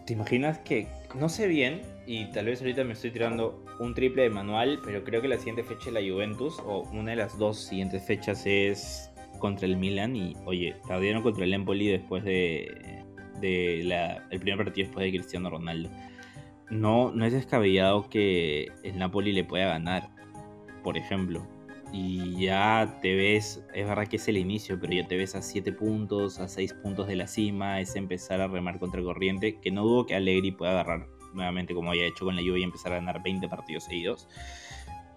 ¿Te 0.06 0.14
imaginas 0.14 0.58
que, 0.60 0.88
no 1.14 1.28
sé 1.28 1.46
bien, 1.46 1.82
y 2.06 2.26
tal 2.32 2.46
vez 2.46 2.60
ahorita 2.60 2.84
me 2.84 2.92
estoy 2.92 3.10
tirando 3.10 3.64
un 3.78 3.94
triple 3.94 4.22
de 4.22 4.30
manual, 4.30 4.80
pero 4.84 5.04
creo 5.04 5.22
que 5.22 5.28
la 5.28 5.38
siguiente 5.38 5.64
fecha 5.64 5.86
de 5.86 6.00
la 6.02 6.12
Juventus, 6.12 6.58
o 6.64 6.82
una 6.92 7.10
de 7.10 7.16
las 7.16 7.38
dos 7.38 7.58
siguientes 7.58 8.04
fechas 8.04 8.44
es 8.46 9.10
contra 9.38 9.66
el 9.66 9.76
Milan, 9.76 10.16
y 10.16 10.36
oye, 10.44 10.76
perdieron 10.86 11.22
contra 11.22 11.44
el 11.44 11.54
Empoli 11.54 11.88
después 11.88 12.24
de, 12.24 13.04
el 13.40 14.40
primer 14.40 14.64
partido 14.64 14.86
después 14.86 15.04
de 15.04 15.12
Cristiano 15.12 15.50
Ronaldo. 15.50 15.90
No, 16.70 17.12
no 17.12 17.24
es 17.24 17.32
descabellado 17.32 18.08
que 18.10 18.68
el 18.82 18.98
Napoli 18.98 19.32
le 19.32 19.44
pueda 19.44 19.66
ganar, 19.68 20.10
por 20.82 20.98
ejemplo 20.98 21.46
y 21.92 22.44
ya 22.44 22.98
te 23.00 23.14
ves, 23.14 23.64
es 23.74 23.86
verdad 23.86 24.06
que 24.06 24.16
es 24.16 24.28
el 24.28 24.36
inicio, 24.36 24.78
pero 24.80 24.92
ya 24.92 25.06
te 25.06 25.16
ves 25.16 25.34
a 25.34 25.42
7 25.42 25.72
puntos, 25.72 26.38
a 26.38 26.48
6 26.48 26.74
puntos 26.74 27.06
de 27.06 27.16
la 27.16 27.26
cima, 27.26 27.80
es 27.80 27.96
empezar 27.96 28.40
a 28.40 28.48
remar 28.48 28.78
contra 28.78 29.02
corriente, 29.02 29.58
que 29.60 29.70
no 29.70 29.84
dudo 29.84 30.06
que 30.06 30.14
Allegri 30.14 30.52
pueda 30.52 30.72
agarrar 30.72 31.06
nuevamente 31.34 31.74
como 31.74 31.90
haya 31.90 32.04
hecho 32.04 32.24
con 32.24 32.36
la 32.36 32.42
Juve 32.42 32.60
y 32.60 32.62
empezar 32.62 32.92
a 32.92 32.96
ganar 32.96 33.22
20 33.22 33.48
partidos 33.48 33.84
seguidos. 33.84 34.28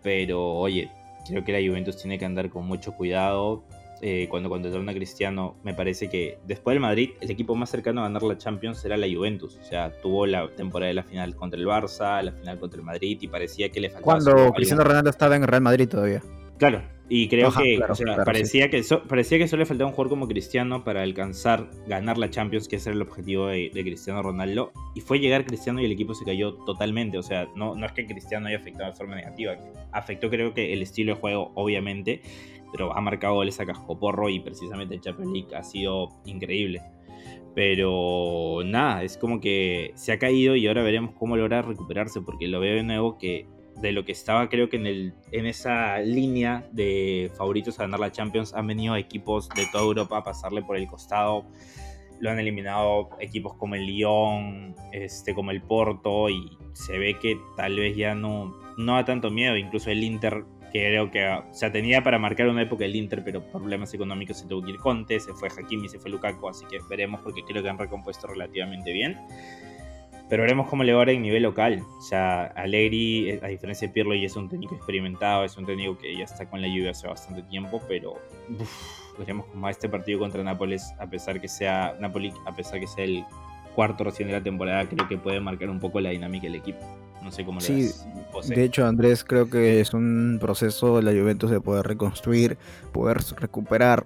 Pero 0.02 0.54
oye, 0.54 0.90
creo 1.28 1.44
que 1.44 1.52
la 1.52 1.60
Juventus 1.60 1.98
tiene 1.98 2.18
que 2.18 2.26
andar 2.26 2.50
con 2.50 2.66
mucho 2.66 2.94
cuidado. 2.94 3.64
Eh, 4.04 4.28
cuando 4.32 4.50
contrataron 4.50 4.90
a 4.90 4.94
Cristiano, 4.94 5.58
me 5.64 5.76
parece 5.76 6.10
que 6.10 6.40
después 6.48 6.74
del 6.74 6.82
Madrid, 6.82 7.12
el 7.22 7.30
equipo 7.30 7.54
más 7.54 7.70
cercano 7.70 8.02
a 8.02 8.06
ganar 8.06 8.24
la 8.24 8.36
Champions 8.36 8.84
era 8.84 8.98
la 8.98 9.06
Juventus. 9.08 9.60
O 9.62 9.64
sea, 9.64 9.92
tuvo 10.02 10.26
la 10.26 10.50
temporada 10.56 10.88
de 10.88 10.96
la 10.96 11.04
final 11.04 11.36
contra 11.36 11.60
el 11.60 11.68
Barça, 11.68 12.22
la 12.24 12.32
final 12.32 12.60
contra 12.60 12.80
el 12.80 12.86
Madrid 12.86 13.20
y 13.22 13.28
parecía 13.28 13.70
que 13.70 13.80
le 13.80 13.90
faltaba. 13.92 14.20
Cuando 14.20 14.52
Cristiano 14.54 14.84
Ronaldo 14.84 15.12
estaba 15.12 15.36
en 15.36 15.44
Real 15.44 15.62
Madrid 15.62 15.88
todavía. 15.88 16.24
Claro, 16.62 16.84
y 17.10 17.28
creo 17.28 17.52
que 17.52 17.80
parecía, 18.24 18.70
que 18.70 18.84
parecía 19.10 19.40
que 19.40 19.48
solo 19.48 19.62
le 19.62 19.66
faltaba 19.66 19.90
un 19.90 19.96
jugador 19.96 20.12
como 20.12 20.28
Cristiano 20.28 20.84
para 20.84 21.02
alcanzar, 21.02 21.72
ganar 21.88 22.20
la 22.20 22.30
Champions, 22.30 22.68
que 22.68 22.76
ese 22.76 22.92
era 22.92 22.98
el 22.98 23.02
objetivo 23.02 23.48
de, 23.48 23.72
Cristiano 23.72 24.22
Ronaldo. 24.22 24.72
Y 24.94 25.02
fue 25.02 25.18
llegar 25.18 25.44
Cristiano 25.48 25.82
y 25.82 25.86
el 25.86 25.92
equipo 25.92 26.14
se 26.14 26.24
cayó 26.24 26.54
totalmente. 26.54 27.18
O 27.18 27.24
sea, 27.24 27.48
no, 27.56 27.74
no 27.74 27.84
es 27.84 27.94
que 27.94 28.06
Cristiano 28.06 28.48
haya 28.48 28.58
afectado 28.58 28.92
de 28.92 28.96
forma 28.96 29.16
negativa. 29.16 29.58
Afectó 29.92 30.30
creo 30.30 30.54
que 30.54 30.72
el 30.72 30.84
estilo 30.84 31.16
de 31.16 31.20
juego, 31.20 31.52
obviamente, 31.56 32.22
pero 32.72 32.96
ha 32.96 33.02
marcado 33.02 33.34
goles 33.34 33.60
a 33.60 33.66
cascoporro 33.66 34.30
y 34.30 34.40
precisamente 34.40 34.94
el 34.94 35.02
Champions 35.02 35.34
League 35.34 35.56
ha 35.56 35.64
sido 35.64 36.10
increíble. 36.26 36.84
Pero 37.56 38.60
nada, 38.66 39.02
es 39.02 39.18
como 39.18 39.42
que 39.42 39.94
se 39.96 40.12
ha 40.12 40.20
caído 40.20 40.56
y 40.56 40.68
ahora 40.68 40.84
veremos 40.84 41.16
cómo 41.18 41.36
logra 41.38 41.64
recuperarse, 41.64 42.22
porque 42.22 42.48
lo 42.48 42.60
veo 42.60 42.76
de 42.76 42.84
nuevo 42.84 43.18
que 43.18 43.48
de 43.82 43.92
lo 43.92 44.06
que 44.06 44.12
estaba 44.12 44.48
creo 44.50 44.70
que 44.70 44.78
en, 44.78 44.88
el, 44.88 45.14
en 45.32 45.46
esa 45.46 46.00
línea 46.00 46.68
de 46.72 47.32
favoritos 47.36 47.80
a 47.80 47.84
ganar 47.84 48.00
la 48.00 48.12
Champions 48.12 48.54
han 48.54 48.68
venido 48.68 48.96
equipos 48.96 49.50
de 49.50 49.66
toda 49.72 49.84
Europa 49.84 50.18
a 50.18 50.24
pasarle 50.24 50.62
por 50.62 50.78
el 50.78 50.88
costado. 50.88 51.46
Lo 52.20 52.30
han 52.30 52.40
eliminado 52.40 53.10
equipos 53.20 53.56
como 53.56 53.74
el 53.74 53.86
Lyon, 53.88 54.76
este, 54.92 55.34
como 55.34 55.50
el 55.50 55.62
Porto 55.64 56.30
y 56.30 56.58
se 56.74 57.00
ve 57.00 57.18
que 57.20 57.40
tal 57.58 57.78
vez 57.78 57.98
ya 57.98 58.14
no, 58.14 58.56
no 58.78 58.96
da 58.96 59.06
tanto 59.06 59.32
miedo. 59.32 59.58
Incluso 59.58 59.90
el 59.90 60.04
Inter, 60.04 60.46
creo 60.72 61.10
que 61.10 61.28
o 61.28 61.52
sea, 61.52 61.72
tenía 61.72 62.04
para 62.04 62.20
marcar 62.20 62.48
una 62.48 62.62
época 62.62 62.86
el 62.86 62.96
Inter, 62.96 63.24
pero 63.24 63.44
problemas 63.44 63.94
económicos 63.96 64.38
se 64.38 64.48
tuvo 64.48 64.62
que 64.62 64.72
ir 64.72 64.78
Conte, 64.78 65.20
se 65.20 65.34
fue 65.34 65.50
Hakimi, 65.50 65.90
se 65.90 65.98
fue 65.98 66.12
Lukaku, 66.12 66.48
así 66.48 66.66
que 66.66 66.78
veremos 66.88 67.22
porque 67.22 67.42
creo 67.44 67.64
que 67.64 67.70
han 67.70 67.80
recompuesto 67.80 68.28
relativamente 68.28 68.94
bien. 68.94 69.18
Pero 70.32 70.44
veremos 70.44 70.70
cómo 70.70 70.86
le 70.86 70.94
va 70.94 71.00
ahora 71.00 71.12
en 71.12 71.24
nivel 71.24 71.44
local. 71.44 71.84
O 71.98 72.02
sea, 72.02 72.46
Allegri, 72.56 73.32
eh, 73.32 73.40
a 73.44 73.48
diferencia 73.48 73.90
de 73.90 73.94
Pirlo, 73.94 74.16
ya 74.16 74.28
es 74.28 74.36
un 74.38 74.48
técnico 74.48 74.74
experimentado, 74.74 75.44
es 75.44 75.58
un 75.58 75.66
técnico 75.66 75.98
que 75.98 76.16
ya 76.18 76.24
está 76.24 76.50
con 76.50 76.62
la 76.62 76.70
lluvia 76.70 76.92
hace 76.92 77.06
bastante 77.06 77.42
tiempo, 77.44 77.82
pero 77.86 78.14
veremos 79.20 79.48
cómo 79.48 79.66
va 79.66 79.72
este 79.72 79.90
partido 79.90 80.20
contra 80.20 80.42
Nápoles, 80.42 80.94
a 81.00 81.10
pesar 81.10 81.42
que 81.42 81.50
sea 81.50 81.98
Napoli, 82.00 82.32
a 82.46 82.56
pesar 82.56 82.80
que 82.80 82.88
sea 82.88 83.04
el 83.04 83.26
cuarto 83.76 84.06
recién 84.06 84.30
de 84.30 84.36
la 84.36 84.42
temporada, 84.42 84.88
creo 84.88 85.06
que 85.06 85.18
puede 85.18 85.42
marcar 85.42 85.70
un 85.70 85.82
poco 85.82 86.00
la 86.00 86.12
dinámica 86.12 86.44
del 86.44 86.56
equipo. 86.56 86.80
No 87.22 87.30
sé 87.30 87.44
cómo 87.44 87.60
lo 87.60 87.66
sí, 87.66 87.92
De 88.48 88.64
hecho, 88.64 88.88
Andrés, 88.88 89.26
creo 89.26 89.50
que 89.50 89.82
es 89.82 89.94
un 89.94 90.38
proceso 90.40 90.96
de 90.96 91.04
la 91.04 91.12
Juventus 91.12 91.52
de 91.52 91.60
poder 91.60 91.86
reconstruir, 91.86 92.58
poder 92.94 93.18
recuperar 93.36 94.06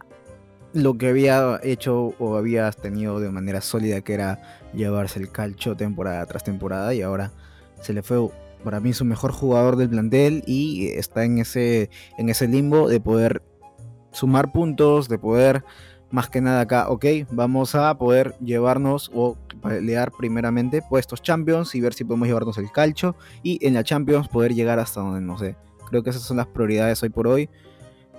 lo 0.76 0.98
que 0.98 1.08
había 1.08 1.60
hecho 1.64 2.14
o 2.20 2.36
habías 2.36 2.78
tenido 2.78 3.20
de 3.20 3.32
manera 3.32 3.62
sólida, 3.62 4.02
que 4.02 4.14
era 4.14 4.42
llevarse 4.74 5.20
el 5.20 5.32
calcho 5.32 5.76
temporada 5.76 6.26
tras 6.26 6.44
temporada, 6.44 6.94
y 6.94 7.02
ahora 7.02 7.32
se 7.82 7.94
le 7.94 8.04
fue 8.04 8.30
para 8.64 8.80
mí 8.80 8.94
su 8.94 9.06
mejor 9.06 9.32
jugador 9.32 9.78
del 9.78 9.90
plantel 9.90 10.44
y 10.46 10.88
está 10.88 11.24
en 11.24 11.38
ese, 11.38 11.90
en 12.18 12.30
ese 12.30 12.48
limbo 12.48 12.90
de 12.90 13.00
poder 13.00 13.42
sumar 14.12 14.52
puntos, 14.52 15.08
de 15.08 15.18
poder 15.18 15.64
más 16.12 16.30
que 16.30 16.42
nada 16.42 16.62
acá, 16.62 16.90
ok, 16.90 17.06
vamos 17.32 17.76
a 17.76 17.98
poder 17.98 18.36
llevarnos 18.40 19.12
o 19.14 19.38
pelear 19.62 20.12
primeramente 20.12 20.82
puestos 20.82 21.22
Champions 21.22 21.74
y 21.76 21.82
ver 21.82 21.94
si 21.94 22.04
podemos 22.04 22.28
llevarnos 22.28 22.58
el 22.58 22.72
calcho 22.72 23.16
y 23.44 23.66
en 23.66 23.74
la 23.74 23.84
Champions 23.84 24.28
poder 24.28 24.54
llegar 24.54 24.80
hasta 24.80 25.02
donde 25.02 25.22
no 25.22 25.38
sé. 25.38 25.56
Creo 25.90 26.04
que 26.04 26.10
esas 26.10 26.24
son 26.24 26.38
las 26.38 26.48
prioridades 26.48 27.02
hoy 27.04 27.10
por 27.10 27.28
hoy. 27.28 27.50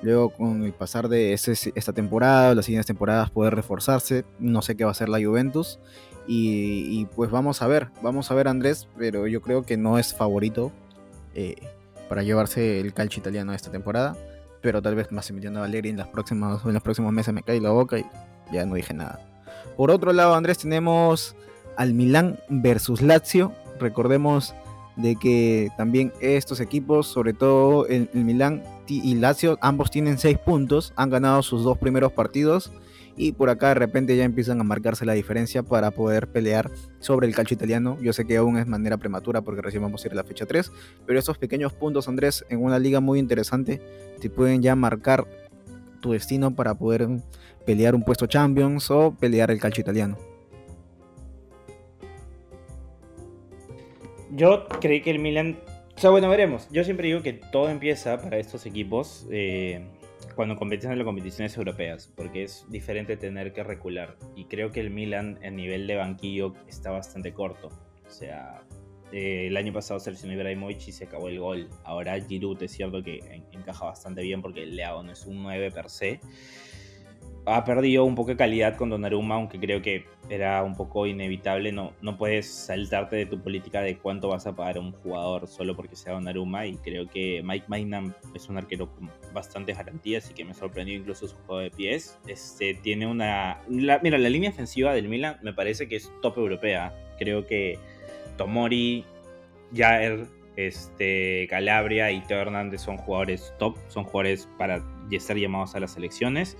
Luego, 0.02 0.30
con 0.30 0.62
el 0.62 0.72
pasar 0.72 1.08
de 1.08 1.32
esta 1.32 1.92
temporada, 1.92 2.54
las 2.54 2.66
siguientes 2.66 2.86
temporadas, 2.86 3.30
poder 3.30 3.54
reforzarse. 3.54 4.24
No 4.38 4.62
sé 4.62 4.76
qué 4.76 4.84
va 4.84 4.90
a 4.90 4.92
hacer 4.92 5.08
la 5.08 5.18
Juventus. 5.24 5.78
Y, 6.28 7.06
pues 7.14 7.30
vamos 7.30 7.62
a 7.62 7.68
ver, 7.68 7.88
vamos 8.02 8.30
a 8.30 8.34
ver 8.34 8.48
Andrés, 8.48 8.88
pero 8.98 9.28
yo 9.28 9.40
creo 9.40 9.62
que 9.62 9.76
no 9.76 9.96
es 9.98 10.12
favorito 10.12 10.72
eh, 11.34 11.54
para 12.08 12.24
llevarse 12.24 12.80
el 12.80 12.92
calcio 12.92 13.20
italiano 13.20 13.52
esta 13.52 13.70
temporada. 13.70 14.16
Pero 14.60 14.82
tal 14.82 14.96
vez 14.96 15.12
más 15.12 15.30
a 15.30 15.60
Valeri 15.60 15.90
en, 15.90 15.96
las 15.96 16.08
próximas, 16.08 16.64
en 16.64 16.72
los 16.72 16.82
próximos 16.82 17.12
meses 17.12 17.32
me 17.32 17.42
cae 17.42 17.60
la 17.60 17.70
boca 17.70 17.98
y 17.98 18.06
ya 18.52 18.66
no 18.66 18.74
dije 18.74 18.92
nada. 18.92 19.20
Por 19.76 19.90
otro 19.90 20.12
lado, 20.12 20.34
Andrés, 20.34 20.58
tenemos 20.58 21.36
al 21.76 21.94
Milán 21.94 22.40
versus 22.48 23.02
Lazio. 23.02 23.52
Recordemos 23.78 24.54
de 24.96 25.14
que 25.14 25.70
también 25.76 26.12
estos 26.20 26.58
equipos, 26.58 27.06
sobre 27.06 27.34
todo 27.34 27.86
el, 27.86 28.10
el 28.12 28.24
Milán 28.24 28.62
y 28.88 29.14
Lazio, 29.14 29.58
ambos 29.60 29.90
tienen 29.90 30.18
6 30.18 30.38
puntos, 30.38 30.92
han 30.96 31.10
ganado 31.10 31.42
sus 31.42 31.64
dos 31.64 31.78
primeros 31.78 32.12
partidos 32.12 32.72
y 33.16 33.32
por 33.32 33.48
acá 33.48 33.68
de 33.68 33.74
repente 33.74 34.16
ya 34.16 34.24
empiezan 34.24 34.60
a 34.60 34.64
marcarse 34.64 35.06
la 35.06 35.14
diferencia 35.14 35.62
para 35.62 35.90
poder 35.90 36.28
pelear 36.28 36.70
sobre 36.98 37.26
el 37.26 37.34
calcio 37.34 37.54
italiano. 37.54 37.96
Yo 38.00 38.12
sé 38.12 38.26
que 38.26 38.36
aún 38.36 38.58
es 38.58 38.66
manera 38.66 38.98
prematura 38.98 39.40
porque 39.42 39.62
recién 39.62 39.82
vamos 39.82 40.04
a 40.04 40.08
ir 40.08 40.12
a 40.12 40.16
la 40.16 40.24
fecha 40.24 40.46
3, 40.46 40.70
pero 41.06 41.18
esos 41.18 41.38
pequeños 41.38 41.72
puntos, 41.72 42.08
Andrés, 42.08 42.44
en 42.48 42.62
una 42.62 42.78
liga 42.78 43.00
muy 43.00 43.18
interesante, 43.18 43.80
te 44.20 44.30
pueden 44.30 44.62
ya 44.62 44.76
marcar 44.76 45.26
tu 46.00 46.12
destino 46.12 46.54
para 46.54 46.74
poder 46.74 47.08
pelear 47.64 47.94
un 47.94 48.02
puesto 48.02 48.26
Champions 48.26 48.90
o 48.90 49.14
pelear 49.18 49.50
el 49.50 49.60
calcio 49.60 49.80
italiano. 49.80 50.16
Yo 54.32 54.66
creí 54.80 55.00
que 55.00 55.10
el 55.10 55.18
Milan. 55.18 55.56
O 55.96 55.98
sea, 55.98 56.10
bueno, 56.10 56.28
veremos. 56.28 56.68
Yo 56.70 56.84
siempre 56.84 57.08
digo 57.08 57.22
que 57.22 57.32
todo 57.32 57.70
empieza 57.70 58.20
para 58.20 58.36
estos 58.36 58.66
equipos 58.66 59.26
eh, 59.30 59.82
cuando 60.34 60.56
compiten 60.56 60.92
en 60.92 60.98
las 60.98 61.06
competiciones 61.06 61.56
europeas, 61.56 62.12
porque 62.14 62.42
es 62.42 62.66
diferente 62.68 63.16
tener 63.16 63.54
que 63.54 63.64
recular. 63.64 64.14
Y 64.36 64.44
creo 64.44 64.70
que 64.70 64.80
el 64.80 64.90
Milan, 64.90 65.38
en 65.40 65.56
nivel 65.56 65.86
de 65.86 65.96
banquillo, 65.96 66.52
está 66.68 66.90
bastante 66.90 67.32
corto. 67.32 67.68
O 68.06 68.10
sea, 68.10 68.62
eh, 69.10 69.46
el 69.46 69.56
año 69.56 69.72
pasado 69.72 69.98
se 69.98 70.10
lesionó 70.10 70.34
Ibrahimovic 70.34 70.86
y 70.86 70.92
se 70.92 71.04
acabó 71.04 71.28
el 71.28 71.40
gol. 71.40 71.70
Ahora 71.82 72.20
Giroud 72.20 72.62
es 72.62 72.72
cierto 72.72 73.02
que 73.02 73.42
encaja 73.52 73.86
bastante 73.86 74.20
bien 74.20 74.42
porque 74.42 74.64
el 74.64 74.76
Leao 74.76 75.02
no 75.02 75.12
es 75.12 75.24
un 75.24 75.42
9 75.42 75.70
per 75.70 75.88
se 75.88 76.20
ha 77.46 77.64
perdido 77.64 78.04
un 78.04 78.16
poco 78.16 78.30
de 78.30 78.36
calidad 78.36 78.76
con 78.76 78.90
Donnarumma, 78.90 79.36
aunque 79.36 79.58
creo 79.60 79.80
que 79.80 80.04
era 80.28 80.62
un 80.64 80.74
poco 80.74 81.06
inevitable. 81.06 81.70
No, 81.70 81.92
no 82.02 82.18
puedes 82.18 82.52
saltarte 82.52 83.16
de 83.16 83.26
tu 83.26 83.40
política 83.40 83.80
de 83.82 83.96
cuánto 83.98 84.28
vas 84.28 84.46
a 84.46 84.56
pagar 84.56 84.78
a 84.78 84.80
un 84.80 84.92
jugador 84.92 85.46
solo 85.46 85.76
porque 85.76 85.94
sea 85.94 86.14
Donnarumma. 86.14 86.66
Y 86.66 86.76
creo 86.78 87.08
que 87.08 87.42
Mike 87.44 87.66
Maynard 87.68 88.12
es 88.34 88.48
un 88.48 88.58
arquero 88.58 88.92
con 88.92 89.10
bastantes 89.32 89.76
garantías 89.76 90.28
y 90.30 90.34
que 90.34 90.44
me 90.44 90.54
sorprendió 90.54 90.96
incluso 90.96 91.28
su 91.28 91.36
juego 91.46 91.60
de 91.60 91.70
pies. 91.70 92.18
Este, 92.26 92.74
tiene 92.74 93.06
una. 93.06 93.60
mira, 93.68 94.00
la 94.02 94.28
línea 94.28 94.50
ofensiva 94.50 94.92
del 94.92 95.08
Milan 95.08 95.38
me 95.42 95.52
parece 95.52 95.88
que 95.88 95.96
es 95.96 96.10
top 96.22 96.38
europea. 96.38 96.92
Creo 97.18 97.46
que 97.46 97.78
Tomori, 98.36 99.04
Jair, 99.72 100.26
este, 100.56 101.46
Calabria 101.48 102.10
y 102.10 102.20
Teo 102.22 102.40
Hernández 102.40 102.80
son 102.80 102.96
jugadores 102.96 103.54
top, 103.58 103.76
son 103.88 104.04
jugadores 104.04 104.48
para 104.58 104.82
ser 105.20 105.38
llamados 105.38 105.76
a 105.76 105.80
las 105.80 105.92
selecciones. 105.92 106.56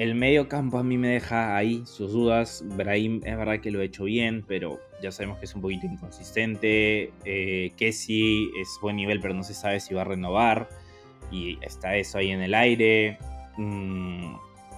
El 0.00 0.14
medio 0.14 0.48
campo 0.48 0.78
a 0.78 0.82
mí 0.82 0.96
me 0.96 1.08
deja 1.08 1.54
ahí 1.54 1.82
sus 1.84 2.12
dudas. 2.12 2.64
Brahim 2.64 3.20
es 3.22 3.36
verdad 3.36 3.60
que 3.60 3.70
lo 3.70 3.80
ha 3.80 3.84
hecho 3.84 4.04
bien, 4.04 4.42
pero 4.48 4.80
ya 5.02 5.12
sabemos 5.12 5.38
que 5.40 5.44
es 5.44 5.54
un 5.54 5.60
poquito 5.60 5.84
inconsistente. 5.84 7.12
Eh, 7.26 7.70
sí 7.92 8.50
es 8.58 8.78
buen 8.80 8.96
nivel, 8.96 9.20
pero 9.20 9.34
no 9.34 9.42
se 9.42 9.52
sabe 9.52 9.78
si 9.78 9.92
va 9.92 10.00
a 10.00 10.04
renovar. 10.04 10.70
Y 11.30 11.58
está 11.60 11.96
eso 11.96 12.16
ahí 12.16 12.30
en 12.30 12.40
el 12.40 12.54
aire. 12.54 13.18
Mm, 13.58 14.36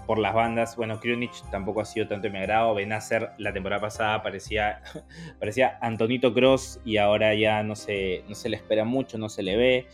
por 0.08 0.18
las 0.18 0.34
bandas, 0.34 0.74
bueno, 0.74 0.98
Krunic 0.98 1.30
tampoco 1.52 1.82
ha 1.82 1.84
sido 1.84 2.08
tanto 2.08 2.26
de 2.26 2.30
mi 2.30 2.38
agrado. 2.38 2.74
Benacer 2.74 3.30
la 3.38 3.52
temporada 3.52 3.80
pasada 3.80 4.24
parecía, 4.24 4.82
parecía 5.38 5.78
Antonito 5.82 6.34
Cross 6.34 6.80
y 6.84 6.96
ahora 6.96 7.32
ya 7.36 7.62
no 7.62 7.76
se, 7.76 8.24
no 8.28 8.34
se 8.34 8.48
le 8.48 8.56
espera 8.56 8.84
mucho, 8.84 9.18
no 9.18 9.28
se 9.28 9.44
le 9.44 9.56
ve. 9.56 9.86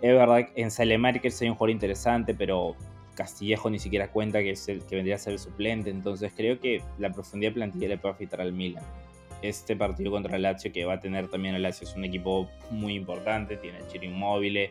Es 0.00 0.14
verdad 0.14 0.48
que 0.48 0.62
en 0.62 0.70
Salemarkers 0.70 1.42
hay 1.42 1.50
un 1.50 1.56
jugador 1.56 1.72
interesante, 1.72 2.32
pero 2.32 2.74
Castillejo 3.16 3.70
ni 3.70 3.80
siquiera 3.80 4.12
cuenta 4.12 4.40
que, 4.40 4.50
es 4.50 4.68
el, 4.68 4.84
que 4.84 4.94
vendría 4.94 5.16
a 5.16 5.18
ser 5.18 5.32
el 5.32 5.38
suplente. 5.40 5.90
Entonces 5.90 6.32
creo 6.36 6.60
que 6.60 6.82
la 6.98 7.10
profundidad 7.10 7.50
de 7.50 7.54
plantilla 7.54 7.88
le 7.88 7.98
puede 7.98 8.14
afectar 8.14 8.40
al 8.40 8.52
Milan. 8.52 8.84
Este 9.42 9.74
partido 9.74 10.12
contra 10.12 10.36
el 10.36 10.42
Lazio 10.42 10.72
que 10.72 10.84
va 10.84 10.94
a 10.94 11.00
tener 11.00 11.28
también 11.28 11.54
el 11.54 11.62
Lazio 11.62 11.86
es 11.86 11.94
un 11.96 12.04
equipo 12.04 12.48
muy 12.70 12.94
importante, 12.94 13.56
tiene 13.56 13.78
a 13.78 13.86
Chiro 13.88 14.04
Inmóvil, 14.04 14.70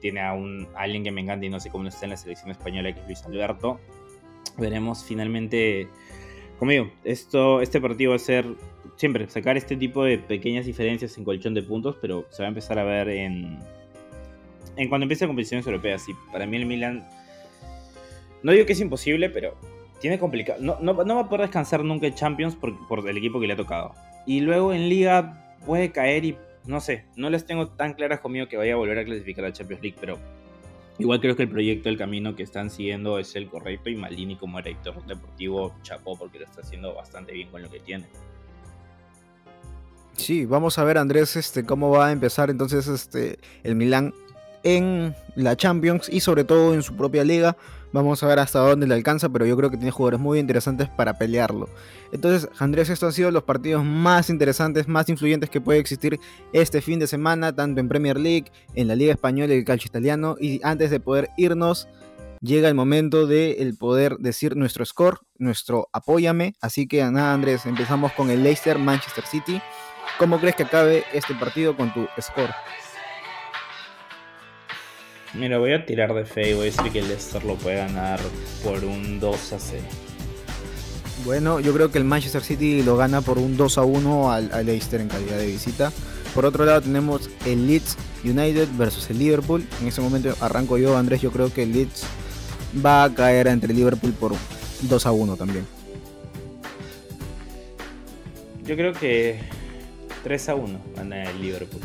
tiene 0.00 0.20
a, 0.20 0.34
un, 0.34 0.68
alguien 0.76 1.02
que 1.02 1.10
me 1.10 1.22
encanta 1.22 1.46
y 1.46 1.48
no 1.48 1.58
sé 1.58 1.70
cómo 1.70 1.88
está 1.88 2.04
en 2.04 2.10
la 2.10 2.16
selección 2.16 2.50
española, 2.50 2.92
que 2.92 3.00
es 3.00 3.06
Luis 3.06 3.24
Alberto. 3.24 3.80
Veremos 4.58 5.02
finalmente, 5.04 5.88
como 6.58 6.70
digo, 6.70 6.92
esto, 7.04 7.60
este 7.60 7.80
partido 7.80 8.10
va 8.10 8.16
a 8.16 8.20
ser 8.20 8.46
siempre 8.96 9.28
sacar 9.28 9.56
este 9.56 9.76
tipo 9.76 10.04
de 10.04 10.18
pequeñas 10.18 10.66
diferencias 10.66 11.16
en 11.18 11.24
colchón 11.24 11.54
de 11.54 11.62
puntos, 11.62 11.96
pero 12.00 12.26
se 12.30 12.42
va 12.42 12.46
a 12.46 12.48
empezar 12.48 12.78
a 12.78 12.84
ver 12.84 13.08
en, 13.08 13.58
en 14.76 14.88
cuando 14.88 15.04
empiece 15.04 15.26
competiciones 15.26 15.66
europeas. 15.66 16.08
Y 16.08 16.12
para 16.32 16.46
mí 16.46 16.56
el 16.56 16.66
Milan, 16.66 17.08
no 18.44 18.52
digo 18.52 18.66
que 18.66 18.74
es 18.74 18.80
imposible, 18.80 19.30
pero 19.30 19.56
tiene 20.00 20.18
complicado. 20.18 20.60
No, 20.60 20.78
no, 20.80 20.94
va 20.94 21.22
a 21.22 21.28
poder 21.28 21.46
descansar 21.46 21.82
nunca 21.82 22.06
en 22.06 22.14
Champions 22.14 22.54
por, 22.54 22.86
por 22.86 23.08
el 23.08 23.16
equipo 23.16 23.40
que 23.40 23.46
le 23.46 23.54
ha 23.54 23.56
tocado. 23.56 23.94
Y 24.26 24.40
luego 24.40 24.72
en 24.72 24.88
Liga 24.88 25.56
puede 25.64 25.90
caer 25.90 26.26
y 26.26 26.36
no 26.66 26.80
sé, 26.80 27.06
no 27.16 27.30
les 27.30 27.46
tengo 27.46 27.68
tan 27.68 27.94
claras 27.94 28.20
conmigo 28.20 28.46
que 28.46 28.58
vaya 28.58 28.74
a 28.74 28.76
volver 28.76 28.98
a 28.98 29.04
clasificar 29.04 29.46
a 29.46 29.52
Champions 29.52 29.82
League, 29.82 29.96
pero 29.98 30.18
igual 30.98 31.20
creo 31.20 31.36
que 31.36 31.42
el 31.42 31.48
proyecto, 31.48 31.88
el 31.88 31.96
camino 31.96 32.36
que 32.36 32.42
están 32.42 32.70
siguiendo 32.70 33.18
es 33.18 33.34
el 33.34 33.48
correcto 33.48 33.88
y 33.88 33.96
Malini 33.96 34.36
como 34.36 34.58
director 34.58 35.04
deportivo 35.06 35.74
chapó 35.82 36.16
porque 36.16 36.38
lo 36.38 36.44
está 36.44 36.60
haciendo 36.60 36.94
bastante 36.94 37.32
bien 37.32 37.48
con 37.48 37.62
lo 37.62 37.70
que 37.70 37.80
tiene. 37.80 38.04
Sí, 40.16 40.44
vamos 40.44 40.78
a 40.78 40.84
ver 40.84 40.98
Andrés 40.98 41.34
este 41.36 41.64
cómo 41.64 41.90
va 41.90 42.08
a 42.08 42.12
empezar 42.12 42.50
entonces 42.50 42.86
este 42.88 43.38
el 43.62 43.74
Milán 43.74 44.12
en 44.62 45.14
la 45.34 45.56
Champions 45.56 46.08
y 46.10 46.20
sobre 46.20 46.44
todo 46.44 46.74
en 46.74 46.82
su 46.82 46.94
propia 46.94 47.24
liga 47.24 47.56
Vamos 47.94 48.24
a 48.24 48.26
ver 48.26 48.40
hasta 48.40 48.58
dónde 48.58 48.88
le 48.88 48.94
alcanza, 48.94 49.28
pero 49.28 49.46
yo 49.46 49.56
creo 49.56 49.70
que 49.70 49.76
tiene 49.76 49.92
jugadores 49.92 50.18
muy 50.18 50.40
interesantes 50.40 50.88
para 50.88 51.16
pelearlo. 51.16 51.68
Entonces, 52.10 52.50
Andrés, 52.58 52.90
estos 52.90 53.06
han 53.06 53.12
sido 53.12 53.30
los 53.30 53.44
partidos 53.44 53.84
más 53.84 54.30
interesantes, 54.30 54.88
más 54.88 55.08
influyentes 55.08 55.48
que 55.48 55.60
puede 55.60 55.78
existir 55.78 56.18
este 56.52 56.82
fin 56.82 56.98
de 56.98 57.06
semana, 57.06 57.54
tanto 57.54 57.80
en 57.80 57.88
Premier 57.88 58.18
League, 58.18 58.46
en 58.74 58.88
la 58.88 58.96
Liga 58.96 59.12
Española 59.12 59.54
y 59.54 59.58
el 59.58 59.64
Calcio 59.64 59.86
Italiano. 59.86 60.34
Y 60.40 60.60
antes 60.64 60.90
de 60.90 60.98
poder 60.98 61.30
irnos, 61.36 61.86
llega 62.40 62.68
el 62.68 62.74
momento 62.74 63.28
de 63.28 63.58
el 63.60 63.76
poder 63.76 64.16
decir 64.18 64.56
nuestro 64.56 64.84
score, 64.84 65.20
nuestro 65.38 65.88
apóyame. 65.92 66.56
Así 66.60 66.88
que 66.88 67.00
nada, 67.04 67.32
Andrés, 67.32 67.64
empezamos 67.64 68.10
con 68.14 68.28
el 68.28 68.42
Leicester 68.42 68.76
Manchester 68.76 69.24
City. 69.24 69.62
¿Cómo 70.18 70.40
crees 70.40 70.56
que 70.56 70.64
acabe 70.64 71.04
este 71.12 71.32
partido 71.36 71.76
con 71.76 71.94
tu 71.94 72.08
score? 72.20 72.50
Mira, 75.34 75.58
voy 75.58 75.72
a 75.72 75.84
tirar 75.84 76.14
de 76.14 76.24
fe 76.24 76.50
y 76.50 76.54
voy 76.54 76.62
a 76.62 76.64
decir 76.66 76.92
que 76.92 77.00
el 77.00 77.08
Leicester 77.08 77.44
lo 77.44 77.56
puede 77.56 77.76
ganar 77.76 78.20
por 78.62 78.84
un 78.84 79.18
2 79.18 79.52
a 79.52 79.58
0. 79.58 79.82
Bueno, 81.24 81.58
yo 81.58 81.72
creo 81.72 81.90
que 81.90 81.98
el 81.98 82.04
Manchester 82.04 82.42
City 82.42 82.82
lo 82.82 82.96
gana 82.96 83.20
por 83.20 83.38
un 83.38 83.56
2 83.56 83.78
a 83.78 83.82
1 83.82 84.30
al, 84.30 84.66
Leicester 84.66 85.00
en 85.00 85.08
calidad 85.08 85.38
de 85.38 85.46
visita. 85.46 85.92
Por 86.34 86.44
otro 86.44 86.64
lado 86.64 86.82
tenemos 86.82 87.30
el 87.46 87.66
Leeds 87.66 87.96
United 88.24 88.68
versus 88.76 89.10
el 89.10 89.18
Liverpool. 89.18 89.66
En 89.80 89.88
ese 89.88 90.00
momento 90.00 90.34
arranco 90.40 90.78
yo, 90.78 90.96
Andrés, 90.96 91.20
yo 91.20 91.32
creo 91.32 91.52
que 91.52 91.64
el 91.64 91.72
Leeds 91.72 92.04
va 92.84 93.04
a 93.04 93.14
caer 93.14 93.48
entre 93.48 93.72
el 93.72 93.76
Liverpool 93.76 94.12
por 94.12 94.32
2 94.82 95.06
a 95.06 95.12
1 95.12 95.36
también. 95.36 95.66
Yo 98.64 98.76
creo 98.76 98.92
que 98.92 99.40
3 100.22 100.48
a 100.48 100.54
1 100.54 100.80
gana 100.96 101.24
el 101.24 101.42
Liverpool. 101.42 101.80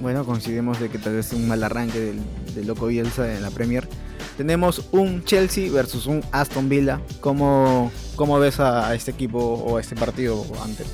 Bueno, 0.00 0.24
coincidimos 0.24 0.80
de 0.80 0.88
que 0.88 0.98
tal 0.98 1.14
vez 1.14 1.32
un 1.32 1.46
mal 1.46 1.62
arranque 1.62 2.00
del, 2.00 2.20
loco 2.62 2.86
Bielsa 2.86 3.34
en 3.34 3.42
la 3.42 3.50
Premier. 3.50 3.88
Tenemos 4.36 4.88
un 4.92 5.24
Chelsea 5.24 5.70
versus 5.70 6.06
un 6.06 6.22
Aston 6.32 6.68
Villa. 6.68 7.00
¿Cómo, 7.20 7.90
cómo 8.16 8.38
ves 8.38 8.60
a, 8.60 8.94
este 8.94 9.10
equipo 9.10 9.38
o 9.38 9.76
a 9.76 9.80
este 9.80 9.96
partido 9.96 10.44
antes? 10.62 10.86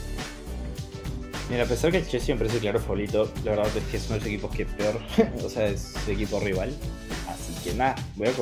Mira, 1.50 1.64
a 1.64 1.66
pesar 1.66 1.90
que 1.90 1.98
el 1.98 2.06
Chelsea 2.06 2.34
me 2.34 2.40
parece 2.40 2.58
claro 2.58 2.78
favorito, 2.78 3.32
la 3.44 3.52
verdad 3.52 3.68
es 3.76 3.84
que 3.84 3.96
es 3.96 4.06
uno 4.06 4.14
de 4.14 4.20
los 4.20 4.28
equipos 4.28 4.54
que 4.54 4.66
peor, 4.66 5.00
o 5.44 5.48
sea, 5.48 5.66
es 5.66 5.94
su 6.04 6.10
equipo 6.10 6.40
rival. 6.40 6.70
Así 7.28 7.52
que 7.64 7.74
nada, 7.74 7.94
voy 8.16 8.28
a 8.28 8.32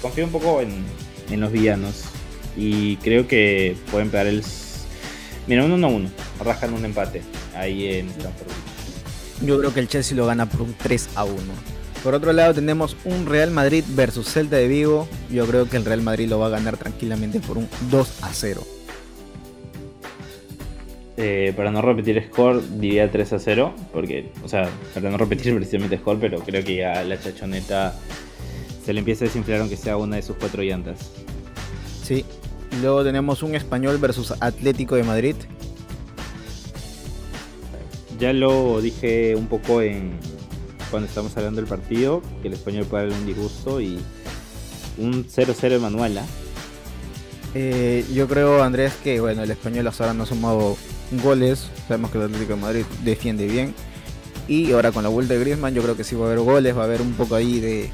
confío 0.00 0.24
un 0.24 0.30
poco 0.30 0.60
en, 0.60 0.84
en, 1.30 1.40
los 1.40 1.52
villanos. 1.52 2.04
Y 2.56 2.96
creo 2.96 3.28
que 3.28 3.76
pueden 3.90 4.10
pegar 4.10 4.26
el. 4.26 4.42
Mira, 5.46 5.64
un 5.64 5.80
1-1, 5.80 6.08
rascan 6.44 6.74
un 6.74 6.84
empate 6.84 7.22
ahí 7.54 7.86
en 7.86 8.08
Stamford 8.10 8.68
yo 9.42 9.58
creo 9.58 9.72
que 9.72 9.80
el 9.80 9.88
Chelsea 9.88 10.16
lo 10.16 10.26
gana 10.26 10.46
por 10.46 10.62
un 10.62 10.74
3 10.74 11.10
a 11.14 11.24
1. 11.24 11.34
Por 12.02 12.14
otro 12.14 12.32
lado 12.32 12.54
tenemos 12.54 12.96
un 13.04 13.26
Real 13.26 13.50
Madrid 13.50 13.84
versus 13.88 14.28
Celta 14.28 14.56
de 14.56 14.68
Vigo. 14.68 15.08
Yo 15.30 15.46
creo 15.46 15.68
que 15.68 15.76
el 15.76 15.84
Real 15.84 16.02
Madrid 16.02 16.28
lo 16.28 16.38
va 16.38 16.46
a 16.46 16.50
ganar 16.50 16.76
tranquilamente 16.76 17.40
por 17.40 17.58
un 17.58 17.68
2 17.90 18.22
a 18.22 18.32
0. 18.32 18.62
Eh, 21.16 21.52
para 21.56 21.72
no 21.72 21.82
repetir 21.82 22.24
score, 22.30 22.62
diría 22.78 23.10
3 23.10 23.32
a 23.32 23.38
0. 23.38 23.74
Porque, 23.92 24.30
o 24.44 24.48
sea, 24.48 24.68
para 24.94 25.10
no 25.10 25.18
repetir 25.18 25.54
precisamente 25.56 25.98
score, 25.98 26.18
pero 26.20 26.40
creo 26.40 26.64
que 26.64 26.76
ya 26.76 27.02
la 27.02 27.20
chachoneta 27.20 27.94
se 28.84 28.92
le 28.92 29.00
empieza 29.00 29.24
a 29.24 29.28
desinflar 29.28 29.60
aunque 29.60 29.76
sea 29.76 29.96
una 29.96 30.16
de 30.16 30.22
sus 30.22 30.36
cuatro 30.36 30.62
llantas. 30.62 30.98
Sí. 32.02 32.24
Luego 32.80 33.02
tenemos 33.02 33.42
un 33.42 33.54
español 33.54 33.98
versus 33.98 34.34
Atlético 34.40 34.94
de 34.94 35.02
Madrid 35.02 35.34
ya 38.18 38.32
lo 38.32 38.80
dije 38.80 39.36
un 39.36 39.46
poco 39.46 39.80
en 39.80 40.18
cuando 40.90 41.08
estamos 41.08 41.36
hablando 41.36 41.60
del 41.60 41.68
partido, 41.68 42.22
que 42.42 42.48
el 42.48 42.54
español 42.54 42.86
puede 42.86 43.04
haber 43.04 43.16
un 43.16 43.26
disgusto 43.26 43.80
y 43.80 43.98
un 44.98 45.26
0-0 45.26 45.68
de 45.68 45.78
Manuela. 45.78 46.24
Eh, 47.54 48.04
yo 48.12 48.28
creo, 48.28 48.62
Andrés, 48.62 48.92
que 49.02 49.20
bueno, 49.20 49.42
el 49.42 49.50
español 49.50 49.86
hasta 49.86 50.04
ahora 50.04 50.14
no 50.14 50.24
ha 50.24 50.26
sumado 50.26 50.76
goles. 51.22 51.68
Sabemos 51.86 52.10
que 52.10 52.18
el 52.18 52.24
Atlético 52.24 52.54
de 52.54 52.60
Madrid 52.60 52.84
defiende 53.04 53.46
bien. 53.46 53.74
Y 54.46 54.72
ahora 54.72 54.92
con 54.92 55.02
la 55.02 55.08
vuelta 55.08 55.34
de 55.34 55.40
Griezmann, 55.40 55.74
yo 55.74 55.82
creo 55.82 55.96
que 55.96 56.04
sí 56.04 56.14
va 56.16 56.24
a 56.24 56.26
haber 56.28 56.40
goles, 56.40 56.76
va 56.76 56.82
a 56.82 56.84
haber 56.84 57.02
un 57.02 57.12
poco 57.12 57.34
ahí 57.34 57.60
de, 57.60 57.90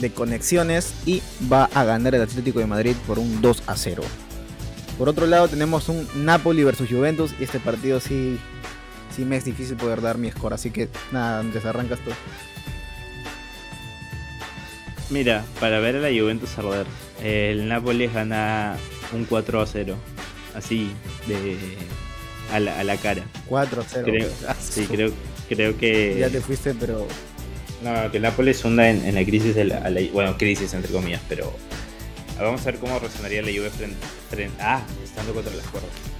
de 0.00 0.10
conexiones 0.10 0.92
y 1.06 1.22
va 1.50 1.64
a 1.72 1.84
ganar 1.84 2.14
el 2.14 2.22
Atlético 2.22 2.58
de 2.58 2.66
Madrid 2.66 2.96
por 3.06 3.18
un 3.18 3.40
2 3.40 3.62
a 3.66 3.76
0. 3.76 4.02
Por 4.96 5.08
otro 5.08 5.26
lado 5.26 5.46
tenemos 5.46 5.88
un 5.88 6.06
Napoli 6.16 6.64
versus 6.64 6.88
Juventus 6.88 7.32
y 7.38 7.44
este 7.44 7.60
partido 7.60 8.00
sí 8.00 8.38
sí 9.18 9.24
me 9.24 9.36
es 9.36 9.44
difícil 9.44 9.76
poder 9.76 10.00
dar 10.00 10.16
mi 10.16 10.30
score. 10.30 10.54
Así 10.54 10.70
que 10.70 10.88
nada, 11.10 11.40
Andrés, 11.40 11.64
arrancas 11.64 11.98
tú. 12.00 12.12
Mira, 15.10 15.44
para 15.58 15.80
ver 15.80 15.96
a 15.96 15.98
la 15.98 16.08
Juventus 16.08 16.56
arder, 16.56 16.86
el 17.22 17.66
Nápoles 17.66 18.14
gana 18.14 18.76
un 19.12 19.24
4 19.24 19.60
a 19.60 19.66
0. 19.66 19.96
Así, 20.54 20.92
de 21.26 21.56
a 22.52 22.60
la, 22.60 22.96
cara. 22.96 23.24
4 23.46 23.80
a 23.82 23.84
0. 23.84 24.04
Creo, 24.04 24.30
sí, 24.60 24.86
creo, 24.86 25.10
creo 25.48 25.76
que. 25.76 26.16
Ya 26.20 26.30
te 26.30 26.40
fuiste, 26.40 26.74
pero. 26.74 27.06
No, 27.82 28.10
que 28.12 28.18
el 28.18 28.22
Nápoles 28.22 28.64
hunda 28.64 28.88
en, 28.88 29.14
la 29.14 29.24
crisis, 29.24 29.56
de 29.56 29.64
la, 29.64 29.90
bueno, 30.12 30.38
crisis 30.38 30.74
entre 30.74 30.92
comillas, 30.92 31.22
pero. 31.28 31.52
Vamos 32.38 32.60
a 32.62 32.64
ver 32.66 32.78
cómo 32.78 32.96
reaccionaría 33.00 33.42
la 33.42 33.48
Juve 33.48 33.70
frente, 33.70 33.96
frente. 34.30 34.62
Ah, 34.62 34.80
estando 35.02 35.34
contra 35.34 35.52
las 35.56 35.66
cuerdas. 35.66 36.17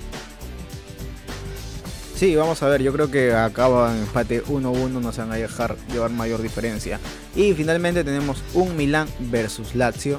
Sí, 2.19 2.35
vamos 2.35 2.61
a 2.65 2.69
ver, 2.69 2.83
yo 2.83 2.93
creo 2.93 3.13
que 3.13 3.33
acaba 3.33 3.95
en 3.95 4.01
empate 4.01 4.43
1-1, 4.43 4.89
no 4.89 5.13
se 5.13 5.21
van 5.21 5.31
a 5.31 5.37
dejar 5.37 5.77
llevar 5.93 6.11
mayor 6.11 6.43
diferencia. 6.43 6.99
Y 7.37 7.53
finalmente 7.55 8.03
tenemos 8.03 8.43
un 8.55 8.77
Milan 8.77 9.07
versus 9.31 9.77
Lazio, 9.77 10.19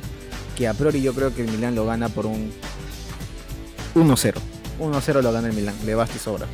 que 0.56 0.70
a 0.70 0.74
priori 0.74 1.02
yo 1.02 1.14
creo 1.14 1.36
que 1.36 1.42
el 1.42 1.52
Milan 1.52 1.76
lo 1.76 1.86
gana 1.86 2.08
por 2.08 2.26
un 2.26 2.54
1-0. 3.96 4.34
1-0 4.80 5.22
lo 5.22 5.32
gana 5.34 5.50
el 5.50 5.54
Milan, 5.54 5.76
le 5.86 5.94
basta 5.94 6.16
y 6.16 6.20
sobra. 6.20 6.48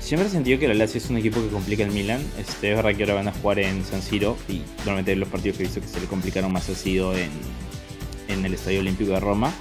Siempre 0.00 0.28
he 0.28 0.30
sentido 0.30 0.58
que 0.58 0.64
el 0.64 0.78
Lazio 0.78 0.96
es 0.96 1.10
un 1.10 1.18
equipo 1.18 1.42
que 1.42 1.48
complica 1.48 1.82
el 1.82 1.90
Milan. 1.90 2.22
Este, 2.38 2.70
es 2.70 2.76
verdad 2.76 2.96
que 2.96 3.02
ahora 3.02 3.16
van 3.16 3.28
a 3.28 3.32
jugar 3.32 3.58
en 3.58 3.84
San 3.84 4.00
Siro 4.00 4.38
y 4.48 4.62
normalmente 4.78 5.14
los 5.16 5.28
partidos 5.28 5.58
que 5.58 5.64
he 5.64 5.66
visto 5.66 5.82
que 5.82 5.88
se 5.88 6.00
le 6.00 6.06
complicaron 6.06 6.50
más 6.50 6.66
ha 6.70 6.74
sido 6.74 7.14
en, 7.14 7.28
en 8.28 8.42
el 8.46 8.54
Estadio 8.54 8.80
Olímpico 8.80 9.12
de 9.12 9.20
Roma. 9.20 9.52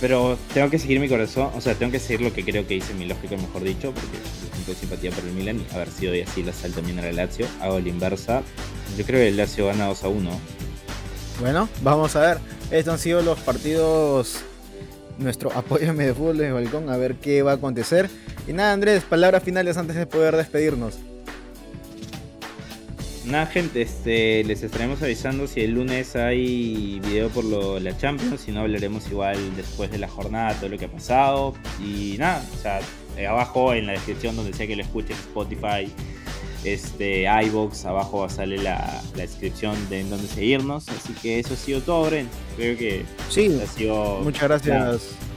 Pero 0.00 0.38
tengo 0.54 0.70
que 0.70 0.78
seguir 0.78 0.98
mi 0.98 1.08
corazón, 1.08 1.50
o 1.54 1.60
sea, 1.60 1.74
tengo 1.74 1.92
que 1.92 2.00
seguir 2.00 2.22
lo 2.22 2.32
que 2.32 2.42
creo 2.42 2.66
que 2.66 2.76
hice 2.76 2.94
mi 2.94 3.04
lógica, 3.04 3.36
mejor 3.36 3.62
dicho, 3.62 3.92
porque 3.92 4.18
tengo 4.64 4.78
simpatía 4.78 5.10
por 5.10 5.24
el 5.24 5.32
Milan 5.32 5.60
y 5.60 5.74
haber 5.74 5.90
sido 5.90 6.14
y 6.14 6.22
así 6.22 6.42
la 6.42 6.52
sal 6.52 6.72
también 6.72 6.96
la 6.96 7.12
Lazio. 7.12 7.46
Hago 7.60 7.80
la 7.80 7.88
inversa. 7.88 8.42
Yo 8.96 9.04
creo 9.04 9.20
que 9.20 9.28
el 9.28 9.36
Lazio 9.36 9.66
gana 9.66 9.86
2 9.86 10.04
a 10.04 10.08
1. 10.08 10.40
Bueno, 11.40 11.68
vamos 11.82 12.16
a 12.16 12.20
ver. 12.20 12.38
Estos 12.70 12.94
han 12.94 12.98
sido 12.98 13.22
los 13.22 13.38
partidos. 13.40 14.40
Nuestro 15.18 15.52
apoyo 15.54 15.92
de 15.92 16.14
fútbol 16.14 16.38
de 16.38 16.50
balcón, 16.50 16.88
a 16.88 16.96
ver 16.96 17.16
qué 17.16 17.42
va 17.42 17.52
a 17.52 17.54
acontecer. 17.56 18.08
Y 18.48 18.54
nada, 18.54 18.72
Andrés, 18.72 19.02
palabras 19.02 19.42
finales 19.42 19.76
antes 19.76 19.96
de 19.96 20.06
poder 20.06 20.34
despedirnos. 20.36 20.98
Nada 23.30 23.46
gente, 23.46 23.82
este, 23.82 24.44
les 24.44 24.62
estaremos 24.62 25.02
avisando 25.02 25.46
si 25.46 25.60
el 25.60 25.72
lunes 25.72 26.16
hay 26.16 27.00
video 27.00 27.28
por 27.28 27.44
lo, 27.44 27.80
la 27.80 27.96
Champions, 27.96 28.40
si 28.40 28.52
no 28.52 28.60
hablaremos 28.60 29.08
igual 29.10 29.38
después 29.56 29.90
de 29.90 29.98
la 29.98 30.08
jornada, 30.08 30.54
todo 30.54 30.70
lo 30.70 30.78
que 30.78 30.86
ha 30.86 30.90
pasado. 30.90 31.54
Y 31.80 32.16
nada, 32.18 32.44
o 32.54 32.62
sea, 32.62 32.80
eh, 33.16 33.26
abajo 33.26 33.74
en 33.74 33.86
la 33.86 33.92
descripción 33.92 34.36
donde 34.36 34.52
sea 34.52 34.66
que 34.66 34.76
lo 34.76 34.82
escuchen, 34.82 35.16
Spotify, 35.16 35.92
este, 36.64 37.26
iBox, 37.44 37.84
abajo 37.86 38.28
sale 38.28 38.58
la, 38.58 39.02
la 39.14 39.22
descripción 39.22 39.76
de 39.88 40.00
en 40.00 40.10
dónde 40.10 40.28
seguirnos. 40.28 40.88
Así 40.88 41.12
que 41.14 41.38
eso 41.38 41.54
ha 41.54 41.56
sido 41.56 41.80
todo, 41.80 42.06
Bren. 42.06 42.28
Creo 42.56 42.76
que 42.76 43.04
sí, 43.28 43.58
ha 43.62 43.66
sido. 43.66 44.20
Muchas 44.22 44.48
gracias. 44.48 45.29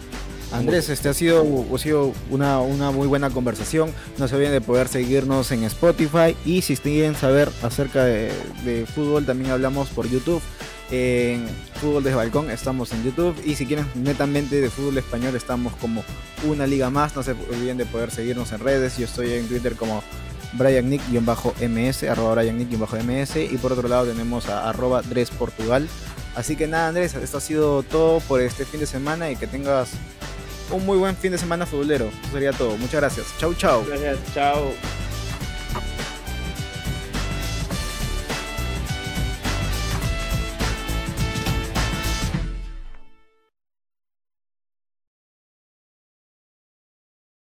Andrés, 0.54 0.89
este 0.89 1.10
ha 1.10 1.14
sido, 1.14 1.43
ha 1.74 1.78
sido 1.80 2.14
una, 2.30 2.60
una, 2.60 2.91
muy 2.91 3.08
buena 3.08 3.32
conversación. 3.32 3.91
No 4.20 4.28
se 4.28 4.36
olviden 4.36 4.51
de 4.51 4.62
poder 4.62 4.88
seguirnos 4.88 5.51
en 5.51 5.64
Spotify 5.64 6.36
y 6.45 6.62
si 6.62 6.78
quieren 6.78 7.16
saber 7.16 7.49
acerca 7.64 8.06
de, 8.06 8.32
fútbol, 8.93 9.26
también 9.26 9.51
hablamos 9.51 9.89
por 9.89 10.08
YouTube. 10.08 10.41
En 10.91 11.47
Fútbol 11.82 12.04
de 12.04 12.14
Balcón 12.14 12.51
estamos 12.51 12.91
en 12.91 13.04
YouTube 13.04 13.36
y 13.43 13.56
si 13.56 13.66
quieren 13.66 13.88
netamente 13.95 14.62
de 14.62 14.70
fútbol 14.70 14.97
español 14.99 15.36
estamos 15.36 15.74
como 15.78 16.04
una 16.45 16.68
liga 16.68 16.91
más. 16.91 17.16
No 17.16 17.24
se 17.24 17.32
olviden 17.32 17.78
de 17.78 17.86
poder 17.86 18.12
seguirnos 18.12 18.51
en 18.51 18.60
redes. 18.60 18.97
Yo 18.97 19.06
estoy 19.06 19.32
en 19.32 19.47
Twitter 19.47 19.76
como 19.76 20.04
Brian 20.54 20.88
Nick-ms, 20.88 22.04
arroba 22.04 22.36
Brian 22.36 22.60
Nick-ms 22.60 23.36
y 23.38 23.58
por 23.58 23.74
otro 23.74 23.88
lado 23.88 24.06
tenemos 24.06 24.47
a 24.49 24.70
arroba 24.70 25.01
Dres 25.01 25.32
Portugal. 25.32 25.88
Así 26.36 26.56
que 26.56 26.68
nada 26.68 26.89
Andrés, 26.89 27.16
esto 27.16 27.38
ha 27.38 27.41
sido 27.41 27.82
todo 27.82 28.20
por 28.22 28.41
este 28.41 28.66
fin 28.66 28.80
de 28.80 28.86
semana 28.86 29.32
y 29.32 29.36
que 29.36 29.47
tengas 29.47 29.91
un 30.72 30.86
muy 30.86 30.97
buen 30.97 31.16
fin 31.16 31.32
de 31.32 31.38
semana 31.38 31.66
futbolero. 31.66 32.07
Eso 32.24 32.34
sería 32.34 32.51
todo. 32.51 32.78
Muchas 32.78 33.01
gracias. 33.01 33.28
Chau, 33.39 33.53
chau. 33.53 33.86
Gracias, 33.86 34.20
chao. 34.34 34.74